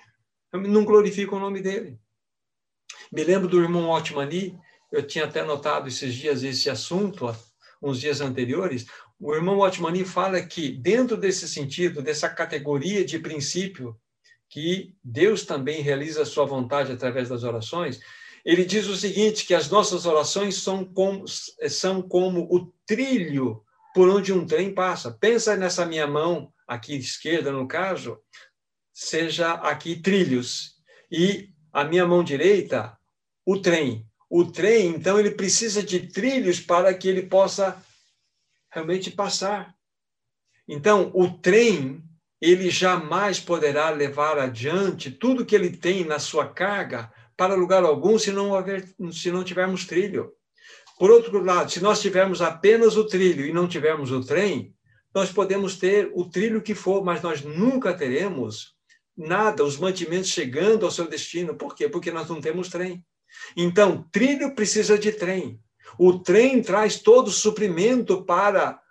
não 0.53 0.85
glorificam 0.85 1.39
o 1.39 1.41
nome 1.41 1.61
dele. 1.61 1.99
Me 3.11 3.23
lembro 3.23 3.47
do 3.47 3.59
irmão 3.59 3.89
Otmani, 3.89 4.57
eu 4.91 5.05
tinha 5.05 5.25
até 5.25 5.43
notado 5.43 5.87
esses 5.87 6.13
dias 6.13 6.43
esse 6.43 6.69
assunto, 6.69 7.35
uns 7.81 7.99
dias 7.99 8.21
anteriores, 8.21 8.85
o 9.19 9.33
irmão 9.33 9.59
Otmani 9.59 10.05
fala 10.05 10.41
que, 10.41 10.69
dentro 10.71 11.17
desse 11.17 11.47
sentido, 11.47 12.01
dessa 12.01 12.29
categoria 12.29 13.03
de 13.03 13.19
princípio, 13.19 13.95
que 14.49 14.95
Deus 15.03 15.45
também 15.45 15.81
realiza 15.81 16.21
a 16.21 16.25
sua 16.25 16.45
vontade 16.45 16.91
através 16.91 17.29
das 17.29 17.43
orações, 17.43 17.99
ele 18.45 18.63
diz 18.63 18.87
o 18.87 18.95
seguinte, 18.95 19.45
que 19.45 19.53
as 19.53 19.69
nossas 19.69 20.05
orações 20.05 20.55
são 20.55 20.85
como, 20.85 21.25
são 21.27 22.01
como 22.01 22.47
o 22.49 22.71
trilho 22.85 23.61
por 23.93 24.07
onde 24.07 24.31
um 24.31 24.45
trem 24.45 24.73
passa. 24.73 25.11
Pensa 25.11 25.57
nessa 25.57 25.85
minha 25.85 26.07
mão, 26.07 26.53
aqui 26.65 26.95
esquerda, 26.95 27.51
no 27.51 27.67
caso, 27.67 28.17
seja 28.93 29.51
aqui 29.53 29.97
trilhos. 30.01 30.75
E 31.11 31.49
a 31.73 31.83
minha 31.83 32.05
mão 32.05 32.23
direita, 32.23 32.97
o 33.45 33.59
trem. 33.59 34.06
O 34.29 34.45
trem, 34.45 34.87
então, 34.87 35.19
ele 35.19 35.31
precisa 35.31 35.81
de 35.81 36.07
trilhos 36.07 36.59
para 36.59 36.93
que 36.93 37.07
ele 37.07 37.23
possa 37.23 37.81
realmente 38.69 39.09
passar. 39.09 39.73
Então, 40.67 41.11
o 41.13 41.31
trem, 41.31 42.03
ele 42.41 42.69
jamais 42.69 43.39
poderá 43.39 43.89
levar 43.89 44.37
adiante 44.37 45.09
tudo 45.09 45.45
que 45.45 45.55
ele 45.55 45.69
tem 45.69 46.03
na 46.03 46.19
sua 46.19 46.47
carga 46.47 47.11
para 47.37 47.55
lugar 47.55 47.83
algum 47.83 48.19
se 48.19 48.31
não, 48.31 48.53
haver, 48.53 48.93
se 49.11 49.31
não 49.31 49.43
tivermos 49.43 49.85
trilho. 49.85 50.33
Por 50.99 51.11
outro 51.11 51.43
lado, 51.43 51.71
se 51.71 51.79
nós 51.79 52.01
tivermos 52.01 52.41
apenas 52.41 52.97
o 52.97 53.05
trilho 53.05 53.45
e 53.45 53.53
não 53.53 53.67
tivermos 53.67 54.11
o 54.11 54.23
trem, 54.23 54.75
nós 55.13 55.31
podemos 55.31 55.77
ter 55.77 56.11
o 56.13 56.25
trilho 56.25 56.61
que 56.61 56.75
for, 56.75 57.03
mas 57.03 57.21
nós 57.21 57.41
nunca 57.41 57.93
teremos 57.93 58.75
nada, 59.15 59.63
os 59.63 59.77
mantimentos 59.77 60.29
chegando 60.29 60.85
ao 60.85 60.91
seu 60.91 61.07
destino. 61.07 61.55
Por 61.55 61.75
quê? 61.75 61.87
Porque 61.87 62.11
nós 62.11 62.27
não 62.27 62.41
temos 62.41 62.69
trem. 62.69 63.03
Então, 63.55 64.07
trilho 64.11 64.53
precisa 64.55 64.97
de 64.97 65.11
trem. 65.11 65.59
O 65.97 66.19
trem 66.19 66.61
traz 66.61 66.99
todo 66.99 67.27
o 67.27 67.31
suprimento 67.31 68.23
para 68.23 68.81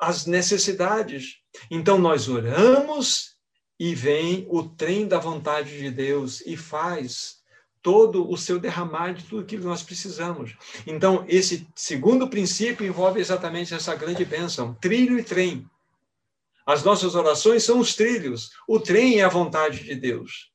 as 0.00 0.26
necessidades. 0.26 1.36
Então, 1.70 1.98
nós 1.98 2.28
oramos 2.28 3.36
e 3.78 3.94
vem 3.94 4.46
o 4.48 4.62
trem 4.62 5.06
da 5.06 5.18
vontade 5.18 5.78
de 5.78 5.90
Deus 5.90 6.40
e 6.46 6.56
faz 6.56 7.40
todo 7.82 8.30
o 8.30 8.36
seu 8.36 8.58
derramar 8.58 9.14
de 9.14 9.24
tudo 9.24 9.46
que 9.46 9.56
nós 9.56 9.82
precisamos. 9.82 10.54
Então, 10.86 11.24
esse 11.28 11.66
segundo 11.74 12.28
princípio 12.28 12.86
envolve 12.86 13.20
exatamente 13.20 13.74
essa 13.74 13.94
grande 13.94 14.24
bênção: 14.24 14.74
trilho 14.74 15.18
e 15.18 15.22
trem. 15.22 15.66
As 16.66 16.84
nossas 16.84 17.14
orações 17.14 17.64
são 17.64 17.80
os 17.80 17.94
trilhos, 17.94 18.50
o 18.68 18.78
trem 18.78 19.20
é 19.20 19.24
a 19.24 19.28
vontade 19.28 19.82
de 19.82 19.94
Deus. 19.94 20.50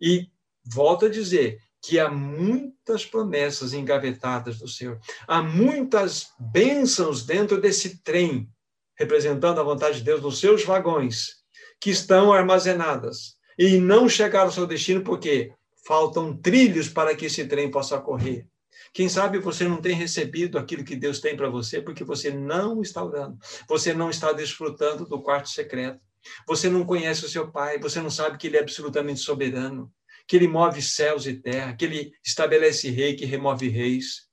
E 0.00 0.28
volto 0.64 1.06
a 1.06 1.08
dizer, 1.08 1.58
que 1.82 1.98
há 1.98 2.10
muitas 2.10 3.04
promessas 3.04 3.72
engavetadas 3.72 4.58
do 4.58 4.68
Senhor. 4.68 4.98
Há 5.26 5.42
muitas 5.42 6.28
bênçãos 6.38 7.24
dentro 7.24 7.60
desse 7.60 8.02
trem, 8.02 8.48
representando 8.96 9.60
a 9.60 9.64
vontade 9.64 9.98
de 9.98 10.04
Deus 10.04 10.22
nos 10.22 10.40
seus 10.40 10.64
vagões, 10.64 11.36
que 11.80 11.90
estão 11.90 12.32
armazenadas. 12.32 13.36
E 13.58 13.78
não 13.78 14.08
chegaram 14.08 14.46
ao 14.46 14.52
seu 14.52 14.66
destino 14.66 15.02
porque 15.02 15.52
faltam 15.86 16.36
trilhos 16.36 16.88
para 16.88 17.14
que 17.14 17.26
esse 17.26 17.46
trem 17.46 17.70
possa 17.70 17.98
correr. 17.98 18.46
Quem 18.92 19.08
sabe 19.08 19.38
você 19.38 19.66
não 19.66 19.80
tem 19.80 19.94
recebido 19.94 20.58
aquilo 20.58 20.84
que 20.84 20.96
Deus 20.96 21.20
tem 21.20 21.36
para 21.36 21.48
você 21.48 21.80
porque 21.80 22.04
você 22.04 22.30
não 22.30 22.80
está 22.82 23.04
orando, 23.04 23.38
você 23.68 23.92
não 23.92 24.10
está 24.10 24.32
desfrutando 24.32 25.06
do 25.06 25.20
quarto 25.20 25.48
secreto, 25.48 26.00
você 26.46 26.68
não 26.68 26.84
conhece 26.84 27.24
o 27.24 27.28
seu 27.28 27.50
Pai, 27.50 27.78
você 27.78 28.00
não 28.00 28.10
sabe 28.10 28.38
que 28.38 28.46
Ele 28.46 28.56
é 28.56 28.60
absolutamente 28.60 29.20
soberano, 29.20 29.92
que 30.28 30.36
ele 30.36 30.46
move 30.46 30.82
céus 30.82 31.26
e 31.26 31.32
terra, 31.32 31.74
que 31.74 31.86
ele 31.86 32.12
estabelece 32.22 32.90
rei, 32.90 33.16
que 33.16 33.24
remove 33.24 33.66
reis, 33.66 34.28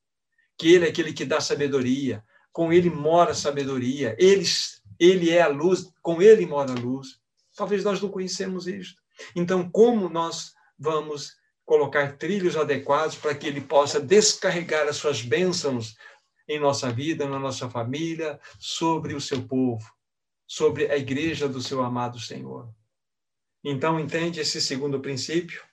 que 0.57 0.73
ele 0.73 0.85
é 0.85 0.89
aquele 0.89 1.13
que 1.13 1.23
dá 1.23 1.39
sabedoria, 1.39 2.21
com 2.51 2.71
ele 2.71 2.89
mora 2.89 3.31
a 3.31 3.35
sabedoria, 3.35 4.13
ele, 4.19 4.43
ele 4.99 5.29
é 5.29 5.41
a 5.41 5.47
luz, 5.47 5.89
com 6.01 6.21
ele 6.21 6.45
mora 6.45 6.73
a 6.73 6.75
luz. 6.75 7.19
Talvez 7.55 7.83
nós 7.85 8.01
não 8.01 8.09
conhecemos 8.09 8.67
isso. 8.67 8.95
Então, 9.33 9.69
como 9.69 10.09
nós 10.09 10.53
vamos 10.77 11.33
colocar 11.65 12.17
trilhos 12.17 12.57
adequados 12.57 13.15
para 13.15 13.33
que 13.33 13.47
ele 13.47 13.61
possa 13.61 13.99
descarregar 13.99 14.87
as 14.87 14.97
suas 14.97 15.21
bênçãos 15.21 15.95
em 16.47 16.59
nossa 16.59 16.91
vida, 16.91 17.27
na 17.27 17.39
nossa 17.39 17.69
família, 17.69 18.37
sobre 18.59 19.13
o 19.13 19.21
seu 19.21 19.41
povo, 19.41 19.89
sobre 20.45 20.91
a 20.91 20.97
igreja 20.97 21.47
do 21.47 21.61
seu 21.61 21.81
amado 21.81 22.19
Senhor. 22.19 22.69
Então, 23.63 23.97
entende 23.97 24.41
esse 24.41 24.61
segundo 24.61 24.99
princípio? 24.99 25.63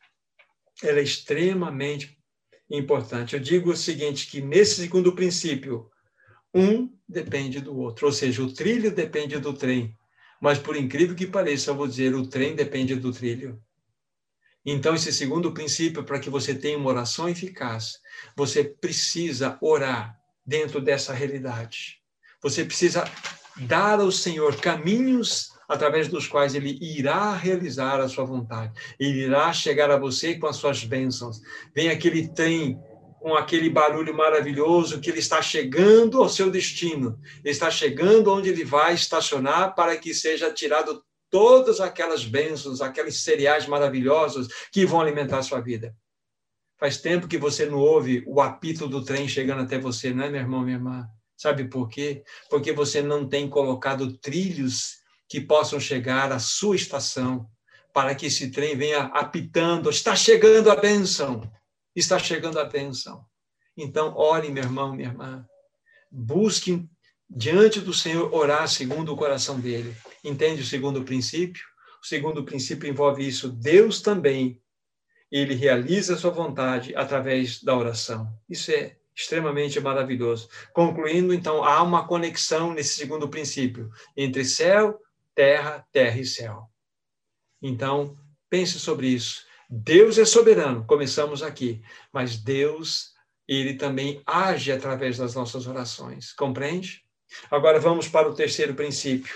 Ela 0.82 1.00
é 1.00 1.02
extremamente 1.02 2.18
importante. 2.70 3.34
Eu 3.34 3.40
digo 3.40 3.70
o 3.70 3.76
seguinte, 3.76 4.26
que 4.28 4.40
nesse 4.40 4.76
segundo 4.76 5.14
princípio, 5.14 5.90
um 6.54 6.90
depende 7.08 7.60
do 7.60 7.76
outro, 7.76 8.06
ou 8.06 8.12
seja, 8.12 8.42
o 8.42 8.52
trilho 8.52 8.94
depende 8.94 9.38
do 9.38 9.52
trem. 9.52 9.96
Mas 10.40 10.58
por 10.58 10.76
incrível 10.76 11.14
que 11.14 11.26
pareça, 11.26 11.70
eu 11.70 11.76
vou 11.76 11.86
dizer, 11.86 12.14
o 12.14 12.26
trem 12.26 12.54
depende 12.54 12.94
do 12.96 13.12
trilho. 13.12 13.62
Então, 14.64 14.94
esse 14.94 15.12
segundo 15.12 15.52
princípio, 15.52 16.04
para 16.04 16.20
que 16.20 16.30
você 16.30 16.54
tenha 16.54 16.78
uma 16.78 16.90
oração 16.90 17.28
eficaz, 17.28 17.98
você 18.36 18.62
precisa 18.62 19.58
orar 19.60 20.16
dentro 20.44 20.80
dessa 20.80 21.12
realidade. 21.12 22.00
Você 22.40 22.64
precisa 22.64 23.04
dar 23.56 24.00
ao 24.00 24.10
Senhor 24.10 24.56
caminhos 24.60 25.51
através 25.68 26.08
dos 26.08 26.26
quais 26.26 26.54
ele 26.54 26.78
irá 26.80 27.34
realizar 27.34 28.00
a 28.00 28.08
sua 28.08 28.24
vontade. 28.24 28.72
Ele 28.98 29.24
irá 29.24 29.52
chegar 29.52 29.90
a 29.90 29.96
você 29.96 30.34
com 30.34 30.46
as 30.46 30.56
suas 30.56 30.84
bênçãos. 30.84 31.40
Vem 31.74 31.88
aquele 31.88 32.28
trem 32.28 32.78
com 33.20 33.36
aquele 33.36 33.70
barulho 33.70 34.14
maravilhoso 34.14 35.00
que 35.00 35.08
ele 35.08 35.20
está 35.20 35.40
chegando 35.40 36.20
ao 36.20 36.28
seu 36.28 36.50
destino. 36.50 37.18
Ele 37.44 37.52
está 37.52 37.70
chegando 37.70 38.32
onde 38.32 38.48
ele 38.48 38.64
vai 38.64 38.94
estacionar 38.94 39.74
para 39.74 39.96
que 39.96 40.12
seja 40.12 40.52
tirado 40.52 41.02
todas 41.30 41.80
aquelas 41.80 42.24
bênçãos, 42.24 42.82
aqueles 42.82 43.22
cereais 43.22 43.66
maravilhosos 43.66 44.48
que 44.70 44.84
vão 44.84 45.00
alimentar 45.00 45.38
a 45.38 45.42
sua 45.42 45.60
vida. 45.60 45.94
Faz 46.78 46.98
tempo 46.98 47.28
que 47.28 47.38
você 47.38 47.64
não 47.64 47.78
ouve 47.78 48.24
o 48.26 48.40
apito 48.40 48.88
do 48.88 49.04
trem 49.04 49.28
chegando 49.28 49.62
até 49.62 49.78
você, 49.78 50.12
não 50.12 50.24
é, 50.24 50.28
meu 50.28 50.40
irmão, 50.40 50.62
minha 50.62 50.76
irmã? 50.76 51.06
Sabe 51.36 51.64
por 51.68 51.88
quê? 51.88 52.24
Porque 52.50 52.72
você 52.72 53.00
não 53.00 53.26
tem 53.26 53.48
colocado 53.48 54.18
trilhos 54.18 55.01
que 55.32 55.40
possam 55.40 55.80
chegar 55.80 56.30
à 56.30 56.38
sua 56.38 56.76
estação, 56.76 57.48
para 57.90 58.14
que 58.14 58.26
esse 58.26 58.50
trem 58.50 58.76
venha 58.76 59.04
apitando. 59.04 59.88
Está 59.88 60.14
chegando 60.14 60.70
a 60.70 60.76
bênção. 60.76 61.50
Está 61.96 62.18
chegando 62.18 62.60
a 62.60 62.66
bênção. 62.66 63.24
Então, 63.74 64.14
ore, 64.14 64.50
meu 64.50 64.62
irmão, 64.62 64.94
minha 64.94 65.08
irmã. 65.08 65.42
Busque 66.10 66.86
diante 67.30 67.80
do 67.80 67.94
Senhor 67.94 68.30
orar 68.34 68.68
segundo 68.68 69.10
o 69.10 69.16
coração 69.16 69.58
dele. 69.58 69.96
Entende 70.22 70.60
o 70.60 70.66
segundo 70.66 71.02
princípio? 71.02 71.64
O 72.02 72.06
segundo 72.06 72.44
princípio 72.44 72.86
envolve 72.86 73.26
isso. 73.26 73.48
Deus 73.48 74.02
também, 74.02 74.60
ele 75.30 75.54
realiza 75.54 76.12
a 76.12 76.18
sua 76.18 76.30
vontade 76.30 76.94
através 76.94 77.62
da 77.62 77.74
oração. 77.74 78.30
Isso 78.50 78.70
é 78.70 78.98
extremamente 79.16 79.80
maravilhoso. 79.80 80.50
Concluindo, 80.74 81.32
então, 81.32 81.64
há 81.64 81.82
uma 81.82 82.06
conexão 82.06 82.74
nesse 82.74 82.96
segundo 82.96 83.30
princípio 83.30 83.90
entre 84.14 84.44
céu 84.44 85.00
terra, 85.34 85.86
terra 85.92 86.18
e 86.18 86.26
céu. 86.26 86.68
Então, 87.60 88.16
pense 88.50 88.78
sobre 88.78 89.08
isso. 89.08 89.46
Deus 89.68 90.18
é 90.18 90.24
soberano, 90.24 90.84
começamos 90.86 91.42
aqui, 91.42 91.82
mas 92.12 92.36
Deus, 92.36 93.14
ele 93.48 93.74
também 93.74 94.22
age 94.26 94.70
através 94.70 95.16
das 95.16 95.34
nossas 95.34 95.66
orações, 95.66 96.32
compreende? 96.32 97.02
Agora 97.50 97.80
vamos 97.80 98.06
para 98.06 98.28
o 98.28 98.34
terceiro 98.34 98.74
princípio, 98.74 99.34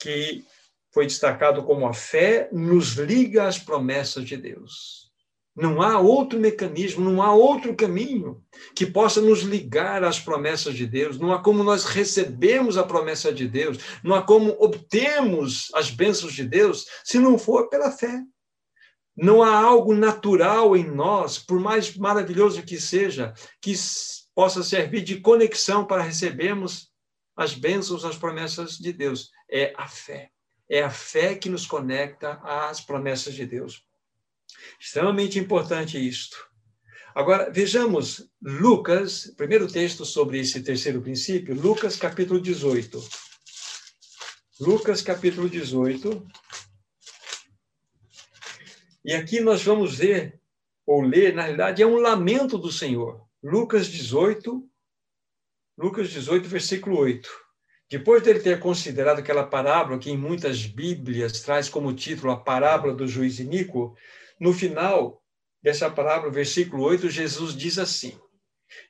que 0.00 0.44
foi 0.92 1.06
destacado 1.06 1.62
como 1.62 1.86
a 1.86 1.94
fé 1.94 2.48
nos 2.50 2.94
liga 2.94 3.46
às 3.46 3.58
promessas 3.58 4.24
de 4.24 4.36
Deus. 4.36 5.11
Não 5.54 5.82
há 5.82 5.98
outro 5.98 6.40
mecanismo, 6.40 7.10
não 7.10 7.22
há 7.22 7.34
outro 7.34 7.76
caminho 7.76 8.42
que 8.74 8.86
possa 8.86 9.20
nos 9.20 9.40
ligar 9.40 10.02
às 10.02 10.18
promessas 10.18 10.74
de 10.74 10.86
Deus. 10.86 11.18
Não 11.18 11.30
há 11.30 11.42
como 11.42 11.62
nós 11.62 11.84
recebemos 11.84 12.78
a 12.78 12.84
promessa 12.84 13.32
de 13.32 13.46
Deus, 13.46 13.78
não 14.02 14.14
há 14.14 14.22
como 14.22 14.56
obtemos 14.58 15.68
as 15.74 15.90
bênçãos 15.90 16.32
de 16.32 16.44
Deus 16.44 16.86
se 17.04 17.18
não 17.18 17.36
for 17.36 17.68
pela 17.68 17.90
fé. 17.90 18.22
Não 19.14 19.42
há 19.42 19.54
algo 19.54 19.94
natural 19.94 20.74
em 20.74 20.84
nós, 20.84 21.38
por 21.38 21.60
mais 21.60 21.94
maravilhoso 21.98 22.62
que 22.62 22.80
seja, 22.80 23.34
que 23.60 23.74
possa 24.34 24.62
servir 24.62 25.02
de 25.02 25.20
conexão 25.20 25.84
para 25.84 26.02
recebermos 26.02 26.90
as 27.36 27.52
bênçãos, 27.54 28.06
as 28.06 28.16
promessas 28.16 28.78
de 28.78 28.90
Deus. 28.90 29.30
É 29.50 29.74
a 29.76 29.86
fé. 29.86 30.30
É 30.66 30.82
a 30.82 30.88
fé 30.88 31.34
que 31.34 31.50
nos 31.50 31.66
conecta 31.66 32.40
às 32.42 32.80
promessas 32.80 33.34
de 33.34 33.44
Deus. 33.44 33.84
Extremamente 34.78 35.38
importante 35.38 35.98
isto. 35.98 36.36
Agora, 37.14 37.50
vejamos 37.50 38.30
Lucas, 38.40 39.32
primeiro 39.36 39.70
texto 39.70 40.04
sobre 40.04 40.40
esse 40.40 40.62
terceiro 40.62 41.02
princípio, 41.02 41.54
Lucas 41.54 41.96
capítulo 41.96 42.40
18. 42.40 43.02
Lucas 44.60 45.02
capítulo 45.02 45.48
18. 45.48 46.26
E 49.04 49.12
aqui 49.12 49.40
nós 49.40 49.62
vamos 49.62 49.96
ver, 49.96 50.40
ou 50.86 51.02
ler, 51.02 51.34
na 51.34 51.42
realidade, 51.42 51.82
é 51.82 51.86
um 51.86 51.98
lamento 51.98 52.56
do 52.56 52.70
Senhor. 52.70 53.26
Lucas 53.42 53.88
18, 53.88 54.66
Lucas 55.76 56.08
18, 56.10 56.48
versículo 56.48 56.98
8. 56.98 57.28
Depois 57.90 58.22
dele 58.22 58.40
ter 58.40 58.58
considerado 58.58 59.18
aquela 59.18 59.44
parábola 59.44 59.98
que 59.98 60.10
em 60.10 60.16
muitas 60.16 60.64
Bíblias 60.64 61.40
traz 61.40 61.68
como 61.68 61.92
título 61.92 62.32
a 62.32 62.36
parábola 62.36 62.94
do 62.94 63.06
juiz 63.06 63.38
iníquo, 63.38 63.94
no 64.42 64.52
final 64.52 65.22
dessa 65.62 65.88
parábola, 65.88 66.32
versículo 66.32 66.82
8, 66.82 67.08
Jesus 67.08 67.54
diz 67.56 67.78
assim: 67.78 68.18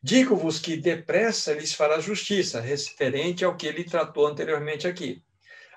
Digo-vos 0.03 0.59
que 0.59 0.79
depressa 0.79 1.53
lhes 1.53 1.75
fará 1.75 2.01
justiça, 2.01 2.59
referente 2.59 3.45
ao 3.45 3.55
que 3.55 3.67
ele 3.67 3.85
tratou 3.85 4.27
anteriormente 4.27 4.89
aqui. 4.89 5.23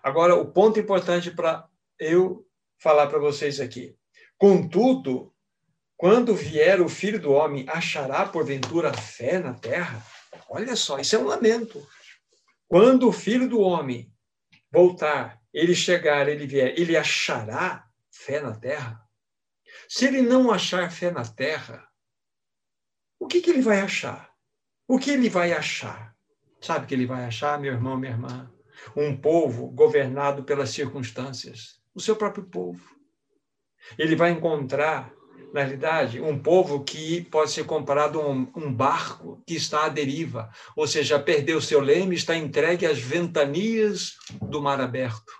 Agora, 0.01 0.33
o 0.33 0.49
ponto 0.49 0.79
importante 0.79 1.29
para 1.29 1.67
eu 1.99 2.47
falar 2.77 3.07
para 3.07 3.19
vocês 3.19 3.59
aqui. 3.59 3.93
Contudo, 4.37 5.33
quando 5.97 6.33
vier 6.33 6.79
o 6.79 6.87
filho 6.87 7.19
do 7.19 7.33
homem, 7.33 7.65
achará 7.67 8.25
porventura 8.25 8.93
fé 8.93 9.39
na 9.39 9.55
terra? 9.55 10.01
Olha 10.49 10.77
só, 10.77 10.99
isso 10.99 11.17
é 11.17 11.19
um 11.19 11.25
lamento. 11.25 11.85
Quando 12.65 13.09
o 13.09 13.11
filho 13.11 13.49
do 13.49 13.59
homem 13.59 14.09
voltar, 14.71 15.37
ele 15.53 15.75
chegar, 15.75 16.29
ele 16.29 16.47
vier, 16.47 16.79
ele 16.79 16.95
achará 16.95 17.85
fé 18.09 18.39
na 18.39 18.55
terra? 18.57 19.04
Se 19.87 20.05
ele 20.05 20.21
não 20.21 20.51
achar 20.51 20.91
fé 20.91 21.11
na 21.11 21.25
terra, 21.25 21.87
o 23.19 23.27
que, 23.27 23.41
que 23.41 23.49
ele 23.49 23.61
vai 23.61 23.79
achar? 23.79 24.29
O 24.87 24.99
que 24.99 25.11
ele 25.11 25.29
vai 25.29 25.53
achar? 25.53 26.15
Sabe 26.61 26.85
o 26.85 26.87
que 26.87 26.93
ele 26.93 27.05
vai 27.05 27.25
achar, 27.25 27.59
meu 27.59 27.73
irmão, 27.73 27.97
minha 27.97 28.11
irmã? 28.11 28.51
Um 28.95 29.15
povo 29.15 29.67
governado 29.67 30.43
pelas 30.43 30.69
circunstâncias, 30.69 31.81
o 31.93 31.99
seu 31.99 32.15
próprio 32.15 32.45
povo. 32.45 32.95
Ele 33.97 34.15
vai 34.15 34.31
encontrar 34.31 35.13
na 35.55 35.61
realidade, 35.61 36.19
um 36.19 36.37
povo 36.37 36.83
que 36.83 37.21
pode 37.31 37.51
ser 37.51 37.65
comparado 37.65 38.19
a 38.19 38.27
um, 38.27 38.51
um, 38.57 38.73
barco 38.73 39.41
que 39.47 39.55
está 39.55 39.85
à 39.85 39.89
deriva, 39.89 40.49
ou 40.75 40.85
seja, 40.85 41.17
perdeu 41.17 41.61
seu 41.61 41.79
leme, 41.79 42.13
está 42.13 42.35
entregue 42.35 42.85
às 42.85 42.99
ventanias 42.99 44.17
do 44.41 44.61
mar 44.61 44.81
aberto. 44.81 45.31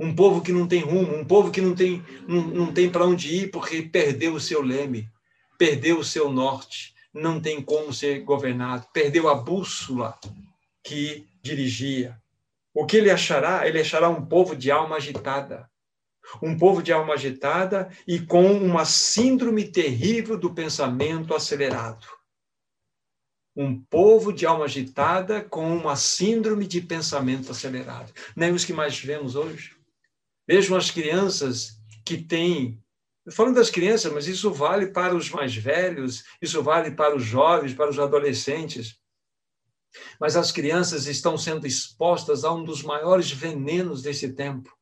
Um 0.00 0.14
povo 0.14 0.40
que 0.40 0.52
não 0.52 0.66
tem 0.66 0.80
rumo, 0.80 1.16
um 1.16 1.24
povo 1.24 1.50
que 1.50 1.60
não 1.60 1.74
tem, 1.74 2.04
não, 2.26 2.42
não 2.42 2.72
tem 2.72 2.90
para 2.90 3.04
onde 3.04 3.34
ir 3.34 3.50
porque 3.50 3.82
perdeu 3.82 4.34
o 4.34 4.40
seu 4.40 4.62
leme, 4.62 5.08
perdeu 5.58 5.98
o 5.98 6.04
seu 6.04 6.30
norte, 6.32 6.94
não 7.12 7.40
tem 7.40 7.60
como 7.60 7.92
ser 7.92 8.20
governado, 8.20 8.86
perdeu 8.92 9.28
a 9.28 9.34
bússola 9.34 10.18
que 10.82 11.26
dirigia. 11.42 12.20
O 12.74 12.86
que 12.86 12.96
ele 12.96 13.10
achará? 13.10 13.66
Ele 13.66 13.80
achará 13.80 14.08
um 14.08 14.24
povo 14.24 14.56
de 14.56 14.70
alma 14.70 14.96
agitada, 14.96 15.70
um 16.42 16.56
povo 16.56 16.82
de 16.82 16.92
alma 16.92 17.14
agitada 17.14 17.90
e 18.06 18.18
com 18.18 18.52
uma 18.52 18.84
síndrome 18.84 19.64
terrível 19.64 20.38
do 20.38 20.54
pensamento 20.54 21.34
acelerado. 21.34 22.06
Um 23.54 23.78
povo 23.78 24.32
de 24.32 24.46
alma 24.46 24.64
agitada 24.64 25.42
com 25.42 25.76
uma 25.76 25.94
síndrome 25.94 26.66
de 26.66 26.80
pensamento 26.80 27.50
acelerado. 27.50 28.10
Não 28.34 28.46
é 28.46 28.50
os 28.50 28.64
que 28.64 28.72
mais 28.72 28.98
vemos 28.98 29.36
hoje? 29.36 29.76
Vejam 30.46 30.76
as 30.76 30.90
crianças 30.90 31.78
que 32.04 32.16
têm. 32.16 32.82
Falando 33.30 33.54
das 33.54 33.70
crianças, 33.70 34.12
mas 34.12 34.26
isso 34.26 34.52
vale 34.52 34.88
para 34.88 35.14
os 35.14 35.30
mais 35.30 35.54
velhos, 35.54 36.24
isso 36.40 36.62
vale 36.62 36.90
para 36.90 37.16
os 37.16 37.22
jovens, 37.22 37.72
para 37.72 37.88
os 37.88 37.98
adolescentes. 37.98 38.96
Mas 40.18 40.36
as 40.36 40.50
crianças 40.50 41.06
estão 41.06 41.38
sendo 41.38 41.66
expostas 41.66 42.44
a 42.44 42.52
um 42.52 42.64
dos 42.64 42.82
maiores 42.82 43.30
venenos 43.30 44.02
desse 44.02 44.32
tempo, 44.32 44.72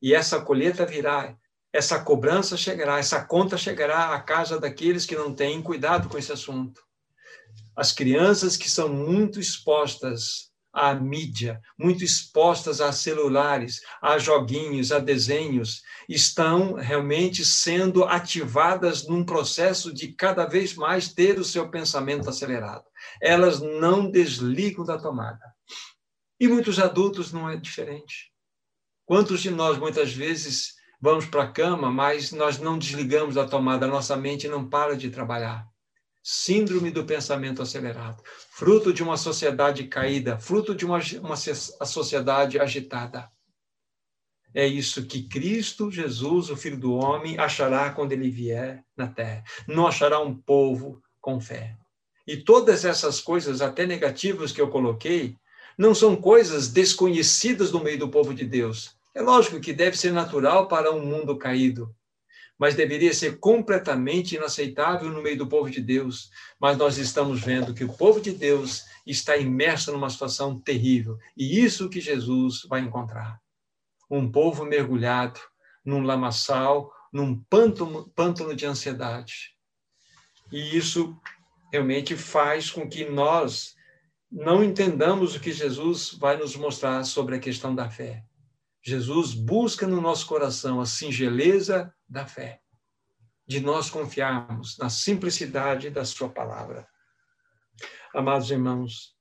e 0.00 0.14
essa 0.14 0.40
colheita 0.40 0.86
virá, 0.86 1.36
essa 1.72 1.98
cobrança 1.98 2.56
chegará, 2.56 2.98
essa 2.98 3.24
conta 3.24 3.58
chegará 3.58 4.14
à 4.14 4.20
casa 4.20 4.58
daqueles 4.58 5.04
que 5.04 5.16
não 5.16 5.34
têm 5.34 5.62
cuidado 5.62 6.08
com 6.08 6.16
esse 6.16 6.32
assunto. 6.32 6.82
As 7.76 7.92
crianças 7.92 8.56
que 8.56 8.70
são 8.70 8.88
muito 8.88 9.40
expostas 9.40 10.51
à 10.72 10.94
mídia, 10.94 11.60
muito 11.78 12.02
expostas 12.02 12.80
a 12.80 12.92
celulares, 12.92 13.80
a 14.00 14.18
joguinhos, 14.18 14.90
a 14.90 14.98
desenhos, 14.98 15.82
estão 16.08 16.74
realmente 16.74 17.44
sendo 17.44 18.04
ativadas 18.04 19.06
num 19.06 19.24
processo 19.24 19.92
de 19.92 20.12
cada 20.12 20.46
vez 20.46 20.74
mais 20.74 21.12
ter 21.12 21.38
o 21.38 21.44
seu 21.44 21.68
pensamento 21.68 22.28
acelerado. 22.28 22.84
Elas 23.20 23.60
não 23.60 24.10
desligam 24.10 24.84
da 24.84 24.98
tomada. 24.98 25.44
E 26.40 26.48
muitos 26.48 26.78
adultos 26.78 27.32
não 27.32 27.48
é 27.48 27.56
diferente. 27.56 28.32
Quantos 29.04 29.42
de 29.42 29.50
nós, 29.50 29.78
muitas 29.78 30.12
vezes, 30.12 30.74
vamos 31.00 31.26
para 31.26 31.44
a 31.44 31.52
cama, 31.52 31.90
mas 31.90 32.32
nós 32.32 32.58
não 32.58 32.78
desligamos 32.78 33.36
a 33.36 33.46
tomada, 33.46 33.86
nossa 33.86 34.16
mente 34.16 34.48
não 34.48 34.68
para 34.68 34.96
de 34.96 35.10
trabalhar? 35.10 35.71
Síndrome 36.22 36.90
do 36.90 37.04
pensamento 37.04 37.60
acelerado, 37.60 38.22
fruto 38.50 38.92
de 38.92 39.02
uma 39.02 39.16
sociedade 39.16 39.84
caída, 39.88 40.38
fruto 40.38 40.74
de 40.74 40.86
uma, 40.86 41.00
uma 41.20 41.36
sociedade 41.36 42.60
agitada. 42.60 43.28
É 44.54 44.66
isso 44.66 45.06
que 45.06 45.22
Cristo 45.22 45.90
Jesus, 45.90 46.50
o 46.50 46.56
Filho 46.56 46.76
do 46.76 46.92
Homem, 46.92 47.38
achará 47.38 47.90
quando 47.90 48.12
ele 48.12 48.30
vier 48.30 48.84
na 48.96 49.08
terra. 49.08 49.42
Não 49.66 49.86
achará 49.86 50.20
um 50.20 50.34
povo 50.34 51.02
com 51.20 51.40
fé. 51.40 51.76
E 52.26 52.36
todas 52.36 52.84
essas 52.84 53.20
coisas, 53.20 53.60
até 53.60 53.86
negativas 53.86 54.52
que 54.52 54.60
eu 54.60 54.68
coloquei, 54.68 55.36
não 55.76 55.94
são 55.94 56.14
coisas 56.14 56.68
desconhecidas 56.68 57.72
no 57.72 57.82
meio 57.82 57.98
do 57.98 58.10
povo 58.10 58.34
de 58.34 58.44
Deus. 58.44 58.96
É 59.14 59.20
lógico 59.20 59.60
que 59.60 59.72
deve 59.72 59.96
ser 59.96 60.12
natural 60.12 60.68
para 60.68 60.92
um 60.92 61.04
mundo 61.04 61.36
caído, 61.36 61.94
mas 62.58 62.74
deveria 62.74 63.12
ser 63.12 63.38
completamente 63.38 64.36
inaceitável 64.36 65.10
no 65.10 65.22
meio 65.22 65.38
do 65.38 65.48
povo 65.48 65.70
de 65.70 65.80
Deus. 65.80 66.30
Mas 66.60 66.76
nós 66.76 66.96
estamos 66.98 67.40
vendo 67.40 67.74
que 67.74 67.84
o 67.84 67.92
povo 67.92 68.20
de 68.20 68.32
Deus 68.32 68.84
está 69.06 69.36
imerso 69.36 69.92
numa 69.92 70.10
situação 70.10 70.58
terrível, 70.60 71.18
e 71.36 71.60
isso 71.60 71.88
que 71.88 72.00
Jesus 72.00 72.62
vai 72.68 72.80
encontrar. 72.80 73.40
Um 74.10 74.30
povo 74.30 74.64
mergulhado 74.64 75.40
num 75.84 76.02
lamaçal, 76.02 76.92
num 77.12 77.36
pântano, 77.44 78.54
de 78.54 78.66
ansiedade. 78.66 79.56
E 80.52 80.76
isso 80.76 81.16
realmente 81.72 82.16
faz 82.16 82.70
com 82.70 82.88
que 82.88 83.04
nós 83.04 83.74
não 84.30 84.62
entendamos 84.62 85.34
o 85.34 85.40
que 85.40 85.52
Jesus 85.52 86.12
vai 86.12 86.36
nos 86.36 86.56
mostrar 86.56 87.04
sobre 87.04 87.36
a 87.36 87.38
questão 87.38 87.74
da 87.74 87.90
fé. 87.90 88.24
Jesus 88.84 89.32
busca 89.32 89.86
no 89.86 90.00
nosso 90.00 90.26
coração 90.26 90.80
a 90.80 90.86
singeleza 90.86 91.94
da 92.08 92.26
fé, 92.26 92.60
de 93.46 93.60
nós 93.60 93.88
confiarmos 93.88 94.76
na 94.76 94.90
simplicidade 94.90 95.88
da 95.88 96.04
Sua 96.04 96.28
palavra. 96.28 96.88
Amados 98.12 98.50
irmãos, 98.50 99.14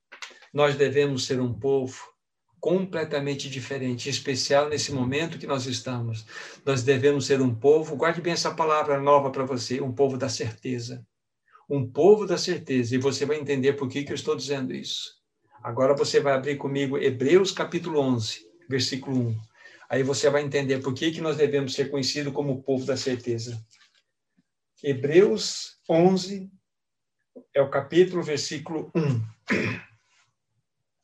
nós 0.51 0.76
devemos 0.76 1.26
ser 1.28 1.39
um 1.39 1.53
povo 1.53 2.12
completamente 2.59 3.49
diferente, 3.49 4.09
especial 4.09 4.68
nesse 4.68 4.91
momento 4.91 5.38
que 5.38 5.47
nós 5.47 5.68
estamos. 5.68 6.26
Nós 6.66 6.82
devemos 6.82 7.28
ser 7.28 7.39
um 7.39 7.53
povo, 7.53 7.95
guarde 7.95 8.20
bem 8.20 8.34
essa 8.34 8.53
palavra 8.53 8.99
nova 8.99 9.30
para 9.30 9.45
você, 9.45 9.80
um 9.80 9.93
povo 9.93 10.18
da 10.18 10.28
certeza. 10.28 11.05
Um 11.70 11.88
povo 11.88 12.26
da 12.26 12.38
certeza, 12.38 12.95
e 12.95 12.97
você 12.97 13.26
vai 13.26 13.38
entender 13.38 13.74
por 13.74 13.88
que, 13.88 14.03
que 14.03 14.12
eu 14.12 14.16
estou 14.16 14.36
dizendo 14.36 14.74
isso. 14.74 15.22
Agora 15.64 15.95
você 15.95 16.20
vai 16.20 16.34
abrir 16.34 16.57
comigo 16.57 16.97
Hebreus 16.97 17.51
capítulo 17.51 17.99
11, 17.99 18.39
versículo 18.68 19.30
1. 19.30 19.50
Aí 19.91 20.03
você 20.03 20.29
vai 20.29 20.41
entender 20.41 20.79
por 20.79 20.93
que, 20.93 21.11
que 21.11 21.19
nós 21.19 21.35
devemos 21.35 21.73
ser 21.73 21.91
conhecidos 21.91 22.31
como 22.31 22.53
o 22.53 22.63
povo 22.63 22.85
da 22.85 22.95
certeza. 22.95 23.61
Hebreus 24.81 25.81
11 25.89 26.49
é 27.53 27.61
o 27.61 27.69
capítulo, 27.69 28.23
versículo 28.23 28.89
1. 28.95 29.21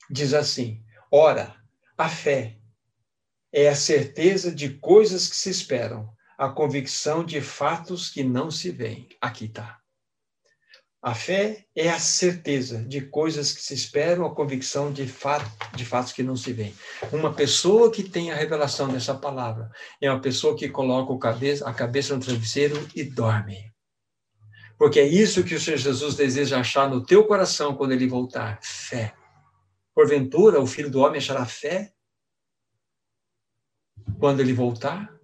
diz 0.09 0.33
assim: 0.33 0.81
Ora, 1.11 1.53
a 1.97 2.07
fé 2.07 2.57
é 3.51 3.67
a 3.67 3.75
certeza 3.75 4.55
de 4.55 4.75
coisas 4.75 5.27
que 5.27 5.35
se 5.35 5.49
esperam, 5.49 6.09
a 6.37 6.47
convicção 6.47 7.25
de 7.25 7.41
fatos 7.41 8.09
que 8.09 8.23
não 8.23 8.49
se 8.49 8.71
veem. 8.71 9.09
Aqui 9.19 9.47
está. 9.47 9.81
A 11.01 11.13
fé 11.13 11.65
é 11.75 11.89
a 11.89 11.99
certeza 11.99 12.83
de 12.83 13.01
coisas 13.01 13.51
que 13.51 13.61
se 13.61 13.73
esperam, 13.73 14.25
a 14.25 14.33
convicção 14.33 14.91
de, 14.91 15.07
fato, 15.07 15.49
de 15.75 15.85
fatos 15.85 16.11
que 16.11 16.23
não 16.23 16.35
se 16.35 16.51
veem. 16.51 16.73
Uma 17.11 17.33
pessoa 17.33 17.91
que 17.91 18.03
tem 18.03 18.31
a 18.31 18.35
revelação 18.35 18.89
dessa 18.89 19.13
palavra 19.13 19.71
é 20.01 20.09
uma 20.09 20.19
pessoa 20.19 20.57
que 20.57 20.67
coloca 20.67 21.17
cabeça, 21.19 21.69
a 21.69 21.73
cabeça 21.73 22.15
no 22.15 22.21
travesseiro 22.21 22.87
e 22.95 23.03
dorme. 23.03 23.71
Porque 24.77 24.99
é 24.99 25.07
isso 25.07 25.43
que 25.43 25.55
o 25.55 25.59
Senhor 25.59 25.77
Jesus 25.77 26.15
deseja 26.15 26.59
achar 26.59 26.89
no 26.89 27.03
teu 27.03 27.25
coração 27.25 27.75
quando 27.75 27.91
ele 27.91 28.07
voltar: 28.07 28.59
fé. 28.61 29.13
Porventura, 29.93 30.59
o 30.59 30.67
filho 30.67 30.89
do 30.89 30.99
homem 30.99 31.17
achará 31.17 31.45
fé 31.45 31.91
quando 34.19 34.39
ele 34.39 34.53
voltar? 34.53 35.15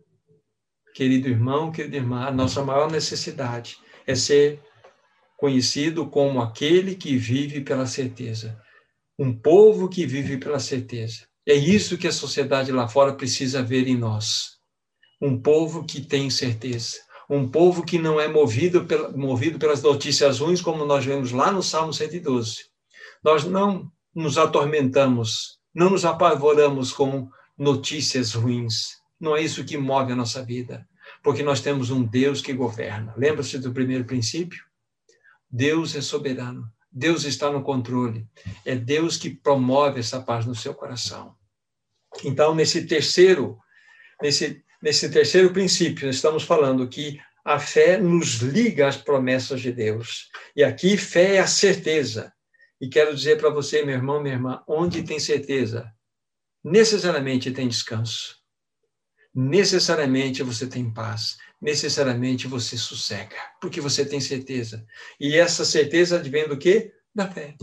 Querido 0.94 1.28
irmão, 1.28 1.72
querida 1.72 1.98
irmã, 1.98 2.28
a 2.28 2.32
nossa 2.32 2.64
maior 2.64 2.92
necessidade 2.92 3.78
é 4.06 4.16
ser 4.16 4.62
conhecido 5.44 6.08
como 6.08 6.42
aquele 6.42 6.96
que 6.96 7.18
vive 7.18 7.60
pela 7.60 7.86
certeza. 7.86 8.58
Um 9.20 9.38
povo 9.38 9.90
que 9.90 10.06
vive 10.06 10.38
pela 10.38 10.58
certeza. 10.58 11.28
É 11.46 11.54
isso 11.54 11.98
que 11.98 12.08
a 12.08 12.14
sociedade 12.14 12.72
lá 12.72 12.88
fora 12.88 13.14
precisa 13.14 13.62
ver 13.62 13.86
em 13.90 13.98
nós. 13.98 14.52
Um 15.22 15.38
povo 15.38 15.84
que 15.84 16.00
tem 16.00 16.30
certeza. 16.30 16.96
Um 17.30 17.46
povo 17.46 17.84
que 17.84 18.00
não 18.00 18.22
é 18.22 18.28
movido, 18.30 18.86
pela, 18.86 19.12
movido 19.12 19.60
pelas 19.60 19.82
notícias 19.84 20.40
ruins, 20.40 20.62
como 20.62 20.86
nós 20.86 21.04
vemos 21.04 21.34
lá 21.34 21.52
no 21.52 21.62
Salmo 21.62 21.92
112. 21.92 22.60
Nós 23.22 23.44
não 23.44 23.92
nos 24.16 24.38
atormentamos, 24.38 25.60
não 25.76 25.90
nos 25.90 26.06
apavoramos 26.06 26.94
com 26.94 27.28
notícias 27.58 28.34
ruins. 28.34 28.94
Não 29.20 29.36
é 29.36 29.42
isso 29.42 29.66
que 29.66 29.78
move 29.78 30.14
a 30.14 30.16
nossa 30.16 30.42
vida, 30.42 30.88
porque 31.22 31.44
nós 31.44 31.60
temos 31.60 31.90
um 31.90 32.02
Deus 32.02 32.42
que 32.42 32.54
governa. 32.54 33.14
Lembra-se 33.18 33.60
do 33.60 33.74
primeiro 33.74 34.06
princípio? 34.06 34.64
Deus 35.56 35.96
é 35.96 36.02
soberano. 36.02 36.68
Deus 36.92 37.26
está 37.26 37.52
no 37.52 37.62
controle. 37.62 38.28
É 38.66 38.76
Deus 38.76 39.18
que 39.18 39.30
promove 39.30 40.00
essa 40.00 40.20
paz 40.20 40.48
no 40.48 40.56
seu 40.56 40.74
coração. 40.74 41.36
Então, 42.24 42.56
nesse 42.56 42.88
terceiro, 42.88 43.60
nesse, 44.20 44.64
nesse 44.82 45.12
terceiro 45.12 45.54
princípio, 45.54 46.10
estamos 46.10 46.42
falando 46.42 46.90
que 46.90 47.22
a 47.46 47.60
fé 47.60 48.00
nos 48.00 48.38
liga 48.38 48.88
às 48.88 48.98
promessas 48.98 49.62
de 49.62 49.72
Deus. 49.72 50.32
E 50.56 50.64
aqui, 50.64 50.98
fé 50.98 51.36
é 51.36 51.40
a 51.40 51.48
certeza. 51.48 52.34
E 52.82 52.90
quero 52.90 53.16
dizer 53.16 53.38
para 53.38 53.52
você, 53.52 53.86
meu 53.86 53.94
irmão, 53.94 54.24
minha 54.24 54.34
irmã, 54.34 54.64
onde 54.68 55.04
tem 55.04 55.20
certeza, 55.20 55.88
necessariamente 56.64 57.52
tem 57.52 57.68
descanso. 57.68 58.38
Necessariamente 59.36 60.42
você 60.42 60.66
tem 60.66 60.92
paz. 60.92 61.38
Necessariamente 61.64 62.46
você 62.46 62.78
sossega, 62.78 63.38
porque 63.62 63.80
você 63.80 64.06
tem 64.06 64.20
certeza. 64.20 64.86
E 65.18 65.38
essa 65.38 65.64
certeza 65.64 66.18
advém 66.18 66.46
do 66.46 66.58
quê? 66.58 66.94
Da 67.16 67.32
fé. 67.32 67.56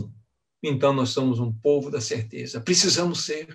Então 0.63 0.91
nós 0.91 1.09
somos 1.09 1.39
um 1.39 1.53
povo 1.53 1.91
da 1.91 2.01
certeza. 2.01 2.59
Precisamos 2.59 3.25
ser. 3.25 3.47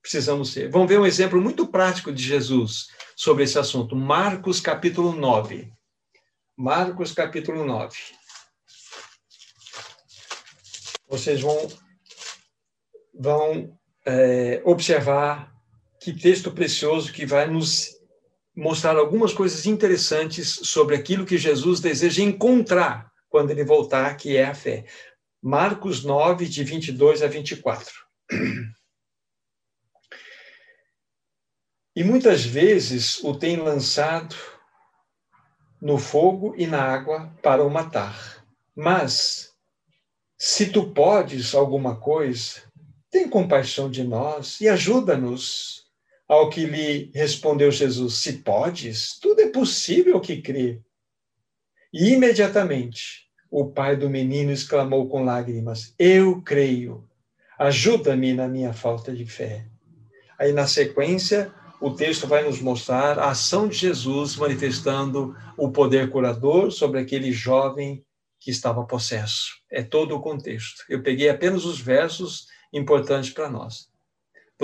Precisamos 0.00 0.52
ser. 0.52 0.70
Vamos 0.70 0.88
ver 0.88 1.00
um 1.00 1.06
exemplo 1.06 1.40
muito 1.40 1.66
prático 1.66 2.12
de 2.12 2.22
Jesus 2.22 2.86
sobre 3.16 3.42
esse 3.42 3.58
assunto. 3.58 3.96
Marcos 3.96 4.60
capítulo 4.60 5.10
9. 5.10 5.72
Marcos 6.56 7.10
capítulo 7.10 7.64
9. 7.64 7.96
Vocês 11.08 11.40
vão, 11.40 11.68
vão 13.12 13.76
é, 14.06 14.62
observar 14.64 15.52
que 16.00 16.12
texto 16.12 16.52
precioso 16.52 17.12
que 17.12 17.26
vai 17.26 17.48
nos 17.48 17.93
mostrar 18.54 18.96
algumas 18.96 19.32
coisas 19.32 19.66
interessantes 19.66 20.60
sobre 20.62 20.94
aquilo 20.94 21.26
que 21.26 21.36
Jesus 21.36 21.80
deseja 21.80 22.22
encontrar 22.22 23.12
quando 23.28 23.50
ele 23.50 23.64
voltar, 23.64 24.16
que 24.16 24.36
é 24.36 24.44
a 24.44 24.54
fé. 24.54 24.86
Marcos 25.42 26.04
9, 26.04 26.46
de 26.46 26.62
22 26.62 27.22
a 27.22 27.26
24. 27.26 27.92
E 31.96 32.02
muitas 32.02 32.44
vezes 32.44 33.22
o 33.22 33.36
tem 33.36 33.56
lançado 33.56 34.34
no 35.80 35.98
fogo 35.98 36.54
e 36.56 36.66
na 36.66 36.82
água 36.82 37.32
para 37.42 37.62
o 37.62 37.70
matar. 37.70 38.44
Mas, 38.74 39.52
se 40.36 40.72
tu 40.72 40.92
podes 40.92 41.54
alguma 41.54 42.00
coisa, 42.00 42.62
tem 43.10 43.28
compaixão 43.28 43.88
de 43.88 44.02
nós 44.02 44.60
e 44.60 44.68
ajuda-nos. 44.68 45.83
Ao 46.28 46.48
que 46.48 46.64
lhe 46.64 47.10
respondeu 47.14 47.70
Jesus: 47.70 48.14
Se 48.14 48.34
podes, 48.38 49.18
tudo 49.20 49.40
é 49.40 49.48
possível 49.48 50.20
que 50.20 50.40
crê. 50.40 50.80
E 51.92 52.10
imediatamente 52.10 53.24
o 53.50 53.70
pai 53.70 53.96
do 53.96 54.10
menino 54.10 54.50
exclamou 54.50 55.08
com 55.08 55.24
lágrimas: 55.24 55.94
Eu 55.98 56.42
creio, 56.42 57.08
ajuda-me 57.58 58.32
na 58.32 58.48
minha 58.48 58.72
falta 58.72 59.14
de 59.14 59.26
fé. 59.26 59.66
Aí, 60.38 60.52
na 60.52 60.66
sequência, 60.66 61.52
o 61.80 61.90
texto 61.90 62.26
vai 62.26 62.42
nos 62.42 62.60
mostrar 62.60 63.18
a 63.18 63.30
ação 63.30 63.68
de 63.68 63.76
Jesus 63.76 64.36
manifestando 64.36 65.36
o 65.56 65.70
poder 65.70 66.10
curador 66.10 66.72
sobre 66.72 66.98
aquele 66.98 67.30
jovem 67.30 68.04
que 68.40 68.50
estava 68.50 68.84
possesso. 68.84 69.52
É 69.70 69.82
todo 69.82 70.16
o 70.16 70.20
contexto. 70.20 70.84
Eu 70.88 71.02
peguei 71.02 71.28
apenas 71.28 71.64
os 71.64 71.78
versos 71.78 72.46
importante 72.72 73.32
para 73.32 73.48
nós. 73.48 73.88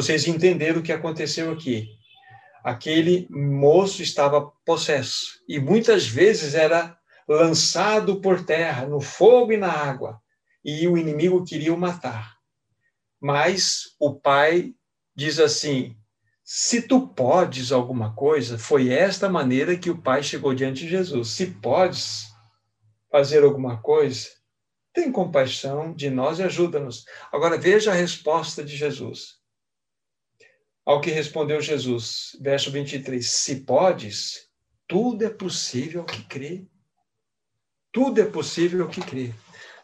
Vocês 0.01 0.27
entenderam 0.27 0.81
o 0.81 0.83
que 0.83 0.93
aconteceu 0.93 1.53
aqui. 1.53 1.87
Aquele 2.65 3.29
moço 3.29 4.03
estava 4.03 4.51
possesso 4.65 5.43
e 5.47 5.61
muitas 5.61 6.07
vezes 6.07 6.55
era 6.55 6.99
lançado 7.29 8.19
por 8.19 8.43
terra, 8.43 8.87
no 8.87 8.99
fogo 8.99 9.53
e 9.53 9.59
na 9.59 9.71
água, 9.71 10.19
e 10.65 10.89
o 10.89 10.97
inimigo 10.97 11.45
queria 11.45 11.75
o 11.75 11.79
matar. 11.79 12.39
Mas 13.21 13.95
o 14.01 14.15
pai 14.15 14.73
diz 15.15 15.39
assim: 15.39 15.95
se 16.43 16.81
tu 16.81 17.09
podes 17.09 17.71
alguma 17.71 18.15
coisa, 18.15 18.59
foi 18.59 18.89
esta 18.89 19.29
maneira 19.29 19.77
que 19.77 19.91
o 19.91 20.01
pai 20.01 20.23
chegou 20.23 20.55
diante 20.55 20.85
de 20.85 20.89
Jesus. 20.89 21.29
Se 21.29 21.45
podes 21.45 22.25
fazer 23.13 23.45
alguma 23.45 23.83
coisa, 23.83 24.31
tem 24.95 25.13
compaixão 25.13 25.93
de 25.93 26.09
nós 26.09 26.39
e 26.39 26.43
ajuda-nos. 26.43 27.05
Agora 27.31 27.59
veja 27.59 27.91
a 27.91 27.95
resposta 27.95 28.65
de 28.65 28.75
Jesus. 28.75 29.40
Ao 30.91 31.01
que 31.01 31.13
respondeu 31.13 31.61
Jesus, 31.61 32.37
verso 32.41 32.69
23: 32.69 33.25
Se 33.25 33.61
podes, 33.61 34.49
tudo 34.89 35.25
é 35.25 35.31
possível 35.31 36.03
que 36.03 36.25
crê. 36.25 36.67
Tudo 37.93 38.21
é 38.21 38.25
possível 38.25 38.89
que 38.89 39.01
crê. 39.01 39.33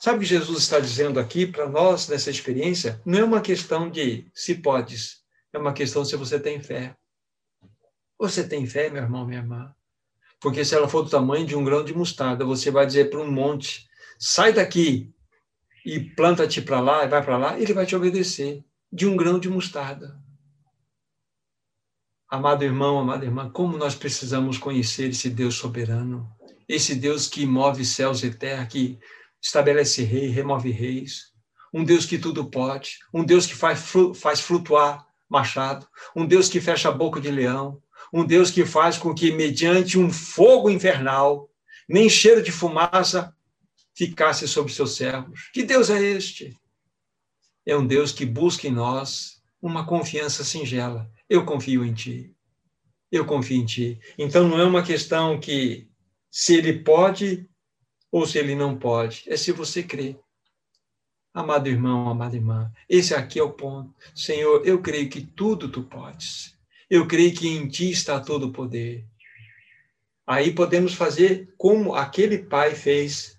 Sabe 0.01 0.17
o 0.17 0.21
que 0.23 0.27
Jesus 0.27 0.65
está 0.65 0.81
dizendo 0.81 1.21
aqui 1.21 1.47
para 1.47 1.69
nós 1.69 2.09
nessa 2.09 2.29
experiência? 2.29 3.01
Não 3.07 3.21
é 3.21 3.23
uma 3.23 3.41
questão 3.41 3.89
de 3.89 4.29
se 4.35 4.57
podes, 4.57 5.23
é 5.53 5.59
uma 5.59 5.73
questão 5.73 6.05
se 6.05 6.17
você 6.17 6.41
tem 6.41 6.61
fé. 6.61 6.97
Você 8.19 8.43
tem 8.43 8.67
fé, 8.67 8.91
meu 8.91 9.05
irmão, 9.05 9.25
minha 9.25 9.39
irmã? 9.39 9.73
Porque 10.41 10.65
se 10.65 10.75
ela 10.75 10.89
for 10.89 11.05
do 11.05 11.11
tamanho 11.11 11.47
de 11.47 11.55
um 11.55 11.63
grão 11.63 11.85
de 11.85 11.95
mostarda, 11.95 12.45
você 12.45 12.69
vai 12.69 12.85
dizer 12.85 13.11
para 13.11 13.21
um 13.21 13.31
monte: 13.31 13.89
sai 14.19 14.53
daqui 14.53 15.15
e 15.85 16.01
planta-te 16.01 16.61
para 16.61 16.81
lá 16.81 17.05
e 17.05 17.09
vai 17.09 17.25
para 17.25 17.39
lá, 17.39 17.61
ele 17.61 17.73
vai 17.73 17.87
te 17.87 17.95
obedecer, 17.95 18.65
de 18.93 19.07
um 19.07 19.17
grão 19.17 19.39
de 19.39 19.49
mostarda. 19.49 20.26
Amado 22.29 22.64
irmão, 22.64 22.99
amada 22.99 23.24
irmã, 23.24 23.49
como 23.49 23.79
nós 23.79 23.95
precisamos 23.95 24.59
conhecer 24.59 25.11
esse 25.11 25.31
Deus 25.31 25.55
soberano, 25.55 26.29
esse 26.68 26.97
Deus 26.97 27.29
que 27.29 27.47
move 27.47 27.85
céus 27.85 28.24
e 28.24 28.31
terra, 28.33 28.66
que 28.66 28.99
estabelece 29.41 30.03
rei, 30.03 30.27
remove 30.27 30.72
reis, 30.72 31.33
um 31.72 31.85
Deus 31.85 32.05
que 32.05 32.18
tudo 32.18 32.51
pode, 32.51 32.99
um 33.14 33.24
Deus 33.24 33.47
que 33.47 33.55
faz, 33.55 34.41
flutuar 34.41 35.07
machado, 35.29 35.87
um 36.16 36.27
Deus 36.27 36.49
que 36.49 36.61
fecha 36.61 36.89
a 36.89 36.93
boca 36.93 37.20
de 37.20 37.31
leão, 37.31 37.81
um 38.12 38.24
Deus 38.24 38.51
que 38.51 38.66
faz 38.66 38.99
com 38.99 39.14
que, 39.14 39.31
mediante 39.31 39.97
um 39.97 40.12
fogo 40.12 40.68
infernal, 40.68 41.49
nem 41.89 42.09
cheiro 42.09 42.43
de 42.43 42.51
fumaça 42.51 43.33
ficasse 43.95 44.49
sobre 44.49 44.72
seus 44.72 44.97
servos. 44.97 45.49
Que 45.53 45.62
Deus 45.62 45.91
é 45.91 46.03
este? 46.03 46.59
É 47.64 47.77
um 47.77 47.87
Deus 47.87 48.11
que 48.11 48.27
busca 48.27 48.66
em 48.66 48.72
nós 48.72 49.41
uma 49.62 49.87
confiança 49.87 50.43
singela. 50.43 51.09
Eu 51.29 51.45
confio 51.45 51.85
em 51.85 51.93
ti. 51.93 52.35
Eu 53.11 53.24
confio 53.24 53.57
em 53.57 53.64
ti. 53.64 54.01
Então 54.18 54.49
não 54.49 54.61
é 54.61 54.64
uma 54.64 54.83
questão 54.83 55.39
que 55.39 55.89
se 56.31 56.55
ele 56.55 56.81
pode 56.81 57.49
ou 58.11 58.27
se 58.27 58.39
ele 58.39 58.55
não 58.55 58.79
pode, 58.79 59.24
é 59.27 59.37
se 59.37 59.53
você 59.53 59.83
crê. 59.83 60.16
Amado 61.35 61.68
irmão, 61.68 62.09
amada 62.09 62.35
irmã, 62.35 62.72
esse 62.89 63.14
aqui 63.14 63.39
é 63.39 63.43
o 63.43 63.53
ponto. 63.53 63.95
Senhor, 64.14 64.66
eu 64.66 64.81
creio 64.81 65.11
que 65.11 65.20
tudo 65.20 65.68
tu 65.70 65.83
podes. 65.83 66.57
Eu 66.89 67.07
creio 67.07 67.35
que 67.35 67.49
em 67.49 67.68
ti 67.68 67.91
está 67.91 68.20
todo 68.20 68.47
o 68.47 68.53
poder. 68.53 69.05
Aí 70.27 70.53
podemos 70.53 70.95
fazer 70.95 71.53
como 71.59 71.95
aquele 71.95 72.39
pai 72.39 72.74
fez 72.74 73.39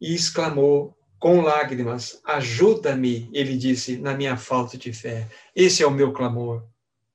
e 0.00 0.14
exclamou 0.14 0.96
com 1.18 1.42
lágrimas, 1.42 2.20
ajuda-me, 2.24 3.30
ele 3.32 3.56
disse, 3.56 3.98
na 3.98 4.14
minha 4.14 4.36
falta 4.36 4.78
de 4.78 4.92
fé. 4.92 5.28
Esse 5.54 5.82
é 5.82 5.86
o 5.86 5.90
meu 5.90 6.12
clamor. 6.12 6.66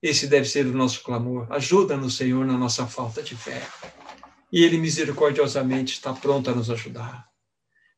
Esse 0.06 0.28
deve 0.28 0.47
ser 0.47 0.68
o 0.68 0.72
nosso 0.72 1.01
clamor. 1.01 1.51
Ajuda-nos, 1.51 2.16
Senhor, 2.16 2.45
na 2.45 2.56
nossa 2.56 2.86
falta 2.86 3.24
de 3.24 3.36
fé. 3.36 3.68
E 4.51 4.64
ele 4.64 4.78
misericordiosamente 4.78 5.93
está 5.93 6.14
pronto 6.14 6.47
a 6.47 6.53
nos 6.53 6.70
ajudar. 6.70 7.28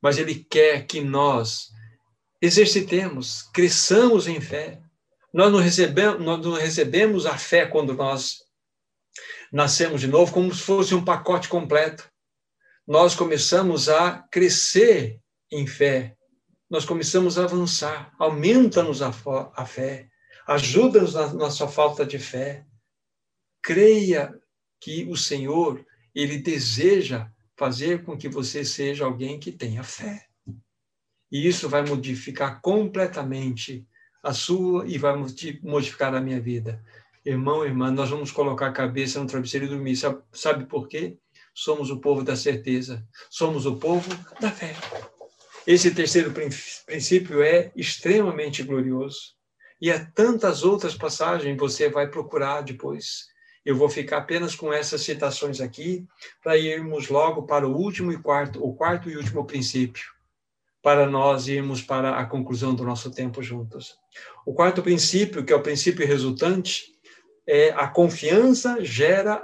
Mas 0.01 0.17
ele 0.17 0.35
quer 0.35 0.85
que 0.85 1.01
nós 1.01 1.67
exercitemos, 2.41 3.41
cresçamos 3.53 4.25
em 4.25 4.39
fé. 4.39 4.79
Nós 5.33 5.51
não 5.51 5.59
recebemos, 5.59 6.23
nós 6.23 6.39
não 6.45 6.53
recebemos 6.53 7.25
a 7.25 7.37
fé 7.37 7.65
quando 7.65 7.93
nós 7.93 8.37
nascemos 9.51 9.99
de 9.99 10.07
novo 10.07 10.31
como 10.31 10.55
se 10.55 10.61
fosse 10.61 10.95
um 10.95 11.03
pacote 11.03 11.49
completo. 11.49 12.09
Nós 12.87 13.15
começamos 13.15 13.89
a 13.89 14.25
crescer 14.31 15.19
em 15.51 15.67
fé. 15.67 16.15
Nós 16.69 16.85
começamos 16.85 17.37
a 17.37 17.43
avançar. 17.43 18.13
Aumenta-nos 18.17 19.01
a, 19.01 19.11
a 19.57 19.65
fé. 19.65 20.07
Ajuda-nos 20.47 21.13
na 21.13 21.33
nossa 21.33 21.67
falta 21.67 22.05
de 22.05 22.17
fé. 22.17 22.65
Creia 23.61 24.33
que 24.79 25.03
o 25.09 25.17
Senhor, 25.17 25.85
Ele 26.15 26.37
deseja 26.37 27.29
fazer 27.57 28.03
com 28.03 28.17
que 28.17 28.29
você 28.29 28.63
seja 28.63 29.03
alguém 29.03 29.39
que 29.39 29.51
tenha 29.51 29.83
fé. 29.83 30.25
E 31.29 31.45
isso 31.45 31.67
vai 31.67 31.85
modificar 31.85 32.61
completamente 32.61 33.85
a 34.23 34.33
sua 34.33 34.87
e 34.87 34.97
vai 34.97 35.15
modificar 35.61 36.15
a 36.15 36.21
minha 36.21 36.39
vida. 36.39 36.81
Irmão, 37.25 37.65
irmã, 37.65 37.91
nós 37.91 38.09
vamos 38.09 38.31
colocar 38.31 38.67
a 38.67 38.71
cabeça 38.71 39.19
no 39.19 39.27
travesseiro 39.27 39.65
e 39.65 39.69
dormir. 39.69 39.97
Sabe, 39.97 40.21
sabe 40.31 40.65
por 40.65 40.87
quê? 40.87 41.17
Somos 41.53 41.89
o 41.89 41.99
povo 41.99 42.23
da 42.23 42.37
certeza. 42.37 43.05
Somos 43.29 43.65
o 43.65 43.75
povo 43.75 44.09
da 44.39 44.49
fé. 44.49 44.73
Esse 45.65 45.93
terceiro 45.93 46.31
princípio 46.31 47.43
é 47.43 47.69
extremamente 47.75 48.63
glorioso. 48.63 49.36
E 49.79 49.91
há 49.91 50.03
tantas 50.03 50.63
outras 50.63 50.95
passagens 50.95 51.57
você 51.57 51.89
vai 51.89 52.09
procurar 52.09 52.61
depois. 52.61 53.27
Eu 53.63 53.75
vou 53.75 53.89
ficar 53.89 54.19
apenas 54.19 54.55
com 54.55 54.71
essas 54.71 55.01
citações 55.01 55.59
aqui 55.59 56.07
para 56.41 56.57
irmos 56.57 57.09
logo 57.09 57.43
para 57.43 57.67
o 57.67 57.75
último 57.75 58.11
e 58.11 58.17
quarto, 58.17 58.63
o 58.63 58.73
quarto 58.73 59.09
e 59.09 59.17
último 59.17 59.45
princípio, 59.45 60.05
para 60.81 61.05
nós 61.05 61.47
irmos 61.47 61.81
para 61.81 62.17
a 62.17 62.25
conclusão 62.25 62.73
do 62.73 62.83
nosso 62.83 63.11
tempo 63.11 63.43
juntos. 63.43 63.95
O 64.45 64.53
quarto 64.53 64.81
princípio, 64.81 65.43
que 65.43 65.51
é 65.51 65.55
o 65.55 65.61
princípio 65.61 66.07
resultante, 66.07 66.85
é 67.45 67.71
a 67.71 67.87
confiança 67.87 68.83
gera, 68.83 69.41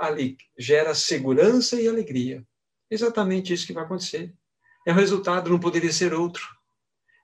gera 0.57 0.95
segurança 0.95 1.79
e 1.79 1.87
alegria. 1.87 2.43
Exatamente 2.89 3.53
isso 3.53 3.67
que 3.67 3.73
vai 3.73 3.83
acontecer. 3.83 4.33
É 4.85 4.91
o 4.91 4.95
resultado, 4.95 5.49
não 5.49 5.59
poderia 5.59 5.91
ser 5.91 6.13
outro. 6.13 6.43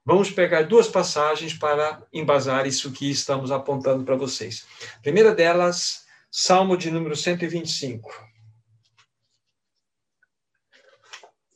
Vamos 0.06 0.32
pegar 0.32 0.64
duas 0.64 0.88
passagens 0.88 1.54
para 1.54 2.06
embasar 2.12 2.66
isso 2.66 2.92
que 2.92 3.10
estamos 3.10 3.52
apontando 3.52 4.04
para 4.04 4.16
vocês. 4.16 4.66
A 4.98 5.02
primeira 5.02 5.36
delas, 5.36 6.06
Salmo 6.32 6.78
de 6.78 6.90
número 6.90 7.16
125. 7.16 8.10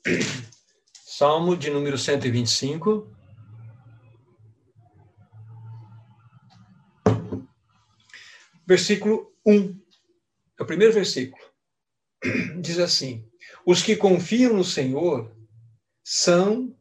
Salmo 0.93 1.55
de 1.55 1.69
número 1.69 1.97
125. 1.97 3.09
Versículo 8.65 9.33
1. 9.45 9.81
É 10.59 10.63
o 10.63 10.65
primeiro 10.65 10.93
versículo. 10.93 11.43
Diz 12.61 12.79
assim: 12.79 13.29
Os 13.65 13.81
que 13.81 13.95
confiam 13.95 14.53
no 14.53 14.63
Senhor 14.63 15.35
são 16.03 16.75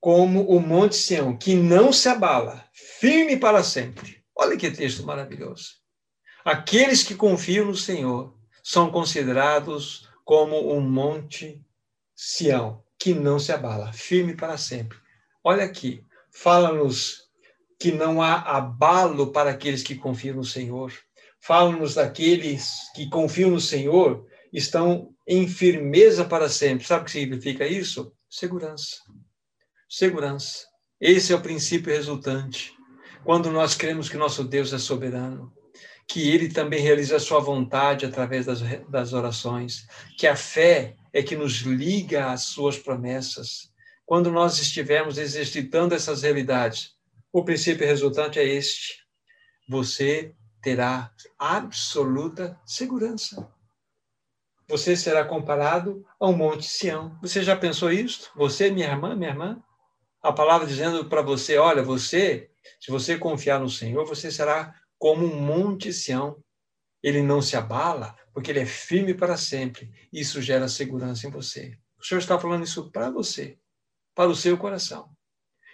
como 0.00 0.48
o 0.48 0.60
Monte 0.60 0.96
Sião, 0.96 1.36
que 1.36 1.54
não 1.54 1.92
se 1.92 2.08
abala, 2.08 2.64
firme 2.72 3.36
para 3.36 3.62
sempre. 3.62 4.22
Olha 4.34 4.56
que 4.56 4.70
texto 4.70 5.04
maravilhoso. 5.04 5.78
Aqueles 6.44 7.02
que 7.02 7.14
confiam 7.14 7.66
no 7.66 7.74
Senhor 7.74 8.34
são 8.62 8.90
considerados 8.90 10.08
como 10.24 10.72
um 10.72 10.80
Monte 10.80 11.64
Sião, 12.14 12.82
que 12.98 13.14
não 13.14 13.38
se 13.38 13.52
abala, 13.52 13.92
firme 13.92 14.36
para 14.36 14.56
sempre. 14.56 14.98
Olha 15.42 15.64
aqui, 15.64 16.04
fala-nos 16.30 17.28
que 17.78 17.92
não 17.92 18.20
há 18.20 18.34
abalo 18.40 19.32
para 19.32 19.50
aqueles 19.50 19.82
que 19.82 19.94
confiam 19.94 20.36
no 20.36 20.44
Senhor. 20.44 20.92
Fala-nos 21.40 21.94
daqueles 21.94 22.90
que 22.94 23.08
confiam 23.08 23.50
no 23.50 23.60
Senhor, 23.60 24.26
estão 24.52 25.14
em 25.26 25.46
firmeza 25.46 26.24
para 26.24 26.48
sempre. 26.48 26.86
Sabe 26.86 27.02
o 27.02 27.04
que 27.04 27.12
significa 27.12 27.66
isso? 27.66 28.12
Segurança. 28.28 28.96
Segurança. 29.88 30.66
Esse 31.00 31.32
é 31.32 31.36
o 31.36 31.40
princípio 31.40 31.92
resultante. 31.92 32.74
Quando 33.24 33.50
nós 33.50 33.74
cremos 33.74 34.08
que 34.08 34.16
nosso 34.16 34.44
Deus 34.44 34.72
é 34.72 34.78
soberano, 34.78 35.52
que 36.06 36.28
ele 36.28 36.48
também 36.48 36.80
realiza 36.80 37.16
a 37.16 37.20
sua 37.20 37.40
vontade 37.40 38.04
através 38.04 38.46
das, 38.46 38.60
das 38.88 39.12
orações, 39.12 39.86
que 40.16 40.26
a 40.26 40.36
fé 40.36 40.96
é 41.12 41.22
que 41.22 41.36
nos 41.36 41.60
liga 41.60 42.30
às 42.30 42.42
suas 42.42 42.78
promessas. 42.78 43.70
Quando 44.04 44.30
nós 44.30 44.58
estivermos 44.58 45.18
exercitando 45.18 45.94
essas 45.94 46.22
realidades, 46.22 46.94
o 47.32 47.44
princípio 47.44 47.86
resultante 47.86 48.38
é 48.38 48.44
este: 48.44 49.04
você 49.68 50.34
terá 50.62 51.12
absoluta 51.38 52.58
segurança 52.64 53.48
você 54.68 54.94
será 54.94 55.24
comparado 55.24 56.04
a 56.20 56.28
um 56.28 56.36
monte 56.36 56.66
Sião. 56.66 57.16
Você 57.22 57.42
já 57.42 57.56
pensou 57.56 57.90
isso? 57.90 58.30
Você, 58.36 58.70
minha 58.70 58.88
irmã, 58.88 59.16
minha 59.16 59.30
irmã? 59.30 59.62
A 60.22 60.32
palavra 60.32 60.66
dizendo 60.66 61.08
para 61.08 61.22
você, 61.22 61.58
olha, 61.58 61.82
você, 61.82 62.50
se 62.80 62.90
você 62.90 63.16
confiar 63.16 63.60
no 63.60 63.70
Senhor, 63.70 64.04
você 64.04 64.30
será 64.30 64.74
como 64.98 65.24
um 65.24 65.40
monte 65.40 65.92
Sião. 65.92 66.42
Ele 67.02 67.22
não 67.22 67.40
se 67.40 67.56
abala, 67.56 68.16
porque 68.34 68.50
ele 68.50 68.60
é 68.60 68.66
firme 68.66 69.14
para 69.14 69.36
sempre. 69.36 69.90
Isso 70.12 70.42
gera 70.42 70.68
segurança 70.68 71.26
em 71.26 71.30
você. 71.30 71.78
O 71.98 72.04
Senhor 72.04 72.18
está 72.18 72.38
falando 72.38 72.64
isso 72.64 72.90
para 72.90 73.10
você, 73.10 73.58
para 74.14 74.28
o 74.28 74.34
seu 74.34 74.58
coração. 74.58 75.08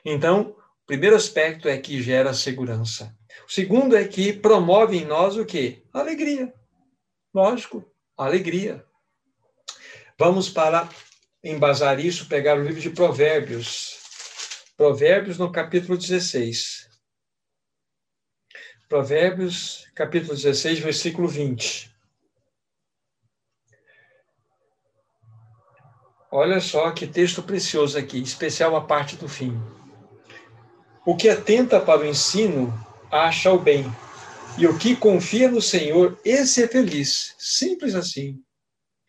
Então, 0.04 0.50
o 0.50 0.86
primeiro 0.86 1.16
aspecto 1.16 1.66
é 1.66 1.78
que 1.78 2.02
gera 2.02 2.34
segurança. 2.34 3.16
O 3.48 3.50
segundo 3.50 3.96
é 3.96 4.06
que 4.06 4.32
promove 4.32 4.98
em 4.98 5.06
nós 5.06 5.36
o 5.36 5.46
quê? 5.46 5.82
Alegria. 5.92 6.52
Lógico, 7.34 7.84
alegria. 8.16 8.84
Vamos 10.18 10.48
para 10.48 10.88
embasar 11.42 11.98
isso, 11.98 12.28
pegar 12.28 12.58
o 12.58 12.62
livro 12.62 12.80
de 12.80 12.90
Provérbios. 12.90 14.03
Provérbios 14.76 15.38
no 15.38 15.52
capítulo 15.52 15.96
16. 15.96 16.90
Provérbios, 18.88 19.86
capítulo 19.94 20.34
16, 20.34 20.80
versículo 20.80 21.28
20. 21.28 21.94
Olha 26.28 26.60
só 26.60 26.90
que 26.90 27.06
texto 27.06 27.40
precioso 27.40 27.96
aqui, 27.96 28.20
especial 28.20 28.74
a 28.74 28.84
parte 28.84 29.14
do 29.14 29.28
fim. 29.28 29.56
O 31.06 31.16
que 31.16 31.28
atenta 31.28 31.80
para 31.80 32.00
o 32.00 32.06
ensino 32.06 32.74
acha 33.12 33.52
o 33.52 33.58
bem, 33.60 33.84
e 34.58 34.66
o 34.66 34.76
que 34.76 34.96
confia 34.96 35.48
no 35.48 35.62
Senhor, 35.62 36.18
esse 36.24 36.64
é 36.64 36.66
feliz. 36.66 37.36
Simples 37.38 37.94
assim. 37.94 38.42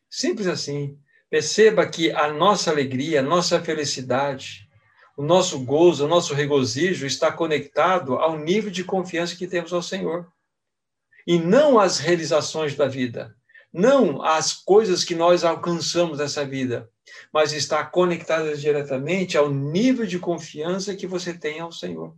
Simples 0.08 0.46
assim. 0.46 1.00
Perceba 1.28 1.90
que 1.90 2.12
a 2.12 2.32
nossa 2.32 2.70
alegria, 2.70 3.22
a 3.22 3.24
nossa 3.24 3.60
felicidade, 3.64 4.65
o 5.18 5.24
nosso 5.24 5.60
gozo, 5.60 6.06
o 6.06 6.08
nosso 6.08 6.34
regozijo 6.34 7.06
está 7.06 7.32
conectado 7.32 8.16
ao 8.16 8.38
nível 8.38 8.70
de 8.70 8.84
confiança 8.84 9.36
que 9.36 9.48
temos 9.48 9.72
ao 9.72 9.82
Senhor. 9.82 10.28
E 11.26 11.40
não 11.40 11.80
às 11.80 11.98
realizações 11.98 12.76
da 12.76 12.88
vida, 12.88 13.36
não 13.72 14.22
às 14.24 14.54
coisas 14.54 15.04
que 15.04 15.16
nós 15.16 15.44
alcançamos 15.44 16.20
nessa 16.20 16.46
vida, 16.46 16.90
mas 17.32 17.54
está 17.54 17.84
conectado 17.84 18.56
diretamente 18.58 19.38
ao 19.38 19.50
nível 19.50 20.06
de 20.06 20.20
confiança 20.20 20.96
que 20.96 21.08
você 21.08 21.34
tem 21.34 21.60
ao 21.60 21.72
Senhor. 21.72 22.16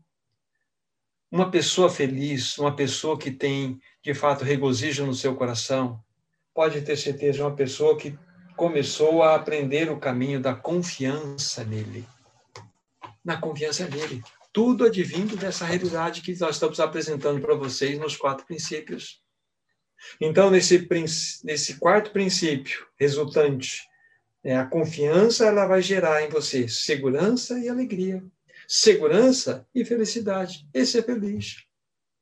Uma 1.31 1.51
pessoa 1.51 1.89
feliz, 1.89 2.57
uma 2.57 2.75
pessoa 2.75 3.17
que 3.17 3.31
tem, 3.31 3.79
de 4.03 4.13
fato, 4.13 4.43
regozijo 4.43 5.05
no 5.05 5.13
seu 5.13 5.35
coração, 5.35 6.01
pode 6.53 6.81
ter 6.81 6.97
certeza, 6.97 7.43
uma 7.43 7.55
pessoa 7.55 7.97
que 7.97 8.17
começou 8.55 9.21
a 9.21 9.35
aprender 9.35 9.91
o 9.91 9.99
caminho 9.99 10.39
da 10.41 10.55
confiança 10.55 11.63
nele. 11.63 12.07
Na 13.27 13.39
confiança 13.39 13.87
nele. 13.87 14.23
Tudo 14.51 14.85
advindo 14.85 15.35
dessa 15.35 15.65
realidade 15.65 16.21
que 16.21 16.35
nós 16.39 16.55
estamos 16.55 16.79
apresentando 16.79 17.39
para 17.39 17.53
vocês 17.53 17.99
nos 17.99 18.15
quatro 18.15 18.45
princípios. 18.45 19.21
Então, 20.21 20.49
nesse, 20.49 20.87
nesse 21.43 21.77
quarto 21.77 22.11
princípio 22.11 22.87
resultante, 22.99 23.83
é, 24.43 24.55
a 24.55 24.65
confiança 24.65 25.45
ela 25.45 25.67
vai 25.67 25.81
gerar 25.81 26.23
em 26.23 26.29
você 26.29 26.67
segurança 26.67 27.59
e 27.59 27.67
alegria 27.67 28.23
segurança 28.67 29.65
e 29.73 29.85
felicidade. 29.85 30.67
Esse 30.73 30.99
é 30.99 31.01
feliz. 31.01 31.65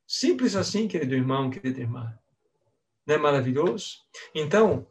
Simples 0.07 0.55
assim, 0.55 0.87
querido 0.87 1.15
irmão, 1.15 1.49
querida 1.49 1.79
irmã. 1.79 2.17
Não 3.07 3.15
é 3.15 3.17
maravilhoso? 3.17 3.97
Então, 4.33 4.87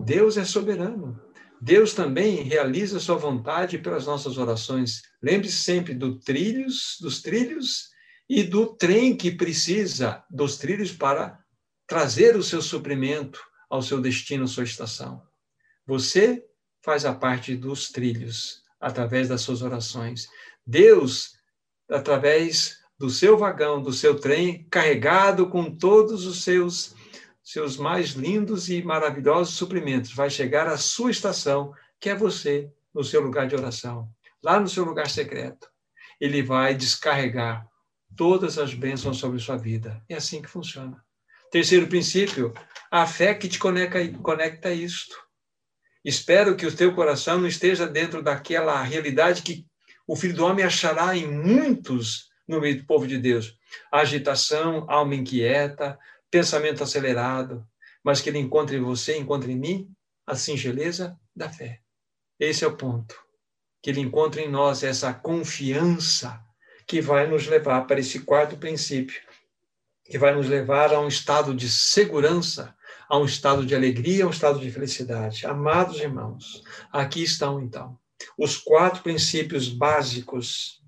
Deus 0.00 0.38
é 0.38 0.44
soberano. 0.44 1.20
Deus 1.64 1.94
também 1.94 2.42
realiza 2.42 3.00
sua 3.00 3.16
vontade 3.16 3.78
pelas 3.78 4.04
nossas 4.04 4.36
orações. 4.36 5.00
Lembre-se 5.22 5.62
sempre 5.62 5.94
do 5.94 6.18
trilhos, 6.18 6.98
dos 7.00 7.22
trilhos 7.22 7.88
e 8.28 8.42
do 8.42 8.66
trem 8.76 9.16
que 9.16 9.30
precisa 9.30 10.22
dos 10.28 10.58
trilhos 10.58 10.92
para 10.92 11.42
trazer 11.86 12.36
o 12.36 12.42
seu 12.42 12.60
suprimento 12.60 13.40
ao 13.70 13.80
seu 13.80 13.98
destino, 13.98 14.44
à 14.44 14.46
sua 14.46 14.64
estação. 14.64 15.22
Você 15.86 16.44
faz 16.82 17.06
a 17.06 17.14
parte 17.14 17.56
dos 17.56 17.88
trilhos 17.88 18.62
através 18.78 19.30
das 19.30 19.40
suas 19.40 19.62
orações. 19.62 20.28
Deus, 20.66 21.30
através 21.88 22.76
do 22.98 23.08
seu 23.08 23.38
vagão, 23.38 23.80
do 23.80 23.90
seu 23.90 24.20
trem, 24.20 24.68
carregado 24.68 25.48
com 25.48 25.74
todos 25.74 26.26
os 26.26 26.44
seus 26.44 26.94
seus 27.44 27.76
mais 27.76 28.10
lindos 28.12 28.70
e 28.70 28.82
maravilhosos 28.82 29.54
suprimentos, 29.54 30.14
vai 30.14 30.30
chegar 30.30 30.66
à 30.66 30.78
sua 30.78 31.10
estação, 31.10 31.74
que 32.00 32.08
é 32.08 32.14
você, 32.14 32.72
no 32.92 33.04
seu 33.04 33.20
lugar 33.20 33.46
de 33.46 33.54
oração, 33.54 34.08
lá 34.42 34.58
no 34.58 34.68
seu 34.68 34.82
lugar 34.82 35.10
secreto. 35.10 35.68
Ele 36.18 36.42
vai 36.42 36.74
descarregar 36.74 37.68
todas 38.16 38.58
as 38.58 38.72
bênçãos 38.72 39.18
sobre 39.18 39.38
sua 39.38 39.56
vida. 39.56 40.02
É 40.08 40.14
assim 40.14 40.40
que 40.40 40.48
funciona. 40.48 41.04
Terceiro 41.50 41.86
princípio, 41.86 42.54
a 42.90 43.06
fé 43.06 43.34
que 43.34 43.48
te 43.48 43.58
conecta, 43.58 44.00
conecta 44.22 44.70
a 44.70 44.74
isto. 44.74 45.16
Espero 46.04 46.56
que 46.56 46.66
o 46.66 46.74
teu 46.74 46.94
coração 46.94 47.38
não 47.38 47.46
esteja 47.46 47.86
dentro 47.86 48.22
daquela 48.22 48.82
realidade 48.82 49.42
que 49.42 49.66
o 50.06 50.16
Filho 50.16 50.34
do 50.34 50.44
Homem 50.44 50.64
achará 50.64 51.16
em 51.16 51.30
muitos 51.30 52.28
no 52.46 52.60
meio 52.60 52.78
do 52.78 52.86
povo 52.86 53.06
de 53.06 53.18
Deus. 53.18 53.56
Agitação, 53.90 54.86
alma 54.88 55.14
inquieta, 55.14 55.98
pensamento 56.34 56.82
acelerado, 56.82 57.64
mas 58.02 58.20
que 58.20 58.28
ele 58.28 58.40
encontre 58.40 58.76
em 58.76 58.80
você, 58.80 59.16
encontre 59.16 59.52
em 59.52 59.56
mim 59.56 59.94
a 60.26 60.34
singeleza 60.34 61.16
da 61.34 61.48
fé. 61.48 61.80
Esse 62.40 62.64
é 62.64 62.66
o 62.66 62.76
ponto. 62.76 63.14
Que 63.80 63.90
ele 63.90 64.00
encontre 64.00 64.42
em 64.42 64.50
nós 64.50 64.82
essa 64.82 65.14
confiança 65.14 66.44
que 66.88 67.00
vai 67.00 67.28
nos 67.28 67.46
levar 67.46 67.82
para 67.86 68.00
esse 68.00 68.18
quarto 68.18 68.56
princípio, 68.56 69.22
que 70.04 70.18
vai 70.18 70.34
nos 70.34 70.48
levar 70.48 70.92
a 70.92 70.98
um 70.98 71.06
estado 71.06 71.54
de 71.54 71.70
segurança, 71.70 72.74
a 73.08 73.16
um 73.16 73.24
estado 73.24 73.64
de 73.64 73.72
alegria, 73.72 74.24
a 74.24 74.26
um 74.26 74.30
estado 74.30 74.58
de 74.58 74.72
felicidade. 74.72 75.46
Amados 75.46 76.00
irmãos, 76.00 76.64
aqui 76.90 77.22
estão 77.22 77.62
então 77.62 77.96
os 78.36 78.56
quatro 78.56 79.04
princípios 79.04 79.68
básicos 79.68 80.82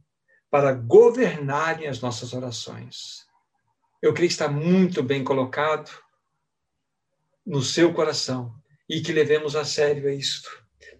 para 0.50 0.72
governarem 0.72 1.86
as 1.86 2.00
nossas 2.00 2.32
orações. 2.32 3.25
Eu 4.06 4.14
creio 4.14 4.28
que 4.28 4.34
está 4.34 4.46
muito 4.46 5.02
bem 5.02 5.24
colocado 5.24 5.90
no 7.44 7.60
seu 7.60 7.92
coração 7.92 8.54
e 8.88 9.00
que 9.00 9.12
levemos 9.12 9.56
a 9.56 9.64
sério 9.64 10.08
isto. 10.08 10.48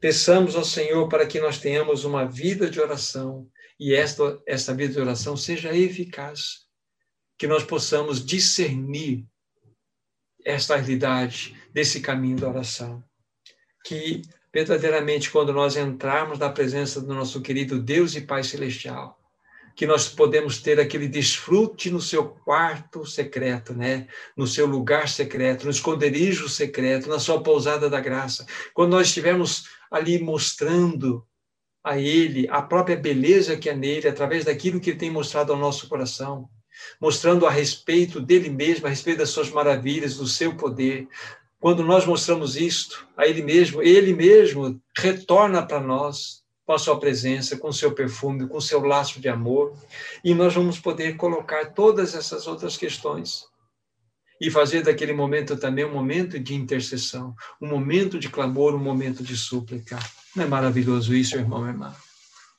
Peçamos 0.01 0.57
ao 0.57 0.65
Senhor 0.65 1.09
para 1.09 1.25
que 1.25 1.39
nós 1.39 1.57
tenhamos 1.57 2.05
uma 2.05 2.25
vida 2.25 2.69
de 2.69 2.81
oração 2.81 3.49
e 3.79 3.95
esta, 3.95 4.43
esta 4.45 4.75
vida 4.75 4.95
de 4.95 5.01
oração 5.01 5.37
seja 5.37 5.73
eficaz, 5.73 6.67
que 7.39 7.47
nós 7.47 7.63
possamos 7.63 8.27
discernir 8.27 9.25
esta 10.45 10.75
realidade 10.75 11.57
desse 11.73 12.01
caminho 12.01 12.39
da 12.39 12.49
oração. 12.49 13.05
Que 13.85 14.23
verdadeiramente, 14.53 15.31
quando 15.31 15.53
nós 15.53 15.77
entrarmos 15.77 16.41
na 16.41 16.51
presença 16.51 17.01
do 17.01 17.15
nosso 17.15 17.41
querido 17.41 17.81
Deus 17.81 18.17
e 18.17 18.21
Pai 18.21 18.43
Celestial, 18.43 19.17
que 19.77 19.87
nós 19.87 20.09
podemos 20.09 20.63
ter 20.63 20.81
aquele 20.81 21.07
desfrute 21.07 21.91
no 21.91 22.01
seu 22.01 22.31
quarto 22.31 23.05
secreto, 23.05 23.75
né? 23.75 24.09
No 24.35 24.47
seu 24.47 24.67
lugar 24.67 25.07
secreto, 25.07 25.65
no 25.65 25.71
esconderijo 25.71 26.49
secreto, 26.49 27.11
na 27.11 27.19
sua 27.19 27.43
pousada 27.43 27.91
da 27.91 28.01
graça. 28.01 28.47
Quando 28.73 28.93
nós 28.93 29.09
estivermos 29.09 29.69
ali 29.91 30.19
mostrando 30.19 31.23
a 31.85 31.99
ele 31.99 32.49
a 32.49 32.63
própria 32.63 32.97
beleza 32.97 33.57
que 33.57 33.69
é 33.69 33.77
nele, 33.77 34.09
através 34.09 34.47
daquilo 34.47 34.81
que 34.81 34.91
ele 34.91 34.99
tem 34.99 35.11
mostrado 35.11 35.53
ao 35.53 35.59
nosso 35.59 35.89
coração, 35.91 36.49
mostrando 36.99 37.47
a 37.47 37.51
respeito 37.51 38.19
dele 38.19 38.49
mesmo, 38.49 38.87
a 38.87 38.91
respeito 38.91 39.19
das 39.19 39.31
suas 39.31 39.51
maravilhas, 39.51 40.17
do 40.17 40.27
seu 40.27 40.57
poder. 40.57 41.07
Quando 41.61 41.85
nós 41.85 42.07
mostramos 42.07 42.57
isto 42.57 43.07
a 43.15 43.27
ele 43.27 43.43
mesmo, 43.43 43.83
ele 43.83 44.15
mesmo 44.15 44.81
retorna 44.97 45.65
para 45.65 45.81
nós 45.81 46.46
com 46.67 46.73
a 46.73 46.79
sua 46.79 46.99
presença, 46.99 47.57
com 47.57 47.69
o 47.69 47.73
seu 47.73 47.93
perfume, 47.93 48.49
com 48.49 48.57
o 48.57 48.63
seu 48.63 48.85
laço 48.85 49.21
de 49.21 49.29
amor, 49.29 49.73
e 50.25 50.35
nós 50.35 50.53
vamos 50.53 50.81
poder 50.81 51.17
colocar 51.17 51.73
todas 51.73 52.15
essas 52.15 52.49
outras 52.49 52.77
questões 52.77 53.45
e 54.41 54.51
fazer 54.51 54.83
daquele 54.83 55.13
momento 55.13 55.57
também 55.57 55.85
um 55.85 55.93
momento 55.93 56.39
de 56.39 56.55
intercessão, 56.55 57.35
um 57.63 57.69
momento 57.69 58.19
de 58.19 58.29
clamor, 58.29 58.75
um 58.75 58.83
momento 58.83 59.23
de 59.23 59.37
súplica. 59.37 59.97
Não 60.35 60.45
é 60.45 60.47
maravilhoso 60.47 61.15
isso, 61.15 61.37
irmão 61.37 61.65
e 61.65 61.71
irmã? 61.71 61.95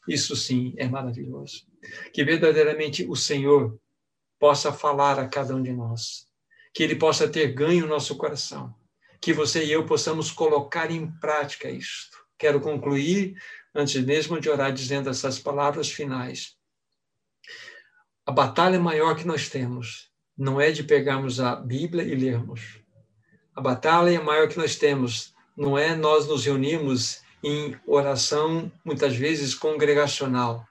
Isso 0.08 0.36
sim 0.36 0.74
é 0.78 0.88
maravilhoso. 0.88 1.66
Que 2.14 2.24
verdadeiramente 2.24 3.06
o 3.08 3.16
Senhor 3.16 3.78
possa 4.40 4.72
falar 4.72 5.20
a 5.20 5.28
cada 5.28 5.54
um 5.54 5.62
de 5.62 5.74
nós, 5.74 6.26
que 6.74 6.82
Ele 6.82 6.96
possa 6.96 7.28
ter 7.28 7.54
ganho 7.54 7.82
no 7.82 7.90
nosso 7.90 8.16
coração, 8.16 8.74
que 9.22 9.34
você 9.34 9.66
e 9.66 9.72
eu 9.72 9.86
possamos 9.86 10.32
colocar 10.32 10.90
em 10.90 11.12
prática 11.20 11.70
isto. 11.70 12.18
Quero 12.38 12.62
concluir 12.62 13.36
antes 13.78 14.04
mesmo 14.04 14.42
de 14.42 14.50
orar, 14.50 14.74
dizendo 14.74 15.08
essas 15.08 15.38
palavras 15.38 15.92
finais. 15.92 16.56
A 18.26 18.32
batalha 18.32 18.80
maior 18.80 19.16
que 19.16 19.28
nós 19.28 19.50
temos 19.50 20.10
não 20.36 20.60
é 20.60 20.72
de 20.72 20.84
pegarmos 20.84 21.40
a 21.40 21.56
Bíblia 21.56 22.04
e 22.04 22.16
lermos. 22.16 22.80
A 23.56 23.62
batalha 23.62 24.20
maior 24.20 24.50
que 24.50 24.58
nós 24.58 24.76
temos 24.76 25.32
não 25.56 25.78
é 25.78 25.96
nós 25.96 26.28
nos 26.28 26.44
reunirmos 26.44 27.22
em 27.44 27.80
oração, 27.86 28.72
muitas 28.84 29.16
vezes 29.16 29.54
congregacional. 29.54 30.66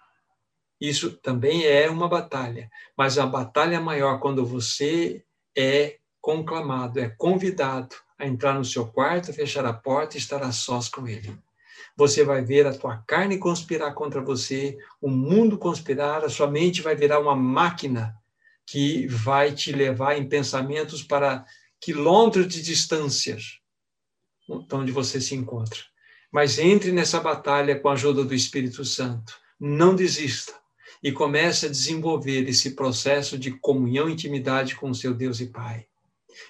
Isso 0.81 1.13
também 1.13 1.65
é 1.65 1.89
uma 1.89 2.09
batalha, 2.09 2.69
mas 2.99 3.19
a 3.19 3.27
batalha 3.27 3.81
maior 3.81 4.19
quando 4.19 4.45
você 4.45 5.25
é 5.57 5.99
conclamado, 6.21 6.99
é 6.99 7.09
convidado 7.09 7.95
a 8.19 8.27
entrar 8.27 8.55
no 8.55 8.65
seu 8.65 8.85
quarto, 8.85 9.33
fechar 9.33 9.65
a 9.65 9.73
porta 9.73 10.17
e 10.17 10.19
estar 10.19 10.43
a 10.43 10.51
sós 10.51 10.89
com 10.89 11.07
ele 11.07 11.39
você 11.97 12.23
vai 12.23 12.45
ver 12.45 12.67
a 12.67 12.75
tua 12.77 12.99
carne 13.07 13.39
conspirar 13.39 13.95
contra 13.95 14.21
você, 14.21 14.77
o 15.01 15.09
mundo 15.09 15.57
conspirar, 15.57 16.25
a 16.25 16.29
sua 16.29 16.51
mente 16.51 16.83
vai 16.83 16.95
virar 16.95 17.19
uma 17.19 17.35
máquina 17.35 18.15
que 18.67 19.07
vai 19.07 19.53
te 19.53 19.73
levar 19.73 20.19
em 20.19 20.29
pensamentos 20.29 21.03
para 21.03 21.45
quilômetros 21.81 22.49
de 22.49 22.63
distâncias 22.63 23.61
onde 24.73 24.93
você 24.93 25.21
se 25.21 25.35
encontra. 25.35 25.79
Mas 26.31 26.59
entre 26.59 26.93
nessa 26.93 27.21
batalha 27.21 27.79
com 27.79 27.89
a 27.89 27.93
ajuda 27.93 28.25
do 28.25 28.35
Espírito 28.35 28.85
Santo. 28.85 29.35
Não 29.59 29.95
desista 29.95 30.53
e 31.03 31.11
comece 31.11 31.67
a 31.67 31.71
desenvolver 31.71 32.49
esse 32.49 32.75
processo 32.75 33.39
de 33.39 33.53
comunhão 33.53 34.09
e 34.09 34.13
intimidade 34.13 34.77
com 34.77 34.91
o 34.91 34.95
seu 34.95 35.15
Deus 35.15 35.41
e 35.41 35.47
Pai. 35.47 35.87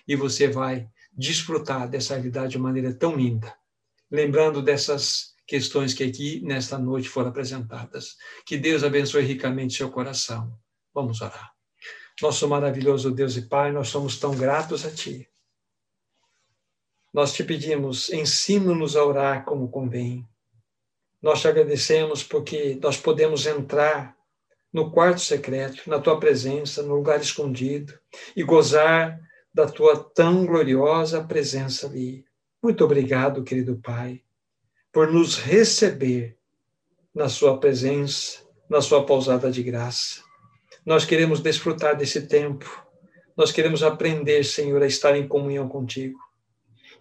E 0.09 0.17
você 0.17 0.49
vai 0.49 0.89
desfrutar 1.13 1.89
dessa 1.89 2.15
realidade 2.15 2.53
de 2.53 2.59
maneira 2.59 2.93
tão 2.93 3.17
linda. 3.17 3.55
Lembrando 4.11 4.61
dessas 4.61 5.36
questões 5.47 5.95
que 5.95 6.03
aqui 6.03 6.41
nesta 6.45 6.77
noite 6.77 7.09
foram 7.09 7.29
apresentadas. 7.29 8.17
Que 8.45 8.57
Deus 8.57 8.83
abençoe 8.83 9.23
ricamente 9.23 9.77
seu 9.77 9.91
coração. 9.91 10.59
Vamos 10.93 11.21
orar. 11.21 11.53
Nosso 12.21 12.49
maravilhoso 12.49 13.11
Deus 13.11 13.37
e 13.37 13.43
Pai, 13.43 13.71
nós 13.71 13.89
somos 13.89 14.19
tão 14.19 14.35
gratos 14.35 14.85
a 14.85 14.91
Ti. 14.91 15.29
Nós 17.13 17.33
te 17.33 17.45
pedimos, 17.45 18.11
ensina-nos 18.11 18.97
a 18.97 19.05
orar 19.05 19.45
como 19.45 19.71
convém. 19.71 20.27
Nós 21.23 21.41
te 21.41 21.49
agradecemos 21.49 22.23
porque 22.23 22.79
nós 22.83 22.97
podemos 22.97 23.47
entrar 23.47 24.15
no 24.73 24.91
quarto 24.91 25.21
secreto, 25.21 25.89
na 25.89 25.99
tua 25.99 26.19
presença, 26.21 26.83
no 26.83 26.95
lugar 26.95 27.21
escondido 27.21 27.99
e 28.35 28.43
gozar 28.43 29.19
da 29.53 29.67
tua 29.67 29.97
tão 29.97 30.45
gloriosa 30.45 31.25
presença 31.25 31.87
ali. 31.87 32.27
Muito 32.63 32.85
obrigado, 32.85 33.45
querido 33.45 33.81
Pai 33.83 34.26
por 34.97 35.13
nos 35.13 35.37
receber 35.37 36.39
na 37.15 37.29
Sua 37.29 37.61
presença, 37.61 38.43
na 38.67 38.81
Sua 38.81 39.05
pousada 39.05 39.51
de 39.51 39.63
graça. 39.63 40.23
Nós 40.87 41.05
queremos 41.05 41.41
desfrutar 41.41 41.95
desse 41.95 42.27
tempo, 42.27 42.65
nós 43.37 43.53
queremos 43.53 43.83
aprender, 43.83 44.43
Senhor, 44.43 44.83
a 44.83 44.87
estar 44.87 45.15
em 45.15 45.29
comunhão 45.29 45.69
contigo. 45.69 46.19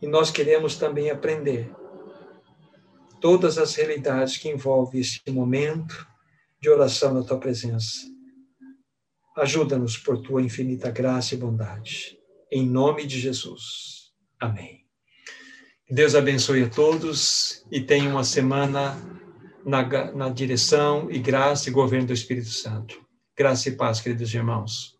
E 0.02 0.08
nós 0.08 0.30
queremos 0.30 0.76
também 0.76 1.10
aprender 1.10 1.74
todas 3.22 3.58
as 3.58 3.74
realidades 3.76 4.36
que 4.36 4.50
envolvem 4.50 5.00
este 5.00 5.32
momento 5.32 6.06
de 6.60 6.70
oração 6.70 7.14
na 7.14 7.24
tua 7.24 7.40
presença. 7.40 8.02
Ajuda-nos 9.38 9.98
por 9.98 10.22
tua 10.22 10.42
infinita 10.42 10.92
graça 10.92 11.34
e 11.34 11.38
bondade. 11.38 12.20
Em 12.52 12.68
nome 12.68 13.08
de 13.08 13.18
Jesus. 13.18 14.12
Amém. 14.38 14.85
Deus 15.90 16.16
abençoe 16.16 16.64
a 16.64 16.70
todos 16.70 17.64
e 17.72 17.80
tenha 17.80 18.10
uma 18.10 18.24
semana 18.24 18.98
na, 19.64 20.12
na 20.14 20.30
direção 20.30 21.12
e 21.12 21.20
graça 21.20 21.70
e 21.70 21.72
governo 21.72 22.08
do 22.08 22.14
Espírito 22.14 22.50
Santo. 22.50 23.00
Graça 23.38 23.70
e 23.70 23.74
paz, 23.74 24.02
queridos 24.02 24.34
irmãos. 24.34 24.95